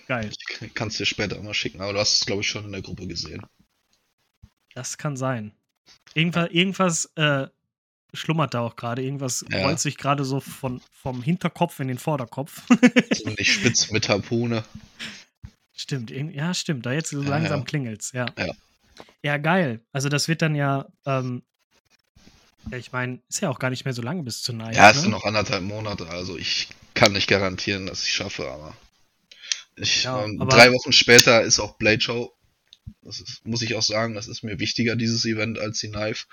Geil. 0.07 0.29
Ich 0.61 0.73
kann 0.73 0.89
es 0.89 0.97
dir 0.97 1.05
später 1.05 1.41
mal 1.41 1.53
schicken, 1.53 1.81
aber 1.81 1.93
du 1.93 1.99
hast 1.99 2.13
es, 2.13 2.25
glaube 2.25 2.41
ich, 2.41 2.47
schon 2.47 2.65
in 2.65 2.71
der 2.71 2.81
Gruppe 2.81 3.07
gesehen. 3.07 3.45
Das 4.75 4.97
kann 4.97 5.17
sein. 5.17 5.51
Irgendwas, 6.13 6.49
irgendwas 6.51 7.05
äh, 7.15 7.47
schlummert 8.13 8.53
da 8.53 8.61
auch 8.61 8.75
gerade. 8.75 9.03
Irgendwas 9.03 9.45
ja. 9.49 9.63
rollt 9.63 9.79
sich 9.79 9.97
gerade 9.97 10.25
so 10.25 10.39
von, 10.39 10.81
vom 10.91 11.23
Hinterkopf 11.23 11.79
in 11.79 11.87
den 11.87 11.97
Vorderkopf. 11.97 12.63
Ziemlich 13.13 13.51
spitz 13.53 13.91
mit 13.91 14.09
Harpune. 14.09 14.63
Stimmt, 15.75 16.11
ja, 16.11 16.53
stimmt. 16.53 16.85
Da 16.85 16.91
jetzt 16.91 17.11
so 17.11 17.21
ja, 17.21 17.29
langsam 17.29 17.59
ja. 17.59 17.65
klingelt's, 17.65 18.11
ja. 18.11 18.25
ja. 18.37 18.53
Ja, 19.21 19.37
geil. 19.37 19.81
Also 19.91 20.09
das 20.09 20.27
wird 20.27 20.41
dann 20.41 20.55
ja, 20.55 20.87
ähm, 21.05 21.43
ja 22.71 22.77
ich 22.77 22.91
meine, 22.91 23.19
ist 23.29 23.41
ja 23.41 23.49
auch 23.49 23.59
gar 23.59 23.69
nicht 23.69 23.85
mehr 23.85 23.93
so 23.93 24.01
lange 24.01 24.23
bis 24.23 24.41
zur 24.41 24.55
Night. 24.55 24.75
Ja, 24.75 24.89
es 24.89 24.97
ne? 24.97 25.01
sind 25.03 25.11
noch 25.11 25.25
anderthalb 25.25 25.63
Monate, 25.63 26.07
also 26.09 26.37
ich 26.37 26.69
kann 26.93 27.13
nicht 27.13 27.27
garantieren, 27.27 27.85
dass 27.85 28.03
ich 28.03 28.13
schaffe, 28.13 28.49
aber, 28.49 28.75
ich, 29.75 30.03
ja, 30.03 30.23
ähm, 30.23 30.41
aber 30.41 30.51
drei 30.51 30.71
Wochen 30.71 30.91
später 30.91 31.41
ist 31.41 31.59
auch 31.59 31.77
Blade 31.77 32.01
Show. 32.01 32.33
Das 33.01 33.19
ist, 33.19 33.45
muss 33.45 33.61
ich 33.61 33.75
auch 33.75 33.83
sagen, 33.83 34.15
das 34.15 34.27
ist 34.27 34.43
mir 34.43 34.59
wichtiger, 34.59 34.95
dieses 34.95 35.25
Event, 35.25 35.59
als 35.59 35.79
die 35.79 35.89
Knife. 35.89 36.25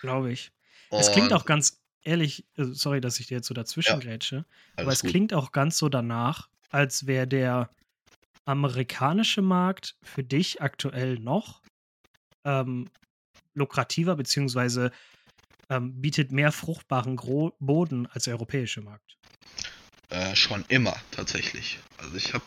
Glaube 0.00 0.32
ich. 0.32 0.50
Es 0.90 1.12
klingt 1.12 1.32
auch 1.32 1.44
ganz 1.46 1.80
ehrlich, 2.02 2.44
äh, 2.56 2.64
sorry, 2.64 3.00
dass 3.00 3.20
ich 3.20 3.26
dir 3.26 3.36
jetzt 3.38 3.48
so 3.48 3.54
dazwischen 3.54 4.00
ja, 4.00 4.44
aber 4.76 4.92
es 4.92 5.02
gut. 5.02 5.10
klingt 5.10 5.34
auch 5.34 5.52
ganz 5.52 5.78
so 5.78 5.88
danach, 5.88 6.48
als 6.70 7.06
wäre 7.06 7.26
der 7.26 7.70
amerikanische 8.44 9.42
Markt 9.42 9.96
für 10.02 10.22
dich 10.22 10.62
aktuell 10.62 11.18
noch 11.18 11.60
ähm, 12.46 12.88
lukrativer, 13.54 14.16
beziehungsweise 14.16 14.92
ähm, 15.68 16.00
bietet 16.00 16.32
mehr 16.32 16.52
fruchtbaren 16.52 17.16
Gro 17.16 17.54
Boden 17.58 18.06
als 18.06 18.24
der 18.24 18.34
europäische 18.34 18.80
Markt. 18.80 19.18
Äh, 20.10 20.36
schon 20.36 20.64
immer, 20.68 20.96
tatsächlich. 21.10 21.80
Also 21.98 22.14
ich 22.16 22.32
habe 22.32 22.44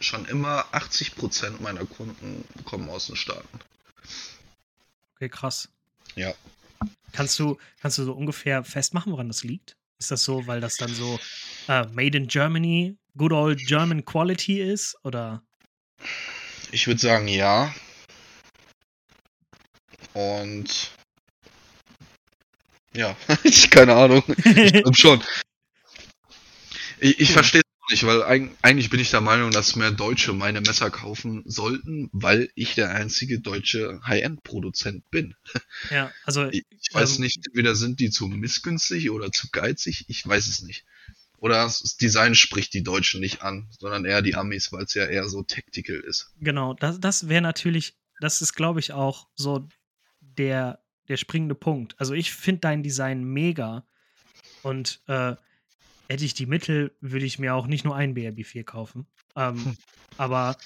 schon 0.00 0.26
immer 0.26 0.66
80% 0.72 1.62
meiner 1.62 1.86
Kunden 1.86 2.44
kommen 2.64 2.90
aus 2.90 3.06
den 3.06 3.16
Staaten. 3.16 3.60
Okay, 5.14 5.28
krass. 5.28 5.68
Ja. 6.16 6.34
Kannst 7.12 7.38
du, 7.38 7.56
kannst 7.80 7.98
du 7.98 8.04
so 8.04 8.12
ungefähr 8.12 8.64
festmachen, 8.64 9.12
woran 9.12 9.28
das 9.28 9.44
liegt? 9.44 9.76
Ist 9.98 10.10
das 10.10 10.24
so, 10.24 10.46
weil 10.46 10.60
das 10.60 10.76
dann 10.76 10.92
so 10.92 11.18
uh, 11.68 11.84
Made 11.92 12.18
in 12.18 12.26
Germany, 12.26 12.98
good 13.16 13.32
old 13.32 13.58
German 13.66 14.04
Quality 14.04 14.60
ist? 14.60 14.96
Oder? 15.04 15.42
Ich 16.72 16.86
würde 16.86 17.00
sagen, 17.00 17.28
ja. 17.28 17.74
Und 20.16 20.92
ja, 22.94 23.14
ich 23.44 23.68
keine 23.70 23.94
Ahnung. 23.94 24.22
Ich 24.38 24.72
glaube 24.72 24.96
schon. 24.96 25.22
Ich, 26.98 27.20
ich 27.20 27.32
verstehe 27.32 27.60
es 27.60 27.90
nicht, 27.90 28.06
weil 28.06 28.22
eigentlich 28.62 28.88
bin 28.88 28.98
ich 28.98 29.10
der 29.10 29.20
Meinung, 29.20 29.50
dass 29.50 29.76
mehr 29.76 29.90
Deutsche 29.90 30.32
meine 30.32 30.62
Messer 30.62 30.90
kaufen 30.90 31.42
sollten, 31.44 32.08
weil 32.14 32.48
ich 32.54 32.74
der 32.74 32.94
einzige 32.94 33.40
deutsche 33.40 34.00
High-End-Produzent 34.06 35.10
bin. 35.10 35.34
Ja, 35.90 36.10
also. 36.24 36.48
Ich, 36.48 36.64
ich 36.70 36.94
weiß 36.94 37.16
ähm, 37.16 37.24
nicht, 37.24 37.46
entweder 37.46 37.74
sind 37.74 38.00
die 38.00 38.08
zu 38.08 38.26
missgünstig 38.26 39.10
oder 39.10 39.30
zu 39.30 39.48
geizig, 39.52 40.06
ich 40.08 40.26
weiß 40.26 40.46
es 40.46 40.62
nicht. 40.62 40.86
Oder 41.36 41.64
das 41.64 41.98
Design 41.98 42.34
spricht 42.34 42.72
die 42.72 42.82
Deutschen 42.82 43.20
nicht 43.20 43.42
an, 43.42 43.68
sondern 43.78 44.06
eher 44.06 44.22
die 44.22 44.34
Amis, 44.34 44.72
weil 44.72 44.84
es 44.84 44.94
ja 44.94 45.04
eher 45.04 45.28
so 45.28 45.42
tactical 45.42 45.96
ist. 45.96 46.32
Genau, 46.40 46.72
das, 46.72 47.00
das 47.00 47.28
wäre 47.28 47.42
natürlich, 47.42 47.98
das 48.20 48.40
ist, 48.40 48.54
glaube 48.54 48.80
ich, 48.80 48.94
auch 48.94 49.28
so 49.34 49.68
der, 50.38 50.80
der 51.08 51.16
springende 51.16 51.54
Punkt. 51.54 51.94
Also 51.98 52.14
ich 52.14 52.32
finde 52.32 52.60
dein 52.60 52.82
Design 52.82 53.24
mega 53.24 53.84
und 54.62 55.00
äh, 55.06 55.34
hätte 56.08 56.24
ich 56.24 56.34
die 56.34 56.46
Mittel, 56.46 56.96
würde 57.00 57.26
ich 57.26 57.38
mir 57.38 57.54
auch 57.54 57.66
nicht 57.66 57.84
nur 57.84 57.96
ein 57.96 58.14
BRB4 58.14 58.64
kaufen. 58.64 59.06
Ähm, 59.34 59.64
hm. 59.64 59.76
Aber 60.16 60.56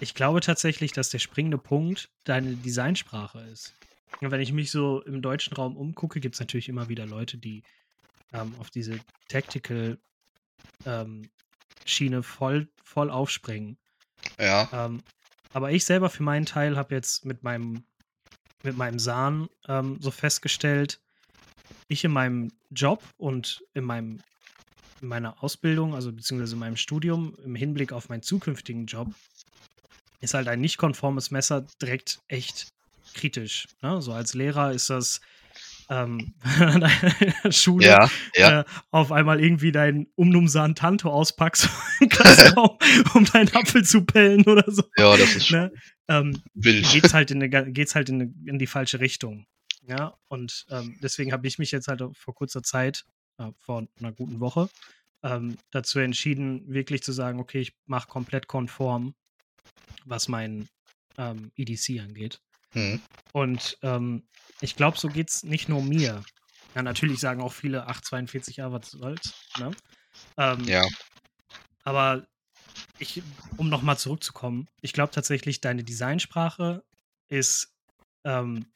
ich 0.00 0.14
glaube 0.14 0.40
tatsächlich, 0.40 0.92
dass 0.92 1.10
der 1.10 1.18
springende 1.18 1.58
Punkt 1.58 2.10
deine 2.24 2.54
Designsprache 2.56 3.40
ist. 3.52 3.74
Und 4.20 4.30
wenn 4.30 4.40
ich 4.40 4.52
mich 4.52 4.70
so 4.70 5.02
im 5.02 5.22
deutschen 5.22 5.54
Raum 5.54 5.76
umgucke, 5.76 6.20
gibt 6.20 6.34
es 6.34 6.40
natürlich 6.40 6.68
immer 6.68 6.88
wieder 6.88 7.06
Leute, 7.06 7.38
die 7.38 7.62
ähm, 8.32 8.54
auf 8.58 8.70
diese 8.70 8.98
Tactical 9.28 9.98
ähm, 10.84 11.30
Schiene 11.84 12.22
voll, 12.22 12.68
voll 12.84 13.10
aufspringen. 13.10 13.78
Ja. 14.38 14.68
Ähm, 14.72 15.02
aber 15.52 15.72
ich 15.72 15.84
selber 15.84 16.10
für 16.10 16.22
meinen 16.22 16.46
Teil 16.46 16.76
habe 16.76 16.94
jetzt 16.94 17.24
mit 17.24 17.42
meinem 17.42 17.84
mit 18.62 18.76
meinem 18.76 18.98
Sahn 18.98 19.48
ähm, 19.68 19.98
so 20.00 20.10
festgestellt, 20.10 21.00
ich 21.88 22.04
in 22.04 22.12
meinem 22.12 22.52
Job 22.70 23.02
und 23.18 23.62
in 23.74 23.84
meinem 23.84 24.20
in 25.00 25.08
meiner 25.08 25.42
Ausbildung, 25.42 25.94
also 25.94 26.12
beziehungsweise 26.12 26.54
in 26.54 26.58
meinem 26.58 26.76
Studium, 26.76 27.34
im 27.44 27.54
Hinblick 27.54 27.92
auf 27.92 28.08
meinen 28.08 28.22
zukünftigen 28.22 28.86
Job, 28.86 29.08
ist 30.20 30.34
halt 30.34 30.48
ein 30.48 30.60
nicht 30.60 30.76
konformes 30.76 31.30
Messer 31.30 31.66
direkt 31.80 32.20
echt 32.28 32.72
kritisch. 33.14 33.66
Ne? 33.82 34.02
So 34.02 34.12
als 34.12 34.34
Lehrer 34.34 34.72
ist 34.72 34.90
das 34.90 35.20
ähm, 35.90 36.34
an 36.42 36.84
einer 36.84 37.52
Schule 37.52 37.86
ja, 37.86 38.10
ja. 38.34 38.60
Äh, 38.60 38.64
auf 38.90 39.12
einmal 39.12 39.42
irgendwie 39.42 39.72
dein 39.72 40.06
Umnumsan 40.14 40.74
Tanto 40.74 41.10
auspackst, 41.10 41.68
um 43.14 43.24
deinen 43.26 43.54
Apfel 43.54 43.84
zu 43.84 44.04
pellen 44.04 44.44
oder 44.44 44.64
so. 44.70 44.84
Ja, 44.96 45.16
das 45.16 45.34
ist 45.34 45.50
ne? 45.50 45.72
ähm, 46.08 46.40
wild. 46.54 46.88
Geht's 46.92 47.12
halt, 47.12 47.30
in, 47.32 47.42
eine, 47.42 47.72
geht's 47.72 47.94
halt 47.94 48.08
in, 48.08 48.22
eine, 48.22 48.34
in 48.46 48.58
die 48.58 48.68
falsche 48.68 49.00
Richtung. 49.00 49.46
Ja, 49.86 50.16
und 50.28 50.66
ähm, 50.70 50.96
deswegen 51.02 51.32
habe 51.32 51.48
ich 51.48 51.58
mich 51.58 51.72
jetzt 51.72 51.88
halt 51.88 52.02
vor 52.12 52.34
kurzer 52.34 52.62
Zeit, 52.62 53.04
äh, 53.38 53.50
vor 53.58 53.86
einer 53.98 54.12
guten 54.12 54.38
Woche, 54.38 54.68
ähm, 55.24 55.58
dazu 55.72 55.98
entschieden, 55.98 56.72
wirklich 56.72 57.02
zu 57.02 57.12
sagen, 57.12 57.40
okay, 57.40 57.60
ich 57.60 57.72
mache 57.86 58.08
komplett 58.08 58.46
konform, 58.46 59.14
was 60.04 60.28
mein 60.28 60.68
ähm, 61.18 61.50
EDC 61.56 62.00
angeht. 62.00 62.40
Hm. 62.72 63.00
Und 63.32 63.78
ähm, 63.82 64.22
ich 64.60 64.76
glaube, 64.76 64.98
so 64.98 65.08
geht 65.08 65.30
es 65.30 65.42
nicht 65.42 65.68
nur 65.68 65.82
mir. 65.82 66.22
Ja, 66.74 66.82
natürlich 66.82 67.18
sagen 67.18 67.40
auch 67.40 67.52
viele 67.52 67.88
842a, 67.88 68.70
was 68.72 68.90
soll's. 68.90 69.34
Ne? 69.58 69.72
Ähm, 70.36 70.64
ja. 70.64 70.86
Aber 71.82 72.26
ich, 72.98 73.22
um 73.56 73.68
nochmal 73.68 73.98
zurückzukommen, 73.98 74.68
ich 74.80 74.92
glaube 74.92 75.12
tatsächlich, 75.12 75.60
deine 75.60 75.82
Designsprache 75.82 76.84
ist 77.28 77.72
ähm, 78.24 78.66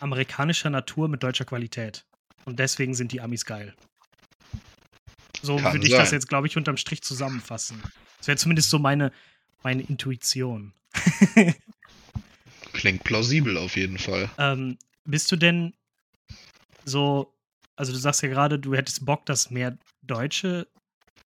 amerikanischer 0.00 0.70
Natur 0.70 1.08
mit 1.08 1.22
deutscher 1.22 1.44
Qualität. 1.44 2.06
Und 2.44 2.58
deswegen 2.58 2.94
sind 2.94 3.12
die 3.12 3.20
Amis 3.20 3.44
geil. 3.44 3.74
So 5.42 5.62
würde 5.62 5.86
ich 5.86 5.92
das 5.92 6.10
jetzt, 6.10 6.28
glaube 6.28 6.46
ich, 6.46 6.56
unterm 6.56 6.76
Strich 6.76 7.02
zusammenfassen. 7.02 7.82
Das 8.18 8.28
wäre 8.28 8.38
zumindest 8.38 8.70
so 8.70 8.78
meine, 8.78 9.12
meine 9.62 9.82
Intuition. 9.82 10.72
Klingt 12.78 13.02
plausibel 13.02 13.56
auf 13.56 13.76
jeden 13.76 13.98
Fall. 13.98 14.30
Ähm, 14.38 14.78
bist 15.04 15.32
du 15.32 15.36
denn 15.36 15.74
so, 16.84 17.34
also 17.74 17.90
du 17.90 17.98
sagst 17.98 18.22
ja 18.22 18.28
gerade, 18.28 18.56
du 18.60 18.72
hättest 18.72 19.04
Bock, 19.04 19.26
dass 19.26 19.50
mehr 19.50 19.76
Deutsche 20.02 20.68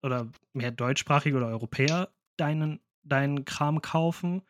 oder 0.02 0.28
mehr 0.54 0.70
deutschsprachige 0.70 1.36
oder 1.36 1.48
Europäer 1.48 2.08
deinen, 2.38 2.80
deinen 3.02 3.44
Kram 3.44 3.82
kaufen. 3.82 4.40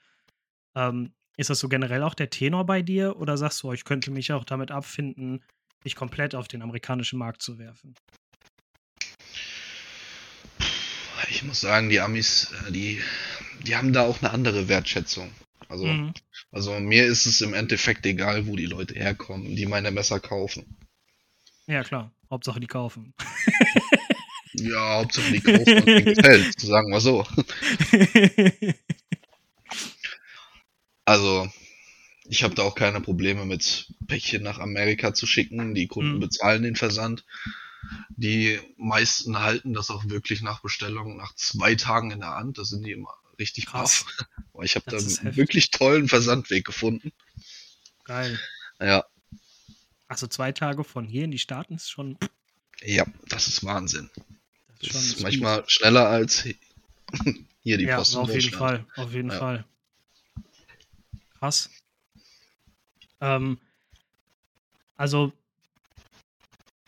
Ähm, 0.77 1.13
ist 1.37 1.51
das 1.51 1.59
so 1.59 1.69
generell 1.69 2.05
auch 2.05 2.15
der 2.15 2.31
Tenor 2.31 2.67
bei 2.67 2.83
dir 2.83 3.17
oder 3.17 3.37
sagst 3.37 3.65
du, 3.65 3.71
oh, 3.71 3.73
ich 3.73 3.85
könnte 3.85 4.13
mich 4.13 4.33
auch 4.33 4.45
damit 4.45 4.71
abfinden, 4.71 5.43
mich 5.83 5.97
komplett 5.97 6.37
auf 6.37 6.47
den 6.47 6.63
amerikanischen 6.63 7.19
Markt 7.19 7.43
zu 7.43 7.59
werfen? 7.59 7.97
Ich 11.31 11.43
muss 11.43 11.61
sagen, 11.61 11.89
die 11.89 12.01
Amis, 12.01 12.53
äh, 12.69 12.71
die, 12.71 13.03
die 13.67 13.75
haben 13.75 13.93
da 13.93 14.03
auch 14.03 14.23
eine 14.23 14.31
andere 14.31 14.69
Wertschätzung. 14.69 15.33
Also, 15.73 15.87
mhm. 15.87 16.13
also 16.51 16.79
mir 16.81 17.07
ist 17.07 17.25
es 17.25 17.41
im 17.41 17.55
Endeffekt 17.55 18.05
egal, 18.05 18.47
wo 18.47 18.57
die 18.57 18.67
Leute 18.67 18.95
herkommen, 18.95 19.57
die 19.57 19.65
meine 19.65 19.91
Messer 19.91 20.21
kaufen. 20.21 20.77
Ja, 21.67 21.83
klar. 21.83 22.13
Hauptsache 22.31 22.61
die 22.61 22.67
kaufen. 22.67 23.15
ja, 24.53 24.97
Hauptsache 24.97 25.33
die 25.33 25.41
kaufen 25.41 25.79
und 25.79 26.05
gefällt, 26.05 26.61
sagen 26.61 26.91
wir 26.91 27.01
so. 27.01 27.27
also, 31.07 31.49
ich 32.25 32.43
habe 32.43 32.55
da 32.55 32.65
auch 32.65 32.75
keine 32.75 33.01
Probleme 33.01 33.47
mit 33.47 33.91
Päckchen 34.07 34.43
nach 34.43 34.59
Amerika 34.59 35.15
zu 35.15 35.27
schicken. 35.27 35.75
Die 35.75 35.87
Kunden 35.87 36.17
mhm. 36.17 36.21
bezahlen 36.21 36.65
den 36.65 36.77
Versand. 36.77 37.25
Die 38.11 38.61
meisten 38.77 39.39
halten 39.39 39.73
das 39.73 39.89
auch 39.89 40.05
wirklich 40.11 40.43
nach 40.43 40.61
Bestellung 40.61 41.17
nach 41.17 41.35
zwei 41.35 41.77
Tagen 41.77 42.11
in 42.11 42.21
der 42.21 42.35
Hand. 42.35 42.59
Das 42.59 42.69
sind 42.69 42.85
die 42.85 42.93
immer 42.93 43.15
richtig 43.39 43.67
krass. 43.67 44.05
Ich 44.63 44.77
habe 44.77 44.89
da 44.89 44.99
einen 44.99 45.35
wirklich 45.35 45.71
tollen 45.71 46.09
Versandweg 46.09 46.65
gefunden. 46.65 47.11
Geil. 48.05 48.39
Ja. 48.79 49.05
Also 50.07 50.29
zwei 50.29 50.53
Tage 50.53 50.85
von 50.85 51.07
hier 51.07 51.25
in 51.25 51.33
die 51.33 51.39
Staaten 51.39 51.75
ist 51.75 51.91
schon. 51.91 52.19
Ja, 52.83 53.05
das 53.29 53.49
ist 53.49 53.65
Wahnsinn. 53.65 54.11
Das 54.79 54.89
ist, 54.89 54.95
das 54.95 55.05
ist 55.05 55.21
manchmal 55.23 55.65
schneller 55.67 56.07
als 56.07 56.43
hier 57.63 57.79
die 57.79 57.85
ja, 57.85 57.97
Post. 57.97 58.15
Auf 58.15 58.33
jeden 58.33 58.53
Fall, 58.53 58.87
auf 58.95 59.13
jeden 59.13 59.31
ja. 59.31 59.39
Fall. 59.39 59.65
Krass. 61.39 61.71
Ähm, 63.21 63.59
also, 64.97 65.33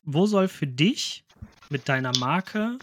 wo 0.05 0.26
soll 0.26 0.49
für 0.49 0.66
dich 0.66 1.24
mit 1.70 1.88
deiner 1.88 2.16
Marke 2.18 2.78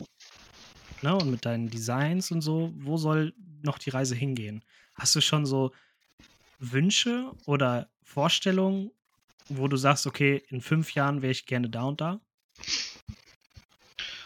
ne, 1.02 1.16
und 1.16 1.30
mit 1.30 1.46
deinen 1.46 1.70
Designs 1.70 2.32
und 2.32 2.42
so, 2.42 2.74
wo 2.78 2.98
soll 2.98 3.34
noch 3.64 3.78
die 3.78 3.90
Reise 3.90 4.16
hingehen? 4.16 4.64
Hast 4.96 5.16
du 5.16 5.22
schon 5.22 5.46
so 5.46 5.72
Wünsche 6.60 7.32
oder 7.46 7.90
Vorstellungen, 8.04 8.92
wo 9.50 9.68
du 9.68 9.78
sagst, 9.78 10.06
okay, 10.08 10.44
in 10.50 10.62
fünf 10.62 10.94
Jahren 10.94 11.22
wäre 11.22 11.32
ich 11.32 11.46
gerne 11.46 11.70
da 11.70 11.84
und 11.84 12.02
da? 12.02 12.20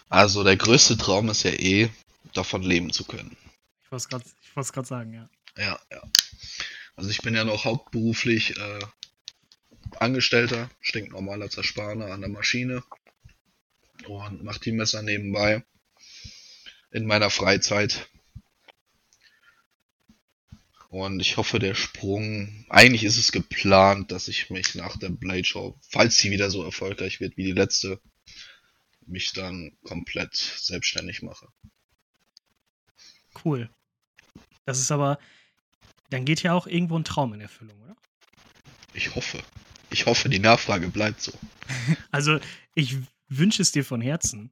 Also 0.09 0.43
der 0.43 0.57
größte 0.57 0.97
Traum 0.97 1.29
ist 1.29 1.43
ja 1.43 1.51
eh, 1.51 1.89
davon 2.33 2.61
leben 2.61 2.91
zu 2.91 3.05
können. 3.05 3.35
Ich 3.83 3.91
wollte 3.91 4.23
es 4.55 4.73
gerade 4.73 4.87
sagen, 4.87 5.13
ja. 5.13 5.29
Ja, 5.57 5.79
ja. 5.91 6.01
Also 6.95 7.09
ich 7.09 7.21
bin 7.21 7.35
ja 7.35 7.43
noch 7.43 7.65
hauptberuflich 7.65 8.57
äh, 8.57 8.79
Angestellter, 9.99 10.69
stinknormaler 10.81 11.49
Zerspaner 11.49 12.07
an 12.07 12.21
der 12.21 12.29
Maschine 12.29 12.83
und 14.07 14.43
mache 14.43 14.59
die 14.59 14.71
Messer 14.71 15.01
nebenbei 15.01 15.63
in 16.91 17.05
meiner 17.05 17.29
Freizeit. 17.29 18.07
Und 20.95 21.19
ich 21.19 21.35
hoffe, 21.35 21.59
der 21.59 21.75
Sprung, 21.75 22.65
eigentlich 22.69 23.03
ist 23.03 23.17
es 23.17 23.33
geplant, 23.33 24.13
dass 24.13 24.29
ich 24.29 24.49
mich 24.49 24.75
nach 24.75 24.95
der 24.95 25.09
Blade 25.09 25.43
Show, 25.43 25.77
falls 25.89 26.17
sie 26.17 26.31
wieder 26.31 26.49
so 26.49 26.63
erfolgreich 26.63 27.19
wird 27.19 27.35
wie 27.35 27.43
die 27.43 27.51
letzte, 27.51 27.99
mich 29.05 29.33
dann 29.33 29.73
komplett 29.83 30.33
selbstständig 30.35 31.21
mache. 31.21 31.49
Cool. 33.43 33.69
Das 34.63 34.79
ist 34.79 34.89
aber, 34.89 35.19
dann 36.11 36.23
geht 36.23 36.43
ja 36.43 36.53
auch 36.53 36.65
irgendwo 36.65 36.97
ein 36.97 37.03
Traum 37.03 37.33
in 37.33 37.41
Erfüllung, 37.41 37.77
oder? 37.81 37.97
Ich 38.93 39.15
hoffe. 39.15 39.43
Ich 39.89 40.05
hoffe, 40.05 40.29
die 40.29 40.39
Nachfrage 40.39 40.87
bleibt 40.87 41.19
so. 41.19 41.33
Also, 42.11 42.39
ich 42.73 42.95
wünsche 43.27 43.61
es 43.61 43.73
dir 43.73 43.83
von 43.83 43.99
Herzen. 43.99 44.49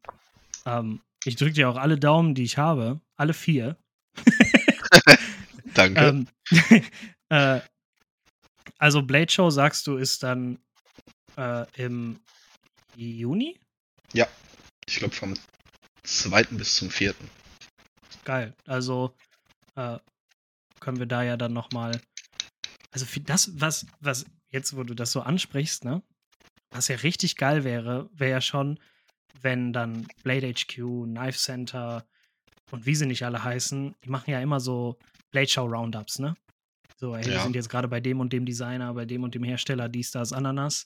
Ähm, 0.66 1.00
ich 1.24 1.38
drücke 1.38 1.54
dir 1.54 1.70
auch 1.70 1.78
alle 1.78 1.98
Daumen, 1.98 2.36
die 2.36 2.44
ich 2.44 2.58
habe. 2.58 3.00
Alle 3.16 3.34
vier. 3.34 3.78
Danke. 5.74 6.00
Ähm, 6.00 6.28
äh, 7.30 7.62
also 8.78 9.02
Blade 9.02 9.32
Show, 9.32 9.50
sagst 9.50 9.88
du, 9.88 9.98
ist 9.98 10.24
dann 10.24 10.60
äh, 11.38 11.66
im 11.82 12.20
Juni? 12.96 13.60
Ja. 14.14 14.28
Ich 14.88 14.98
glaube 14.98 15.16
vom 15.16 15.34
zweiten 16.04 16.58
bis 16.58 16.76
zum 16.76 16.90
vierten. 16.90 17.30
Geil. 18.26 18.54
Also 18.66 19.16
äh, 19.76 19.98
können 20.80 21.00
wir 21.00 21.06
da 21.06 21.24
ja 21.24 21.38
dann 21.38 21.54
nochmal. 21.54 22.02
Also 22.92 23.06
für 23.06 23.22
das, 23.22 23.52
was, 23.60 23.86
was 24.00 24.26
jetzt, 24.50 24.76
wo 24.76 24.84
du 24.84 24.94
das 24.94 25.12
so 25.12 25.22
ansprichst, 25.22 25.86
ne? 25.86 26.04
Was 26.72 26.88
ja 26.88 26.98
richtig 26.98 27.36
geil 27.36 27.64
wäre, 27.64 28.10
wäre 28.14 28.32
ja 28.32 28.42
schon, 28.42 28.80
wenn 29.42 29.74
dann 29.74 30.08
Blade 30.24 30.52
HQ, 30.52 31.06
Knife 31.06 31.38
Center 31.38 32.06
und 32.72 32.86
wie 32.86 32.96
sie 32.96 33.06
nicht 33.06 33.24
alle 33.24 33.44
heißen, 33.44 33.96
die 34.04 34.10
machen 34.10 34.32
ja 34.32 34.42
immer 34.42 34.60
so 34.60 34.98
Blade 35.34 35.50
Show 35.50 35.66
Roundups, 35.66 36.20
ne? 36.20 36.36
So, 36.98 37.18
hey, 37.18 37.26
ja. 37.26 37.34
wir 37.34 37.40
sind 37.42 37.56
jetzt 37.56 37.70
gerade 37.70 37.88
bei 37.90 38.00
dem 38.00 38.22
und 38.22 38.32
dem 38.32 38.46
Designer, 38.46 38.94
bei 38.94 39.06
dem 39.06 39.24
und 39.24 39.36
dem 39.36 39.44
Hersteller, 39.44 39.90
dies, 39.90 40.12
das, 40.12 40.32
Ananas. 40.32 40.86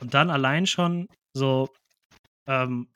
Und 0.00 0.12
dann 0.12 0.28
allein 0.28 0.66
schon 0.66 1.08
so 1.32 1.70
ähm, 2.46 2.88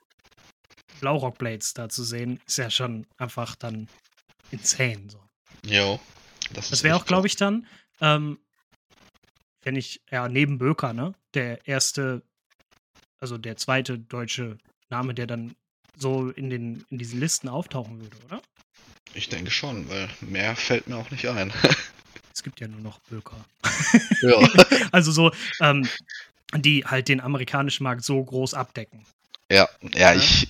Blaurock-Blades 1.01 1.75
da 1.75 1.89
zu 1.89 2.05
sehen, 2.05 2.41
ist 2.47 2.59
ja 2.59 2.71
schon 2.71 3.07
einfach 3.17 3.57
dann 3.57 3.89
insane. 4.51 5.09
So. 5.09 5.21
Jo. 5.65 5.99
Das, 6.53 6.71
das 6.71 6.83
wäre 6.83 6.97
auch, 6.97 7.07
glaube 7.07 7.29
ich, 7.29 7.37
dann, 7.37 7.67
ähm, 8.01 8.39
wenn 9.63 9.77
ich, 9.77 10.03
ja, 10.11 10.29
neben 10.29 10.59
Böker, 10.59 10.93
ne, 10.93 11.15
der 11.35 11.67
erste, 11.67 12.23
also 13.21 13.39
der 13.39 13.57
zweite 13.57 13.99
deutsche 13.99 14.59
Name, 14.91 15.15
der 15.15 15.27
dann 15.27 15.55
so 15.97 16.31
in, 16.31 16.51
den, 16.51 16.85
in 16.91 16.99
diesen 16.99 17.21
Listen 17.21 17.49
auftauchen 17.49 18.01
würde, 18.01 18.17
oder? 18.27 18.43
Ich 19.15 19.29
denke 19.29 19.51
schon, 19.51 19.89
weil 19.89 20.09
mehr 20.21 20.57
fällt 20.57 20.89
mir 20.89 20.97
auch 20.97 21.11
nicht 21.11 21.27
ein. 21.29 21.53
es 22.33 22.43
gibt 22.43 22.61
ja 22.61 22.69
nur 22.69 22.81
noch 22.81 22.99
Böker. 23.01 23.45
Ja. 24.23 24.39
also 24.93 25.11
so, 25.11 25.33
ähm, 25.61 25.89
die 26.57 26.85
halt 26.85 27.09
den 27.09 27.21
amerikanischen 27.21 27.83
Markt 27.83 28.05
so 28.05 28.23
groß 28.23 28.55
abdecken. 28.55 29.05
Ja, 29.51 29.69
ja, 29.95 30.15
ich. 30.15 30.49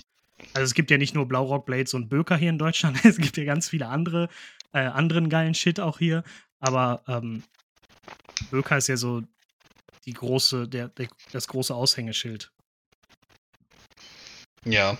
Also 0.53 0.65
es 0.65 0.73
gibt 0.75 0.91
ja 0.91 0.97
nicht 0.97 1.15
nur 1.15 1.27
Blaurock 1.27 1.65
Blades 1.65 1.95
und 1.95 2.07
Böker 2.07 2.37
hier 2.37 2.49
in 2.49 2.59
Deutschland, 2.59 2.99
es 3.05 3.17
gibt 3.17 3.35
ja 3.37 3.45
ganz 3.45 3.69
viele 3.69 3.87
andere, 3.87 4.29
äh, 4.73 4.79
anderen 4.79 5.29
geilen 5.29 5.55
Shit 5.55 5.79
auch 5.79 5.97
hier. 5.97 6.23
Aber 6.59 7.01
ähm, 7.07 7.43
Böker 8.51 8.77
ist 8.77 8.87
ja 8.87 8.97
so 8.97 9.23
die 10.05 10.13
große, 10.13 10.67
der, 10.67 10.89
der, 10.89 11.07
das 11.31 11.47
große 11.47 11.73
Aushängeschild. 11.73 12.51
Ja, 14.65 14.97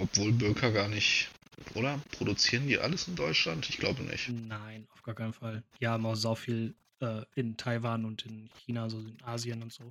obwohl 0.00 0.32
Böker 0.32 0.70
gar 0.70 0.88
nicht 0.88 1.28
oder? 1.74 2.00
Produzieren 2.12 2.66
die 2.66 2.78
alles 2.78 3.08
in 3.08 3.16
Deutschland? 3.16 3.68
Ich 3.68 3.78
glaube 3.78 4.02
nicht. 4.02 4.28
Nein, 4.28 4.86
auf 4.92 5.02
gar 5.02 5.14
keinen 5.14 5.32
Fall. 5.32 5.62
Die 5.80 5.88
haben 5.88 6.06
auch 6.06 6.14
so 6.14 6.34
viel 6.34 6.74
äh, 7.00 7.22
in 7.34 7.56
Taiwan 7.56 8.04
und 8.04 8.24
in 8.26 8.48
China, 8.64 8.88
so 8.88 8.98
in 8.98 9.16
Asien 9.24 9.62
und 9.62 9.72
so. 9.72 9.84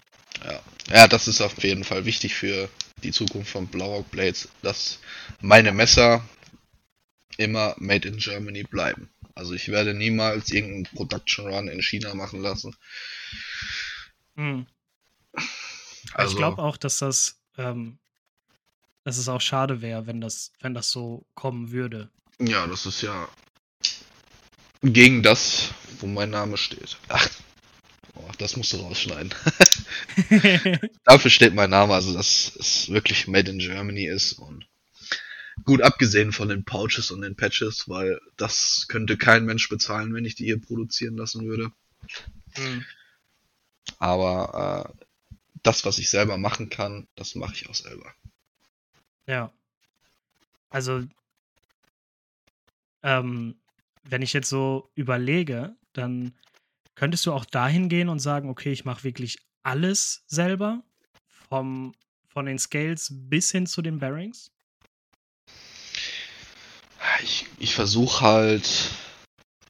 Ja. 0.43 0.61
ja, 0.89 1.07
das 1.07 1.27
ist 1.27 1.41
auf 1.41 1.61
jeden 1.63 1.83
Fall 1.83 2.05
wichtig 2.05 2.35
für 2.35 2.69
die 3.03 3.11
Zukunft 3.11 3.51
von 3.51 3.67
Blaurock 3.67 4.09
Blades, 4.11 4.49
dass 4.61 4.99
meine 5.41 5.71
Messer 5.71 6.23
immer 7.37 7.75
made 7.77 8.07
in 8.07 8.17
Germany 8.17 8.63
bleiben. 8.63 9.09
Also 9.35 9.53
ich 9.53 9.69
werde 9.69 9.93
niemals 9.93 10.51
irgendeinen 10.51 10.95
Production 10.95 11.47
Run 11.47 11.67
in 11.67 11.81
China 11.81 12.13
machen 12.13 12.41
lassen. 12.41 12.75
Hm. 14.35 14.65
Also, 16.13 16.33
ich 16.33 16.37
glaube 16.37 16.61
auch, 16.61 16.77
dass 16.77 16.99
das 16.99 17.39
ähm, 17.57 17.97
dass 19.03 19.17
es 19.17 19.27
auch 19.27 19.41
schade 19.41 19.81
wäre, 19.81 20.07
wenn 20.07 20.21
das, 20.21 20.51
wenn 20.61 20.73
das 20.73 20.91
so 20.91 21.25
kommen 21.33 21.71
würde. 21.71 22.09
Ja, 22.39 22.67
das 22.67 22.85
ist 22.85 23.01
ja 23.01 23.27
gegen 24.83 25.21
das, 25.23 25.69
wo 25.99 26.07
mein 26.07 26.31
Name 26.31 26.57
steht. 26.57 26.97
Ach, 27.07 27.29
oh, 28.15 28.29
das 28.37 28.57
musst 28.57 28.73
du 28.73 28.77
rausschneiden. 28.77 29.33
Dafür 31.03 31.31
steht 31.31 31.53
mein 31.53 31.69
Name, 31.69 31.93
also 31.93 32.13
dass 32.13 32.55
es 32.59 32.89
wirklich 32.89 33.27
Made 33.27 33.51
in 33.51 33.59
Germany 33.59 34.07
ist 34.07 34.33
und 34.33 34.65
gut 35.65 35.81
abgesehen 35.81 36.31
von 36.31 36.49
den 36.49 36.63
Pouches 36.63 37.11
und 37.11 37.21
den 37.21 37.35
Patches, 37.35 37.87
weil 37.87 38.19
das 38.37 38.85
könnte 38.87 39.17
kein 39.17 39.45
Mensch 39.45 39.69
bezahlen, 39.69 40.13
wenn 40.13 40.25
ich 40.25 40.35
die 40.35 40.45
hier 40.45 40.59
produzieren 40.59 41.17
lassen 41.17 41.45
würde. 41.45 41.71
Mhm. 42.57 42.85
Aber 43.99 44.95
äh, 44.97 45.05
das, 45.63 45.85
was 45.85 45.99
ich 45.99 46.09
selber 46.09 46.37
machen 46.37 46.69
kann, 46.69 47.07
das 47.15 47.35
mache 47.35 47.53
ich 47.53 47.69
auch 47.69 47.75
selber. 47.75 48.13
Ja. 49.27 49.51
Also, 50.69 51.03
ähm, 53.03 53.55
wenn 54.03 54.21
ich 54.21 54.33
jetzt 54.33 54.49
so 54.49 54.89
überlege, 54.95 55.75
dann 55.93 56.33
könntest 56.95 57.25
du 57.25 57.33
auch 57.33 57.45
dahin 57.45 57.89
gehen 57.89 58.09
und 58.09 58.19
sagen, 58.19 58.49
okay, 58.49 58.71
ich 58.71 58.85
mache 58.85 59.03
wirklich 59.03 59.37
alles 59.63 60.23
selber, 60.27 60.83
vom, 61.51 61.93
von 62.27 62.45
den 62.45 62.59
Scales 62.59 63.09
bis 63.11 63.51
hin 63.51 63.67
zu 63.67 63.81
den 63.81 63.99
Bearings? 63.99 64.51
Ich, 67.21 67.45
ich 67.59 67.75
versuche 67.75 68.21
halt, 68.21 68.91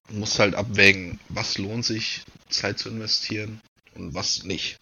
muss 0.10 0.38
halt 0.38 0.56
abwägen, 0.56 1.20
was 1.30 1.58
lohnt 1.58 1.86
sich, 1.86 2.24
Zeit 2.49 2.78
zu 2.78 2.89
investieren 2.89 3.62
und 3.95 4.14
was 4.14 4.43
nicht. 4.43 4.78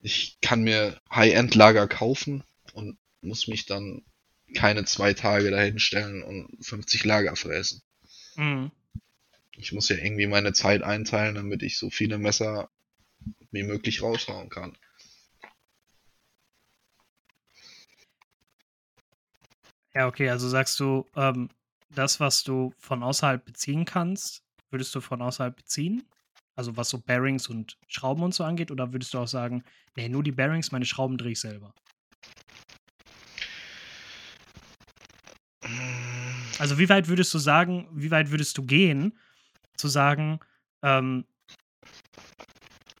Ich 0.00 0.38
kann 0.42 0.62
mir 0.62 0.98
High-End-Lager 1.10 1.86
kaufen 1.86 2.42
und 2.72 2.98
muss 3.24 3.48
mich 3.48 3.66
dann 3.66 4.02
keine 4.54 4.84
zwei 4.84 5.14
Tage 5.14 5.50
dahin 5.50 5.78
stellen 5.78 6.22
und 6.22 6.64
50 6.64 7.04
Lager 7.04 7.34
fressen. 7.36 7.82
Mhm. 8.36 8.70
Ich 9.56 9.72
muss 9.72 9.88
ja 9.88 9.96
irgendwie 9.96 10.26
meine 10.26 10.52
Zeit 10.52 10.82
einteilen, 10.82 11.34
damit 11.34 11.62
ich 11.62 11.78
so 11.78 11.90
viele 11.90 12.18
Messer 12.18 12.70
wie 13.50 13.62
möglich 13.62 14.02
raushauen 14.02 14.50
kann. 14.50 14.76
Ja, 19.94 20.08
okay, 20.08 20.28
also 20.28 20.48
sagst 20.48 20.80
du, 20.80 21.06
ähm, 21.14 21.48
das, 21.94 22.18
was 22.18 22.42
du 22.42 22.72
von 22.78 23.02
außerhalb 23.02 23.44
beziehen 23.44 23.84
kannst, 23.84 24.42
würdest 24.70 24.92
du 24.94 25.00
von 25.00 25.22
außerhalb 25.22 25.56
beziehen? 25.56 26.02
Also 26.56 26.76
was 26.76 26.88
so 26.88 26.98
Bearings 26.98 27.48
und 27.48 27.78
Schrauben 27.88 28.22
und 28.22 28.34
so 28.34 28.44
angeht? 28.44 28.72
Oder 28.72 28.92
würdest 28.92 29.14
du 29.14 29.18
auch 29.18 29.28
sagen, 29.28 29.62
nee, 29.96 30.08
nur 30.08 30.24
die 30.24 30.32
Bearings, 30.32 30.72
meine 30.72 30.84
Schrauben 30.84 31.16
drehe 31.16 31.32
ich 31.32 31.40
selber? 31.40 31.72
Also 36.58 36.78
wie 36.78 36.88
weit 36.88 37.08
würdest 37.08 37.32
du 37.34 37.38
sagen, 37.38 37.88
wie 37.92 38.10
weit 38.10 38.30
würdest 38.30 38.56
du 38.58 38.62
gehen, 38.62 39.18
zu 39.76 39.88
sagen, 39.88 40.40
ähm, 40.82 41.24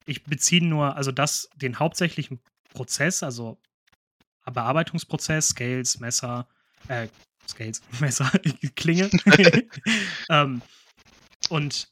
ich 0.06 0.24
beziehe 0.24 0.64
nur, 0.64 0.96
also 0.96 1.12
das, 1.12 1.48
den 1.56 1.78
hauptsächlichen 1.78 2.40
Prozess, 2.72 3.22
also 3.22 3.58
Bearbeitungsprozess, 4.44 5.48
Scales, 5.48 6.00
Messer, 6.00 6.46
äh, 6.88 7.08
Scales, 7.48 7.82
Messer, 8.00 8.30
Klinge, 8.74 9.10
ähm, 10.30 10.60
und 11.48 11.88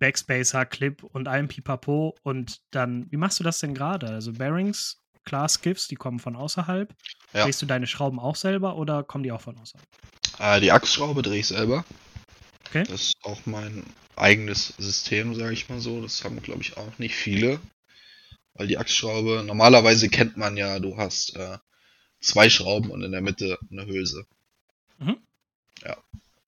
Backspacer, 0.00 0.64
Clip 0.66 1.02
und 1.02 1.28
allem 1.28 1.48
Pipapo 1.48 2.16
und 2.22 2.60
dann, 2.70 3.10
wie 3.10 3.16
machst 3.16 3.40
du 3.40 3.44
das 3.44 3.58
denn 3.58 3.74
gerade? 3.74 4.08
Also 4.08 4.32
Bearings, 4.32 5.00
klar, 5.28 5.48
Skiffs, 5.48 5.88
die 5.88 5.94
kommen 5.94 6.18
von 6.18 6.36
außerhalb. 6.36 6.94
Ja. 7.34 7.44
Drehst 7.44 7.60
du 7.60 7.66
deine 7.66 7.86
Schrauben 7.86 8.18
auch 8.18 8.36
selber 8.36 8.76
oder 8.76 9.04
kommen 9.04 9.24
die 9.24 9.32
auch 9.32 9.42
von 9.42 9.58
außerhalb? 9.58 9.86
Äh, 10.38 10.60
die 10.60 10.72
Achsschraube 10.72 11.22
drehe 11.22 11.40
ich 11.40 11.46
selber. 11.46 11.84
Okay. 12.66 12.84
Das 12.84 13.02
ist 13.02 13.16
auch 13.22 13.40
mein 13.44 13.84
eigenes 14.16 14.74
System, 14.78 15.34
sage 15.34 15.52
ich 15.52 15.68
mal 15.68 15.80
so. 15.80 16.00
Das 16.00 16.24
haben, 16.24 16.40
glaube 16.42 16.62
ich, 16.62 16.76
auch 16.76 16.98
nicht 16.98 17.14
viele. 17.14 17.60
Weil 18.54 18.68
die 18.68 18.78
Achsschraube, 18.78 19.44
normalerweise 19.46 20.08
kennt 20.08 20.36
man 20.36 20.56
ja, 20.56 20.78
du 20.80 20.96
hast 20.96 21.36
äh, 21.36 21.58
zwei 22.20 22.48
Schrauben 22.48 22.90
und 22.90 23.02
in 23.02 23.12
der 23.12 23.20
Mitte 23.20 23.58
eine 23.70 23.86
Hülse. 23.86 24.26
Mhm. 24.98 25.18
Ja. 25.84 25.96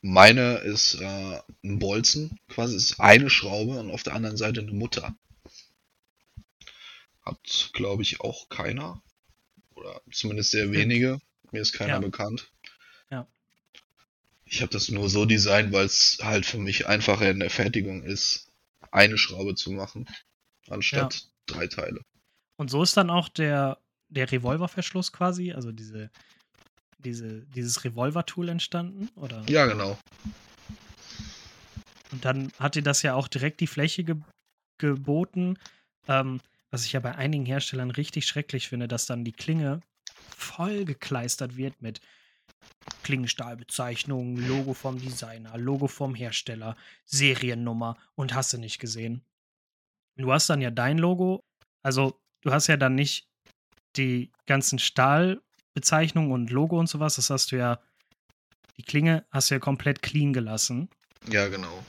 Meine 0.01 0.55
ist 0.57 0.95
äh, 0.95 1.39
ein 1.63 1.79
Bolzen, 1.79 2.39
quasi 2.49 2.77
ist 2.77 2.99
eine 2.99 3.29
Schraube 3.29 3.79
und 3.79 3.91
auf 3.91 4.03
der 4.03 4.15
anderen 4.15 4.39
Seite 4.39 4.61
eine 4.61 4.73
Mutter. 4.73 5.15
Hat, 7.23 7.71
glaube 7.73 8.03
ich, 8.03 8.21
auch 8.21 8.49
keiner. 8.49 9.03
Oder 9.75 10.01
zumindest 10.11 10.51
sehr 10.51 10.73
wenige. 10.73 11.21
Mir 11.53 11.63
ist 11.63 11.73
keiner 11.73 11.95
ja. 11.95 11.99
bekannt. 11.99 12.51
Ich 14.51 14.63
habe 14.63 14.73
das 14.73 14.89
nur 14.89 15.09
so 15.09 15.27
designt, 15.27 15.73
weil 15.73 15.87
es 15.87 16.19
halt 16.21 16.45
für 16.45 16.59
mich 16.59 16.89
einfacher 16.89 17.31
in 17.31 17.39
der 17.39 17.51
Fertigung 17.51 18.03
ist, 18.03 18.51
eine 18.91 19.17
Schraube 19.17 19.55
zu 19.55 19.71
machen, 19.71 20.09
anstatt 20.69 21.15
ja. 21.15 21.21
drei 21.47 21.67
Teile. 21.69 22.01
Und 22.57 22.69
so 22.69 22.83
ist 22.83 22.97
dann 22.97 23.11
auch 23.11 23.29
der, 23.29 23.79
der 24.09 24.31
Revolververschluss 24.31 25.13
quasi, 25.13 25.53
also 25.53 25.71
diese, 25.71 26.11
diese, 26.99 27.43
dieses 27.55 27.85
Revolver-Tool 27.85 28.49
entstanden, 28.49 29.09
oder? 29.15 29.45
Ja, 29.49 29.67
genau. 29.67 29.97
Und 32.11 32.25
dann 32.25 32.53
hat 32.59 32.75
dir 32.75 32.83
das 32.83 33.03
ja 33.03 33.15
auch 33.15 33.29
direkt 33.29 33.61
die 33.61 33.69
Fläche 33.69 34.03
ge 34.03 34.17
geboten, 34.79 35.59
ähm, 36.09 36.41
was 36.71 36.85
ich 36.85 36.93
ja 36.93 37.01
bei 37.01 37.15
einigen 37.15 37.47
Herstellern 37.47 37.91
richtig 37.91 38.27
schrecklich 38.27 38.69
finde, 38.69 38.89
dass 38.89 39.07
dann 39.07 39.25
die 39.25 39.33
Klinge 39.33 39.81
voll 40.37 40.85
gekleistert 40.85 41.57
wird 41.57 41.81
mit 41.83 42.01
Klingenstahlbezeichnung, 43.03 44.37
Logo 44.37 44.75
vom 44.75 44.99
Designer, 44.99 45.57
Logo 45.57 45.87
vom 45.87 46.15
Hersteller, 46.15 46.77
Seriennummer 47.05 47.97
und 48.15 48.35
hast 48.35 48.53
du 48.53 48.59
nicht 48.59 48.79
gesehen. 48.79 49.25
Du 50.17 50.33
hast 50.33 50.51
dann 50.51 50.61
ja 50.61 50.71
dein 50.71 50.99
Logo, 50.99 51.45
also 51.83 52.21
du 52.43 52.53
hast 52.53 52.67
ja 52.67 52.77
dann 52.77 52.95
nicht 52.95 53.29
die 53.97 54.31
ganzen 54.47 54.79
Stahlbezeichnungen 54.79 55.51
Bezeichnung 55.73 56.33
und 56.33 56.51
Logo 56.51 56.79
und 56.79 56.89
sowas, 56.89 57.17
das 57.17 57.31
hast 57.31 57.53
du 57.53 57.57
ja, 57.57 57.81
die 58.77 58.83
Klinge 58.83 59.25
hast 59.31 59.51
du 59.51 59.55
ja 59.55 59.59
komplett 59.61 60.03
clean 60.03 60.33
gelassen. 60.33 60.89
Ja, 61.29 61.49
genau. 61.49 61.85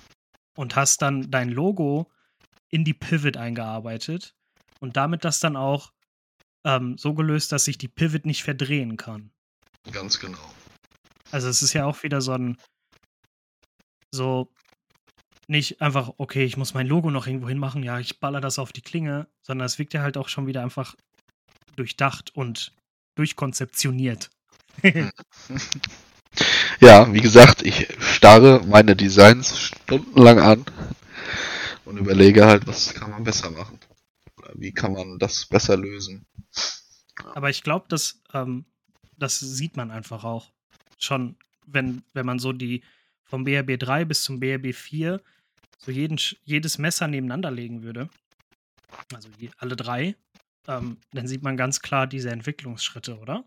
Und 0.55 0.75
hast 0.75 1.01
dann 1.01 1.31
dein 1.31 1.49
Logo 1.49 2.11
in 2.69 2.85
die 2.85 2.93
Pivot 2.93 3.37
eingearbeitet 3.37 4.35
und 4.81 4.97
damit 4.97 5.23
das 5.23 5.39
dann 5.39 5.55
auch 5.55 5.93
ähm, 6.65 6.97
so 6.97 7.13
gelöst, 7.13 7.51
dass 7.51 7.65
sich 7.65 7.77
die 7.77 7.87
Pivot 7.87 8.25
nicht 8.25 8.43
verdrehen 8.43 8.97
kann. 8.97 9.31
Ganz 9.91 10.19
genau. 10.19 10.53
Also 11.31 11.47
es 11.47 11.61
ist 11.61 11.73
ja 11.73 11.85
auch 11.85 12.03
wieder 12.03 12.21
so 12.21 12.33
ein 12.33 12.57
so 14.13 14.51
nicht 15.47 15.81
einfach, 15.81 16.11
okay, 16.17 16.43
ich 16.43 16.57
muss 16.57 16.73
mein 16.73 16.87
Logo 16.87 17.11
noch 17.11 17.27
irgendwo 17.27 17.47
hinmachen, 17.47 17.83
ja, 17.83 17.99
ich 17.99 18.19
baller 18.19 18.41
das 18.41 18.59
auf 18.59 18.71
die 18.71 18.81
Klinge, 18.81 19.27
sondern 19.41 19.65
es 19.65 19.79
wirkt 19.79 19.93
ja 19.93 20.01
halt 20.01 20.17
auch 20.17 20.29
schon 20.29 20.47
wieder 20.47 20.61
einfach 20.61 20.95
durchdacht 21.75 22.35
und 22.35 22.73
durchkonzeptioniert. 23.15 24.29
ja, 26.79 27.13
wie 27.13 27.21
gesagt, 27.21 27.63
ich 27.63 27.87
starre 27.99 28.61
meine 28.65 28.95
Designs 28.95 29.59
stundenlang 29.59 30.39
an 30.39 30.65
und 31.85 31.97
überlege 31.97 32.45
halt, 32.45 32.67
was 32.67 32.93
kann 32.93 33.11
man 33.11 33.23
besser 33.23 33.51
machen. 33.51 33.79
Wie 34.53 34.71
kann 34.71 34.93
man 34.93 35.19
das 35.19 35.45
besser 35.45 35.77
lösen. 35.77 36.25
Aber 37.33 37.49
ich 37.49 37.63
glaube, 37.63 37.85
dass 37.89 38.21
ähm, 38.33 38.65
das 39.17 39.39
sieht 39.39 39.77
man 39.77 39.91
einfach 39.91 40.23
auch 40.23 40.51
schon, 40.97 41.35
wenn, 41.65 42.03
wenn 42.13 42.25
man 42.25 42.39
so 42.39 42.53
die 42.53 42.83
vom 43.23 43.43
BRB 43.43 43.79
3 43.79 44.05
bis 44.05 44.23
zum 44.23 44.39
BRB 44.39 44.73
4 44.73 45.21
so 45.77 45.91
jeden, 45.91 46.19
jedes 46.43 46.77
Messer 46.77 47.07
nebeneinander 47.07 47.51
legen 47.51 47.83
würde, 47.83 48.09
also 49.13 49.29
je, 49.37 49.49
alle 49.57 49.75
drei, 49.75 50.15
ähm, 50.67 50.97
dann 51.11 51.27
sieht 51.27 51.43
man 51.43 51.57
ganz 51.57 51.81
klar 51.81 52.07
diese 52.07 52.29
Entwicklungsschritte, 52.29 53.17
oder? 53.17 53.45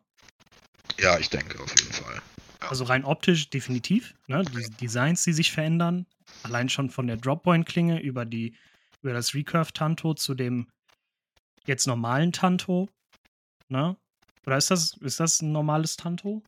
Ja, 0.98 1.18
ich 1.18 1.30
denke 1.30 1.60
auf 1.60 1.74
jeden 1.78 1.92
Fall. 1.92 2.22
Ja. 2.62 2.68
Also 2.68 2.84
rein 2.84 3.04
optisch 3.04 3.50
definitiv. 3.50 4.14
Ne? 4.26 4.42
Die 4.44 4.70
Designs, 4.80 5.22
die 5.24 5.32
sich 5.32 5.52
verändern. 5.52 6.06
Allein 6.42 6.68
schon 6.68 6.90
von 6.90 7.06
der 7.06 7.16
Droppoint-Klinge 7.16 8.00
über, 8.00 8.24
die, 8.24 8.56
über 9.02 9.12
das 9.12 9.34
Recurve-Tanto 9.34 10.14
zu 10.14 10.34
dem 10.34 10.68
jetzt 11.66 11.86
normalen 11.86 12.32
Tanto. 12.32 12.88
Ne? 13.68 13.96
Oder 14.46 14.56
ist 14.56 14.70
das, 14.70 14.96
ist 15.00 15.20
das 15.20 15.40
ein 15.42 15.52
normales 15.52 15.96
Tanto? 15.96 16.42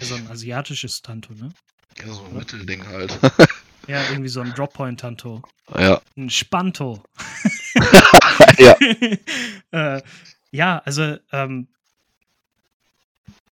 So 0.00 0.14
ein 0.14 0.30
asiatisches 0.30 1.02
Tanto, 1.02 1.32
ne? 1.34 1.50
Ja, 1.98 2.06
so 2.12 2.20
ein 2.20 2.30
Oder? 2.30 2.38
Mittelding 2.38 2.86
halt. 2.86 3.18
ja, 3.88 4.02
irgendwie 4.10 4.28
so 4.28 4.40
ein 4.40 4.52
Droppoint-Tanto. 4.52 5.42
Ja. 5.76 6.00
Ein 6.16 6.30
Spanto. 6.30 7.02
ja. 8.58 8.76
äh, 9.96 10.02
ja, 10.50 10.78
also, 10.84 11.16
ähm, 11.32 11.68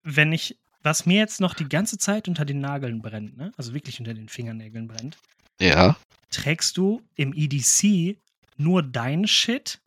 wenn 0.02 0.32
ich, 0.32 0.58
was 0.82 1.06
mir 1.06 1.18
jetzt 1.18 1.40
noch 1.40 1.54
die 1.54 1.68
ganze 1.68 1.98
Zeit 1.98 2.28
unter 2.28 2.44
den 2.44 2.60
Nageln 2.60 3.00
brennt, 3.00 3.36
ne? 3.36 3.52
Also 3.56 3.72
wirklich 3.72 3.98
unter 3.98 4.12
den 4.12 4.28
Fingernägeln 4.28 4.86
brennt. 4.86 5.16
Ja. 5.58 5.96
Trägst 6.30 6.76
du 6.76 7.00
im 7.14 7.32
EDC 7.32 8.18
nur 8.56 8.82
dein 8.82 9.26
Shit? 9.26 9.80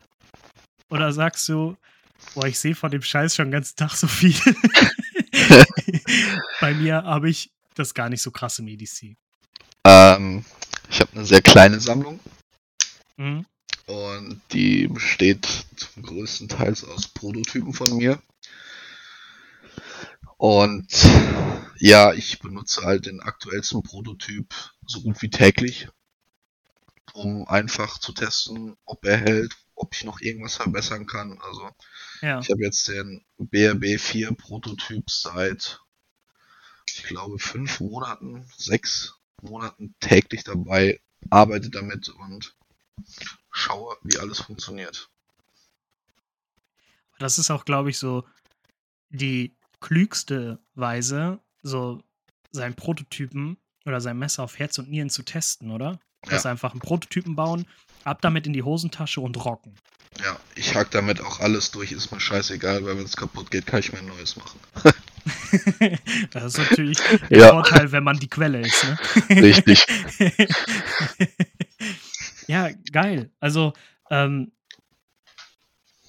Oder 0.90 1.12
sagst 1.12 1.48
du, 1.48 1.76
boah, 2.34 2.46
ich 2.46 2.58
sehe 2.58 2.74
von 2.74 2.90
dem 2.90 3.02
Scheiß 3.02 3.34
schon 3.34 3.46
den 3.46 3.52
ganzen 3.52 3.76
Tag 3.76 3.92
so 3.94 4.06
viel. 4.06 4.34
Bei 6.60 6.74
mir 6.74 7.02
habe 7.04 7.30
ich 7.30 7.52
das 7.74 7.94
gar 7.94 8.08
nicht 8.08 8.22
so 8.22 8.30
krass 8.30 8.58
im 8.58 8.68
EDC. 8.68 9.16
Ähm, 9.84 10.44
ich 10.90 11.00
habe 11.00 11.12
eine 11.14 11.24
sehr 11.24 11.42
kleine 11.42 11.80
Sammlung. 11.80 12.20
Mhm. 13.16 13.46
Und 13.86 14.40
die 14.52 14.86
besteht 14.86 15.46
zum 15.76 16.02
größten 16.02 16.48
Teil 16.48 16.72
aus 16.72 17.08
Prototypen 17.08 17.72
von 17.72 17.96
mir. 17.96 18.20
Und 20.36 20.86
ja, 21.78 22.12
ich 22.12 22.38
benutze 22.38 22.82
halt 22.82 23.06
den 23.06 23.20
aktuellsten 23.20 23.82
Prototyp 23.82 24.54
so 24.86 25.00
gut 25.00 25.20
wie 25.22 25.30
täglich, 25.30 25.88
um 27.18 27.46
einfach 27.48 27.98
zu 27.98 28.12
testen, 28.12 28.76
ob 28.84 29.04
er 29.04 29.18
hält, 29.18 29.56
ob 29.74 29.94
ich 29.94 30.04
noch 30.04 30.20
irgendwas 30.20 30.56
verbessern 30.56 31.06
kann. 31.06 31.38
Also 31.42 31.70
ja. 32.22 32.40
ich 32.40 32.50
habe 32.50 32.62
jetzt 32.62 32.88
den 32.88 33.24
BRB 33.38 34.00
4 34.00 34.32
Prototyp 34.32 35.10
seit, 35.10 35.80
ich 36.86 37.02
glaube, 37.04 37.38
fünf 37.38 37.80
Monaten, 37.80 38.48
sechs 38.56 39.14
Monaten 39.42 39.94
täglich 40.00 40.44
dabei, 40.44 41.00
arbeite 41.30 41.70
damit 41.70 42.08
und 42.08 42.54
schaue, 43.50 43.96
wie 44.02 44.18
alles 44.18 44.40
funktioniert. 44.40 45.10
Das 47.18 47.38
ist 47.38 47.50
auch, 47.50 47.64
glaube 47.64 47.90
ich, 47.90 47.98
so 47.98 48.24
die 49.10 49.56
klügste 49.80 50.58
Weise, 50.74 51.40
so 51.62 52.02
seinen 52.52 52.74
Prototypen 52.74 53.56
oder 53.84 54.00
sein 54.00 54.18
Messer 54.18 54.44
auf 54.44 54.58
Herz 54.58 54.78
und 54.78 54.88
Nieren 54.88 55.10
zu 55.10 55.22
testen, 55.22 55.70
oder? 55.70 55.98
Ja. 56.24 56.32
Das 56.32 56.46
einfach 56.46 56.72
einen 56.72 56.80
Prototypen 56.80 57.36
bauen, 57.36 57.66
ab 58.04 58.20
damit 58.22 58.46
in 58.46 58.52
die 58.52 58.62
Hosentasche 58.62 59.20
und 59.20 59.44
rocken. 59.44 59.74
Ja, 60.22 60.36
ich 60.56 60.74
hack 60.74 60.90
damit 60.90 61.20
auch 61.20 61.40
alles 61.40 61.70
durch, 61.70 61.92
ist 61.92 62.10
mir 62.10 62.18
scheißegal, 62.18 62.84
weil 62.84 62.98
wenn 62.98 63.04
es 63.04 63.16
kaputt 63.16 63.50
geht, 63.50 63.66
kann 63.66 63.80
ich 63.80 63.92
mir 63.92 63.98
ein 63.98 64.06
neues 64.06 64.36
machen. 64.36 64.58
das 66.30 66.44
ist 66.44 66.58
natürlich 66.58 66.98
der 67.30 67.38
ja. 67.38 67.48
Vorteil, 67.50 67.92
wenn 67.92 68.02
man 68.02 68.18
die 68.18 68.28
Quelle 68.28 68.60
ist. 68.60 68.84
Ne? 68.84 68.98
Richtig. 69.42 69.86
ja, 72.48 72.70
geil. 72.90 73.30
Also, 73.38 73.74
ähm, 74.10 74.50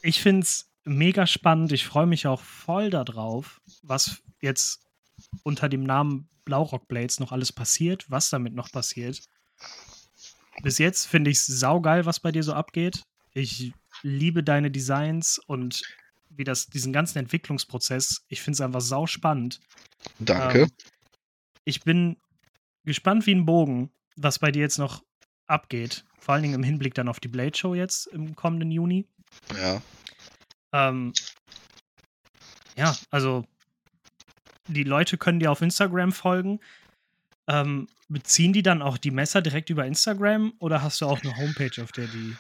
ich 0.01 0.21
finde 0.21 0.43
es 0.43 0.71
mega 0.85 1.27
spannend. 1.27 1.71
Ich 1.71 1.85
freue 1.85 2.07
mich 2.07 2.25
auch 2.25 2.41
voll 2.41 2.89
darauf, 2.89 3.61
was 3.83 4.21
jetzt 4.41 4.81
unter 5.43 5.69
dem 5.69 5.83
Namen 5.83 6.29
Blaurock 6.45 6.87
Blades 6.87 7.19
noch 7.19 7.31
alles 7.31 7.51
passiert, 7.51 8.09
was 8.09 8.29
damit 8.29 8.55
noch 8.55 8.71
passiert. 8.71 9.21
Bis 10.61 10.77
jetzt 10.77 11.07
finde 11.07 11.31
ich 11.31 11.37
es 11.37 11.47
saugeil, 11.47 12.05
was 12.05 12.19
bei 12.19 12.31
dir 12.31 12.43
so 12.43 12.53
abgeht. 12.53 13.03
Ich 13.33 13.73
liebe 14.01 14.43
deine 14.43 14.71
Designs 14.71 15.39
und 15.39 15.81
wie 16.29 16.43
das, 16.43 16.67
diesen 16.67 16.93
ganzen 16.93 17.19
Entwicklungsprozess. 17.19 18.23
Ich 18.27 18.41
finde 18.41 18.55
es 18.55 18.61
einfach 18.61 18.81
sau 18.81 19.07
spannend. 19.07 19.59
Danke. 20.19 20.61
Ähm, 20.63 20.71
ich 21.65 21.81
bin 21.81 22.17
gespannt 22.85 23.25
wie 23.25 23.35
ein 23.35 23.45
Bogen, 23.45 23.91
was 24.15 24.39
bei 24.39 24.51
dir 24.51 24.61
jetzt 24.61 24.77
noch 24.77 25.03
abgeht. 25.47 26.05
Vor 26.19 26.33
allen 26.33 26.43
Dingen 26.43 26.55
im 26.55 26.63
Hinblick 26.63 26.93
dann 26.93 27.07
auf 27.07 27.19
die 27.19 27.27
Blade 27.27 27.57
Show 27.57 27.73
jetzt 27.73 28.07
im 28.07 28.35
kommenden 28.35 28.71
Juni. 28.71 29.07
Ja. 29.55 29.81
Ähm, 30.71 31.13
ja, 32.75 32.95
also 33.09 33.45
die 34.67 34.83
Leute 34.83 35.17
können 35.17 35.39
dir 35.39 35.51
auf 35.51 35.61
Instagram 35.61 36.11
folgen. 36.11 36.59
Ähm, 37.47 37.87
beziehen 38.09 38.53
die 38.53 38.63
dann 38.63 38.81
auch 38.81 38.97
die 38.97 39.11
Messer 39.11 39.41
direkt 39.41 39.69
über 39.69 39.85
Instagram 39.85 40.53
oder 40.59 40.81
hast 40.81 41.01
du 41.01 41.05
auch 41.05 41.21
eine 41.21 41.37
Homepage, 41.37 41.81
auf 41.81 41.91
der 41.91 42.07
die, 42.07 42.35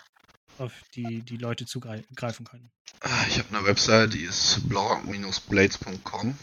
auf 0.57 0.73
die, 0.95 1.21
die 1.21 1.37
Leute 1.37 1.65
zugreifen 1.65 2.45
können? 2.45 2.71
Ah, 3.01 3.25
ich 3.29 3.37
habe 3.37 3.55
eine 3.55 3.65
Website, 3.65 4.13
die 4.13 4.23
ist 4.23 4.67
blaurock-blades.com. 4.67 6.37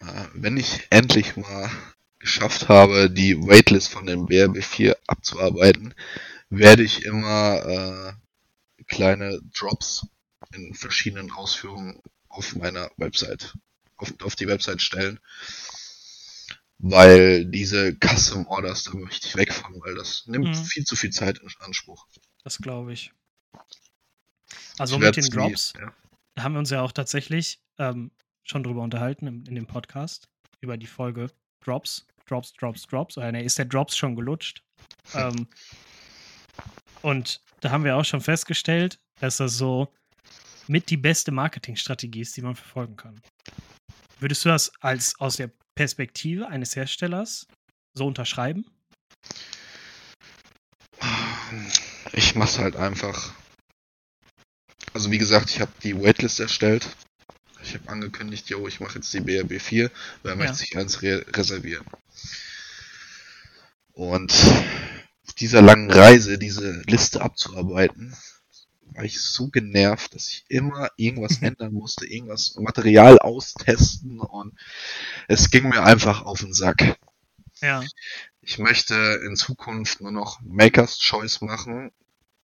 Äh, 0.00 0.04
wenn 0.34 0.56
ich 0.56 0.86
endlich 0.90 1.36
mal 1.36 1.70
geschafft 2.18 2.68
habe, 2.68 3.10
die 3.10 3.36
Waitlist 3.36 3.88
von 3.88 4.06
dem 4.06 4.26
BRB4 4.26 4.96
abzuarbeiten, 5.06 5.94
werde 6.50 6.82
ich 6.82 7.04
immer 7.04 7.64
äh, 7.66 8.84
kleine 8.86 9.40
Drops 9.58 10.06
in 10.52 10.74
verschiedenen 10.74 11.32
Ausführungen 11.32 12.00
auf 12.28 12.54
meiner 12.54 12.90
Website, 12.96 13.54
auf, 13.96 14.12
auf 14.22 14.36
die 14.36 14.46
Website 14.46 14.82
stellen. 14.82 15.18
Weil 16.78 17.46
diese 17.46 17.96
Custom 17.96 18.46
Orders, 18.48 18.84
da 18.84 18.92
möchte 18.94 19.26
ich 19.26 19.36
weg 19.36 19.52
von, 19.52 19.80
weil 19.80 19.94
das 19.94 20.26
nimmt 20.26 20.48
mhm. 20.48 20.64
viel 20.64 20.84
zu 20.84 20.94
viel 20.94 21.10
Zeit 21.10 21.38
in 21.38 21.48
Anspruch. 21.60 22.06
Das 22.44 22.58
glaube 22.58 22.92
ich. 22.92 23.12
Also 24.78 24.96
ich 24.96 25.02
mit 25.02 25.16
den 25.16 25.24
Drops 25.30 25.74
nie, 25.74 25.80
ja. 25.80 26.42
haben 26.42 26.52
wir 26.52 26.58
uns 26.58 26.70
ja 26.70 26.82
auch 26.82 26.92
tatsächlich 26.92 27.60
ähm, 27.78 28.10
schon 28.44 28.62
drüber 28.62 28.82
unterhalten 28.82 29.26
in, 29.26 29.46
in, 29.46 29.54
dem 29.54 29.66
Podcast, 29.66 30.28
über 30.60 30.76
die 30.76 30.86
Folge 30.86 31.30
Drops, 31.64 32.06
Drops, 32.26 32.52
Drops, 32.52 32.86
Drops. 32.86 33.16
Oder 33.16 33.32
ne, 33.32 33.42
ist 33.42 33.58
der 33.58 33.64
Drops 33.64 33.96
schon 33.96 34.14
gelutscht? 34.14 34.62
ähm, 35.14 35.48
und 37.00 37.40
da 37.60 37.70
haben 37.70 37.84
wir 37.84 37.96
auch 37.96 38.04
schon 38.04 38.20
festgestellt, 38.20 39.00
dass 39.18 39.38
das 39.38 39.56
so 39.56 39.88
mit 40.68 40.90
die 40.90 40.96
beste 40.96 41.32
Marketingstrategie 41.32 42.20
ist, 42.20 42.36
die 42.36 42.42
man 42.42 42.54
verfolgen 42.54 42.96
kann. 42.96 43.20
Würdest 44.20 44.44
du 44.44 44.50
das 44.50 44.72
als 44.80 45.18
aus 45.20 45.36
der 45.36 45.50
Perspektive 45.76 46.48
eines 46.48 46.74
Herstellers 46.74 47.46
so 47.94 48.06
unterschreiben? 48.06 48.64
Ich 52.12 52.34
mach's 52.34 52.58
halt 52.58 52.76
einfach. 52.76 53.32
Also 54.94 55.10
wie 55.10 55.18
gesagt, 55.18 55.50
ich 55.50 55.60
habe 55.60 55.70
die 55.82 55.94
Waitlist 55.94 56.40
erstellt. 56.40 56.88
Ich 57.62 57.74
habe 57.74 57.88
angekündigt, 57.90 58.48
yo, 58.48 58.66
ich 58.66 58.80
mache 58.80 58.96
jetzt 58.96 59.12
die 59.12 59.20
BRB 59.20 59.60
4, 59.60 59.90
wer 60.22 60.32
ja. 60.32 60.36
möchte 60.36 60.54
sich 60.56 60.76
eins 60.76 61.02
re 61.02 61.24
reservieren. 61.28 61.84
Und 63.92 64.32
auf 65.26 65.34
dieser 65.34 65.62
langen 65.62 65.90
Reise 65.90 66.38
diese 66.38 66.82
Liste 66.86 67.20
abzuarbeiten, 67.20 68.16
war 68.94 69.04
ich 69.04 69.20
so 69.20 69.48
genervt, 69.48 70.14
dass 70.14 70.28
ich 70.28 70.44
immer 70.48 70.90
irgendwas 70.96 71.38
ändern 71.42 71.72
musste, 71.72 72.06
irgendwas 72.06 72.56
Material 72.56 73.18
austesten 73.18 74.20
und 74.20 74.58
es 75.28 75.50
ging 75.50 75.68
mir 75.68 75.82
einfach 75.82 76.22
auf 76.22 76.40
den 76.40 76.52
Sack. 76.52 76.98
Ja. 77.60 77.82
Ich 78.40 78.58
möchte 78.58 78.94
in 79.26 79.36
Zukunft 79.36 80.00
nur 80.00 80.12
noch 80.12 80.40
Makers 80.42 80.98
Choice 80.98 81.40
machen, 81.40 81.90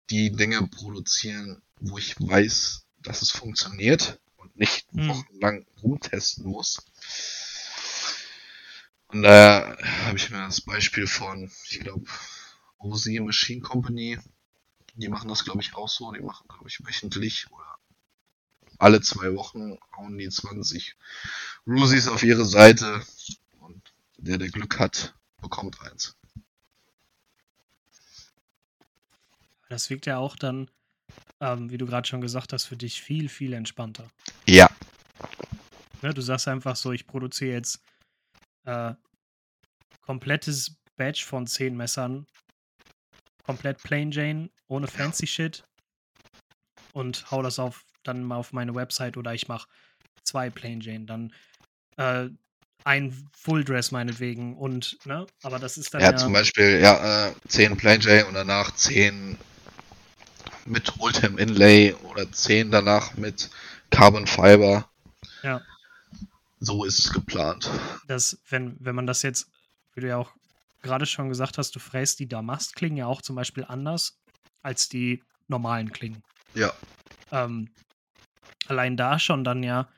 die 0.09 0.31
Dinge 0.31 0.67
produzieren, 0.67 1.61
wo 1.79 1.97
ich 1.97 2.19
weiß, 2.19 2.85
dass 2.99 3.21
es 3.21 3.31
funktioniert 3.31 4.19
und 4.37 4.55
nicht 4.57 4.87
hm. 4.91 5.09
wochenlang 5.09 5.65
rumtesten 5.81 6.45
muss. 6.45 6.85
Und 9.07 9.23
daher 9.23 9.77
habe 10.05 10.17
ich 10.17 10.29
mir 10.29 10.37
das 10.37 10.61
Beispiel 10.61 11.07
von, 11.07 11.51
ich 11.69 11.81
glaube, 11.81 12.05
OZ 12.77 13.07
Machine 13.19 13.61
Company, 13.61 14.17
die 14.95 15.09
machen 15.09 15.29
das 15.29 15.43
glaube 15.43 15.61
ich 15.61 15.75
auch 15.75 15.89
so, 15.89 16.11
die 16.11 16.21
machen 16.21 16.47
glaube 16.47 16.67
ich 16.67 16.85
wöchentlich 16.85 17.51
oder 17.51 17.77
alle 18.77 19.01
zwei 19.01 19.35
Wochen 19.35 19.77
hauen 19.95 20.17
die 20.17 20.29
20 20.29 20.95
Rusis 21.67 22.07
auf 22.07 22.23
ihre 22.23 22.45
Seite 22.45 23.01
und 23.59 23.93
der, 24.17 24.37
der 24.37 24.49
Glück 24.49 24.79
hat, 24.79 25.13
bekommt 25.39 25.79
eins. 25.81 26.15
Das 29.69 29.89
wirkt 29.89 30.05
ja 30.05 30.17
auch 30.17 30.35
dann, 30.35 30.69
ähm, 31.39 31.69
wie 31.69 31.77
du 31.77 31.85
gerade 31.85 32.07
schon 32.07 32.21
gesagt 32.21 32.53
hast, 32.53 32.65
für 32.65 32.75
dich 32.75 33.01
viel, 33.01 33.29
viel 33.29 33.53
entspannter. 33.53 34.09
Ja. 34.47 34.69
Ne, 36.01 36.13
du 36.13 36.21
sagst 36.21 36.47
einfach 36.47 36.75
so, 36.75 36.91
ich 36.91 37.05
produziere 37.05 37.53
jetzt 37.53 37.81
äh, 38.65 38.93
komplettes 40.01 40.75
Badge 40.97 41.23
von 41.25 41.47
10 41.47 41.77
Messern, 41.77 42.25
komplett 43.43 43.81
Plain 43.83 44.11
Jane, 44.11 44.49
ohne 44.67 44.87
fancy 44.87 45.27
Shit 45.27 45.63
und 46.93 47.29
hau 47.31 47.41
das 47.41 47.59
auf 47.59 47.83
dann 48.03 48.23
mal 48.23 48.37
auf 48.37 48.53
meine 48.53 48.73
Website 48.73 49.17
oder 49.17 49.33
ich 49.33 49.47
mache 49.47 49.67
zwei 50.23 50.49
Plain 50.49 50.81
Jane, 50.81 51.05
dann 51.05 51.33
äh, 51.97 52.29
ein 52.83 53.29
Full 53.37 53.63
Dress 53.63 53.91
meinetwegen 53.91 54.57
und, 54.57 54.97
ne, 55.05 55.27
aber 55.43 55.59
das 55.59 55.77
ist 55.77 55.93
dann 55.93 56.01
ja... 56.01 56.11
Ja, 56.11 56.17
zum 56.17 56.33
Beispiel, 56.33 56.79
ja, 56.79 57.27
äh, 57.27 57.33
10 57.47 57.77
Plain 57.77 58.01
Jane 58.01 58.25
und 58.25 58.33
danach 58.33 58.73
10 58.73 59.37
mit 60.65 60.93
Ultim 60.99 61.37
Inlay 61.37 61.93
oder 62.03 62.31
10 62.31 62.71
danach 62.71 63.15
mit 63.15 63.49
Carbon 63.89 64.25
Fiber. 64.25 64.89
Ja. 65.43 65.61
So 66.59 66.83
ist 66.83 66.99
es 66.99 67.13
geplant. 67.13 67.69
Das, 68.07 68.37
wenn, 68.49 68.77
wenn 68.79 68.95
man 68.95 69.07
das 69.07 69.21
jetzt, 69.21 69.47
wie 69.93 70.01
du 70.01 70.07
ja 70.07 70.17
auch 70.17 70.31
gerade 70.81 71.05
schon 71.05 71.29
gesagt 71.29 71.57
hast, 71.57 71.75
du 71.75 71.79
fräst 71.79 72.19
die 72.19 72.27
Damast-Klingen 72.27 72.97
ja 72.97 73.05
auch 73.07 73.21
zum 73.21 73.35
Beispiel 73.35 73.65
anders 73.65 74.19
als 74.61 74.89
die 74.89 75.23
normalen 75.47 75.91
Klingen. 75.91 76.23
Ja. 76.53 76.73
Ähm, 77.31 77.69
allein 78.67 78.97
da 78.97 79.19
schon 79.19 79.43
dann 79.43 79.63
ja 79.63 79.89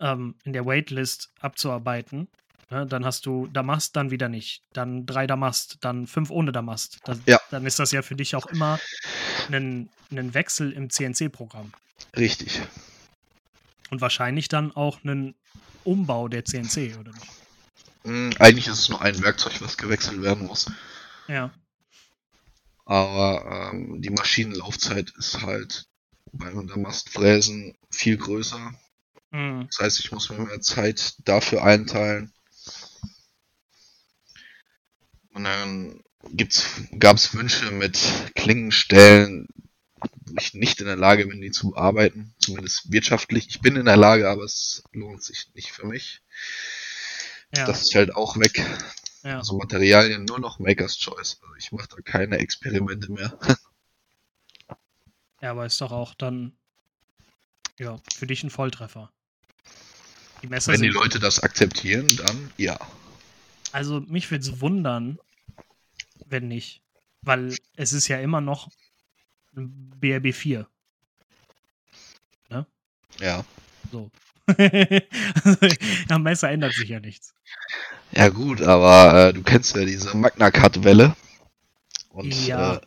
ähm, 0.00 0.34
in 0.44 0.52
der 0.52 0.66
Waitlist 0.66 1.30
abzuarbeiten. 1.40 2.28
Ne? 2.70 2.86
Dann 2.86 3.04
hast 3.04 3.26
du 3.26 3.46
Damast, 3.48 3.96
dann 3.96 4.10
wieder 4.10 4.28
nicht. 4.28 4.62
Dann 4.72 5.06
drei 5.06 5.26
Damast, 5.26 5.78
dann 5.80 6.06
fünf 6.06 6.30
ohne 6.30 6.52
Damast. 6.52 6.98
Das, 7.04 7.18
ja. 7.26 7.40
Dann 7.50 7.66
ist 7.66 7.78
das 7.78 7.92
ja 7.92 8.02
für 8.02 8.16
dich 8.16 8.34
auch 8.34 8.46
immer 8.46 8.78
ein, 9.50 9.88
ein 10.10 10.34
Wechsel 10.34 10.72
im 10.72 10.90
CNC-Programm. 10.90 11.72
Richtig. 12.16 12.60
Und 13.90 14.00
wahrscheinlich 14.00 14.48
dann 14.48 14.74
auch 14.74 15.02
einen 15.04 15.34
Umbau 15.84 16.28
der 16.28 16.44
CNC, 16.44 16.98
oder 16.98 17.12
nicht? 17.12 17.45
Hm, 18.06 18.30
eigentlich 18.38 18.68
ist 18.68 18.78
es 18.78 18.88
nur 18.88 19.02
ein 19.02 19.20
Werkzeug, 19.20 19.60
was 19.60 19.76
gewechselt 19.76 20.22
werden 20.22 20.46
muss. 20.46 20.70
Ja. 21.26 21.52
Aber 22.84 23.72
ähm, 23.72 24.00
die 24.00 24.10
Maschinenlaufzeit 24.10 25.12
ist 25.18 25.42
halt 25.42 25.88
beim 26.32 26.68
Damastfräsen 26.68 27.76
viel 27.90 28.16
größer. 28.16 28.72
Mhm. 29.32 29.66
Das 29.68 29.80
heißt, 29.80 30.00
ich 30.00 30.12
muss 30.12 30.30
mir 30.30 30.38
mehr 30.38 30.60
Zeit 30.60 31.14
dafür 31.24 31.64
einteilen. 31.64 32.32
Und 35.32 35.42
dann 35.42 36.00
gab 37.00 37.16
es 37.16 37.34
Wünsche 37.34 37.72
mit 37.72 37.98
Klingenstellen, 38.36 39.48
wo 39.96 40.34
ich 40.38 40.54
nicht 40.54 40.80
in 40.80 40.86
der 40.86 40.96
Lage 40.96 41.26
bin, 41.26 41.40
die 41.40 41.50
zu 41.50 41.72
bearbeiten. 41.72 42.36
Zumindest 42.38 42.92
wirtschaftlich. 42.92 43.48
Ich 43.48 43.60
bin 43.60 43.74
in 43.74 43.86
der 43.86 43.96
Lage, 43.96 44.30
aber 44.30 44.44
es 44.44 44.84
lohnt 44.92 45.24
sich 45.24 45.50
nicht 45.54 45.72
für 45.72 45.86
mich. 45.86 46.22
Ja. 47.54 47.66
Das 47.66 47.90
fällt 47.90 48.14
auch 48.14 48.36
weg. 48.38 48.64
Ja. 49.22 49.38
Also 49.38 49.56
Materialien 49.56 50.24
nur 50.24 50.38
noch 50.38 50.58
Maker's 50.58 50.98
Choice. 50.98 51.38
Also 51.42 51.54
ich 51.58 51.72
mache 51.72 51.88
da 51.88 51.96
keine 52.02 52.38
Experimente 52.38 53.10
mehr. 53.12 53.38
ja, 55.40 55.50
aber 55.50 55.66
ist 55.66 55.80
doch 55.80 55.92
auch 55.92 56.14
dann 56.14 56.56
ja, 57.78 57.98
für 58.14 58.26
dich 58.26 58.42
ein 58.42 58.50
Volltreffer. 58.50 59.12
Die 60.42 60.50
Wenn 60.50 60.82
die 60.82 60.88
Leute 60.88 61.18
das 61.18 61.40
akzeptieren, 61.40 62.06
dann 62.16 62.52
ja. 62.56 62.78
Also 63.72 64.00
mich 64.00 64.30
würde 64.30 64.44
es 64.44 64.60
wundern, 64.60 65.18
wenn 66.26 66.48
nicht. 66.48 66.82
Weil 67.22 67.56
es 67.74 67.92
ist 67.92 68.08
ja 68.08 68.20
immer 68.20 68.40
noch 68.40 68.70
BRB 69.52 70.34
4. 70.34 70.68
Ne? 72.50 72.66
Ja. 73.18 73.44
So. 73.90 74.10
Am 76.08 76.22
Messer 76.22 76.50
ändert 76.50 76.74
sich 76.74 76.88
ja 76.88 77.00
nichts. 77.00 77.34
Ja 78.12 78.28
gut, 78.28 78.62
aber 78.62 79.28
äh, 79.28 79.32
du 79.32 79.42
kennst 79.42 79.76
ja 79.76 79.84
diese 79.84 80.16
Magna 80.16 80.50
Cut 80.50 80.84
Welle. 80.84 81.16
Und 82.10 82.46
ja. 82.46 82.76
äh, 82.76 82.80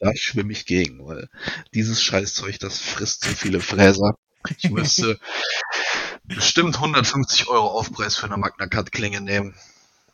da 0.00 0.10
schwimme 0.16 0.52
ich 0.52 0.66
gegen, 0.66 1.06
weil 1.06 1.28
dieses 1.72 2.02
Scheißzeug, 2.02 2.58
das 2.58 2.78
frisst 2.78 3.24
so 3.24 3.30
viele 3.30 3.60
Fräser. 3.60 4.16
Ich 4.58 4.70
müsste 4.70 5.20
bestimmt 6.24 6.76
150 6.76 7.46
Euro 7.46 7.68
Aufpreis 7.68 8.16
für 8.16 8.26
eine 8.26 8.36
Magna 8.36 8.66
Cut 8.66 8.90
Klinge 8.90 9.20
nehmen, 9.20 9.54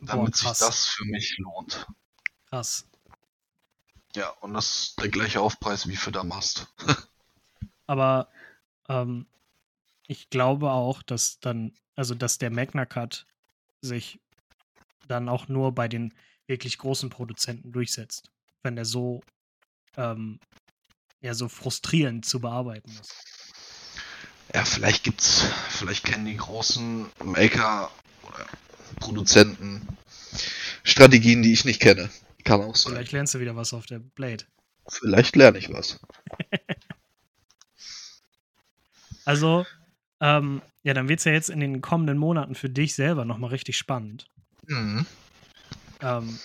damit 0.00 0.32
Boah, 0.32 0.36
sich 0.36 0.58
das 0.58 0.86
für 0.86 1.04
mich 1.06 1.38
lohnt. 1.38 1.86
Krass. 2.50 2.86
Ja, 4.14 4.28
und 4.40 4.54
das 4.54 4.66
ist 4.70 5.00
der 5.00 5.08
gleiche 5.08 5.40
Aufpreis 5.40 5.86
wie 5.88 5.96
für 5.96 6.12
Damast. 6.12 6.66
Aber 7.86 8.28
ähm, 8.88 9.26
ich 10.06 10.28
glaube 10.28 10.70
auch, 10.70 11.02
dass 11.02 11.40
dann, 11.40 11.72
also 11.94 12.14
dass 12.14 12.38
der 12.38 12.50
Magna 12.50 12.84
Cut 12.84 13.26
sich 13.80 14.20
dann 15.06 15.28
auch 15.28 15.48
nur 15.48 15.72
bei 15.72 15.88
den 15.88 16.12
wirklich 16.46 16.78
großen 16.78 17.10
Produzenten 17.10 17.72
durchsetzt, 17.72 18.30
wenn 18.62 18.76
der 18.76 18.84
so 18.84 19.22
ähm, 19.96 20.38
ja 21.20 21.34
so 21.34 21.48
frustrierend 21.48 22.24
zu 22.24 22.40
bearbeiten 22.40 22.90
ist. 23.00 23.14
Ja, 24.54 24.64
vielleicht 24.64 25.04
gibt's, 25.04 25.44
vielleicht 25.68 26.04
kennen 26.04 26.24
die 26.24 26.36
großen 26.36 27.06
Maker 27.22 27.90
oder 28.22 28.46
Produzenten 28.96 29.86
Strategien, 30.82 31.42
die 31.42 31.52
ich 31.52 31.64
nicht 31.64 31.80
kenne. 31.80 32.08
Kann 32.44 32.62
auch 32.62 32.76
sein. 32.76 32.94
Vielleicht 32.94 33.12
lernst 33.12 33.34
du 33.34 33.40
wieder 33.40 33.56
was 33.56 33.74
auf 33.74 33.84
der 33.84 33.98
Blade. 33.98 34.44
Vielleicht 34.88 35.36
lerne 35.36 35.58
ich 35.58 35.70
was. 35.70 36.00
also, 39.26 39.66
ähm, 40.20 40.62
ja, 40.88 40.94
dann 40.94 41.10
wird 41.10 41.18
es 41.18 41.24
ja 41.26 41.32
jetzt 41.32 41.50
in 41.50 41.60
den 41.60 41.82
kommenden 41.82 42.16
Monaten 42.16 42.54
für 42.54 42.70
dich 42.70 42.94
selber 42.94 43.26
nochmal 43.26 43.50
richtig 43.50 43.76
spannend. 43.76 44.24
Mhm. 44.68 45.04
Ähm, 46.00 46.38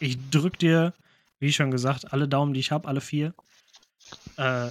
ich 0.00 0.16
drück 0.30 0.58
dir, 0.58 0.94
wie 1.38 1.52
schon 1.52 1.70
gesagt, 1.70 2.14
alle 2.14 2.26
Daumen, 2.28 2.54
die 2.54 2.60
ich 2.60 2.70
habe, 2.70 2.88
alle 2.88 3.02
vier. 3.02 3.34
Äh, 4.38 4.70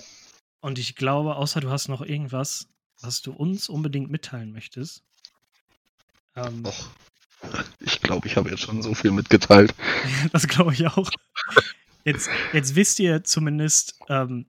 und 0.61 0.79
ich 0.79 0.95
glaube, 0.95 1.35
außer 1.35 1.61
du 1.61 1.69
hast 1.69 1.89
noch 1.89 2.01
irgendwas, 2.01 2.69
was 3.01 3.21
du 3.21 3.33
uns 3.33 3.69
unbedingt 3.69 4.09
mitteilen 4.09 4.51
möchtest. 4.51 5.03
Ähm, 6.35 6.65
Och. 6.65 6.89
Ich 7.81 8.01
glaube, 8.01 8.27
ich 8.27 8.35
habe 8.35 8.49
jetzt 8.49 8.61
schon 8.63 8.81
so 8.81 8.95
viel 8.95 9.11
mitgeteilt. 9.11 9.75
das 10.31 10.47
glaube 10.47 10.73
ich 10.73 10.87
auch. 10.87 11.11
Jetzt, 12.03 12.31
jetzt 12.51 12.73
wisst 12.73 12.99
ihr 12.99 13.23
zumindest, 13.23 13.99
ähm, 14.09 14.47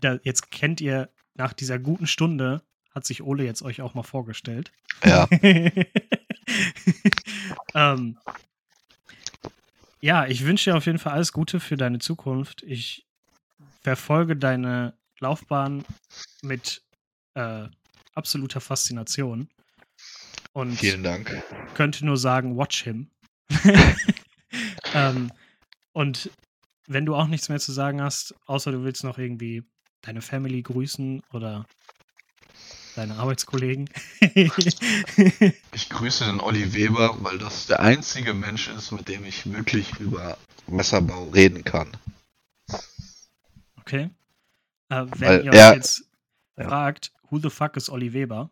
da, 0.00 0.20
jetzt 0.22 0.52
kennt 0.52 0.80
ihr 0.80 1.10
nach 1.34 1.52
dieser 1.52 1.80
guten 1.80 2.06
Stunde, 2.06 2.62
hat 2.98 3.06
sich 3.06 3.22
Ole 3.22 3.44
jetzt 3.44 3.62
euch 3.62 3.80
auch 3.80 3.94
mal 3.94 4.02
vorgestellt. 4.02 4.72
Ja. 5.04 5.28
ähm, 7.74 8.18
ja, 10.00 10.26
ich 10.26 10.44
wünsche 10.44 10.70
dir 10.70 10.76
auf 10.76 10.86
jeden 10.86 10.98
Fall 10.98 11.12
alles 11.12 11.32
Gute 11.32 11.60
für 11.60 11.76
deine 11.76 12.00
Zukunft. 12.00 12.64
Ich 12.64 13.06
verfolge 13.82 14.36
deine 14.36 14.94
Laufbahn 15.20 15.84
mit 16.42 16.82
äh, 17.34 17.68
absoluter 18.14 18.60
Faszination. 18.60 19.48
Und 20.52 20.76
Vielen 20.76 21.04
Dank. 21.04 21.40
Könnte 21.74 22.04
nur 22.04 22.16
sagen, 22.16 22.56
watch 22.56 22.82
him. 22.82 23.10
ähm, 24.94 25.30
und 25.92 26.30
wenn 26.88 27.06
du 27.06 27.14
auch 27.14 27.28
nichts 27.28 27.48
mehr 27.48 27.60
zu 27.60 27.70
sagen 27.70 28.02
hast, 28.02 28.34
außer 28.46 28.72
du 28.72 28.82
willst 28.82 29.04
noch 29.04 29.18
irgendwie 29.18 29.62
deine 30.00 30.20
Family 30.20 30.62
grüßen 30.62 31.22
oder 31.32 31.64
deine 32.98 33.16
Arbeitskollegen. 33.16 33.88
ich 34.20 35.88
grüße 35.88 36.26
den 36.26 36.40
Olli 36.40 36.74
Weber, 36.74 37.16
weil 37.20 37.38
das 37.38 37.66
der 37.66 37.80
einzige 37.80 38.34
Mensch 38.34 38.68
ist, 38.68 38.90
mit 38.90 39.08
dem 39.08 39.24
ich 39.24 39.50
wirklich 39.50 39.98
über 40.00 40.36
Messerbau 40.66 41.28
reden 41.28 41.64
kann. 41.64 41.96
Okay. 43.80 44.10
Äh, 44.90 45.06
wenn 45.16 45.20
Weil 45.20 45.44
ihr 45.44 45.52
euch 45.52 45.74
jetzt 45.74 46.04
ja. 46.56 46.68
fragt, 46.68 47.12
who 47.30 47.38
the 47.38 47.50
fuck 47.50 47.76
ist 47.76 47.88
Olli 47.88 48.12
Weber? 48.12 48.50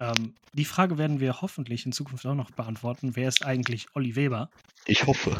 Ähm, 0.00 0.34
die 0.52 0.64
Frage 0.64 0.98
werden 0.98 1.20
wir 1.20 1.40
hoffentlich 1.40 1.84
in 1.86 1.92
Zukunft 1.92 2.26
auch 2.26 2.34
noch 2.34 2.50
beantworten. 2.50 3.16
Wer 3.16 3.28
ist 3.28 3.44
eigentlich 3.44 3.86
Olli 3.94 4.16
Weber? 4.16 4.50
Ich 4.86 5.06
hoffe. 5.06 5.36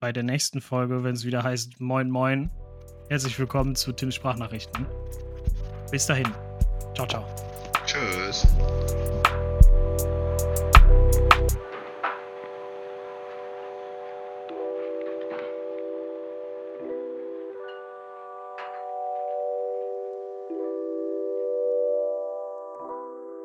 bei 0.00 0.12
der 0.12 0.22
nächsten 0.22 0.60
Folge, 0.60 1.04
wenn 1.04 1.14
es 1.14 1.24
wieder 1.24 1.42
heißt 1.42 1.80
Moin 1.80 2.10
Moin. 2.10 2.50
Herzlich 3.08 3.38
willkommen 3.38 3.76
zu 3.76 3.92
Tims 3.92 4.14
Sprachnachrichten. 4.14 4.86
Bis 5.90 6.06
dahin. 6.06 6.28
Ciao, 6.94 7.06
ciao. 7.06 7.26
Tschüss. 7.86 8.46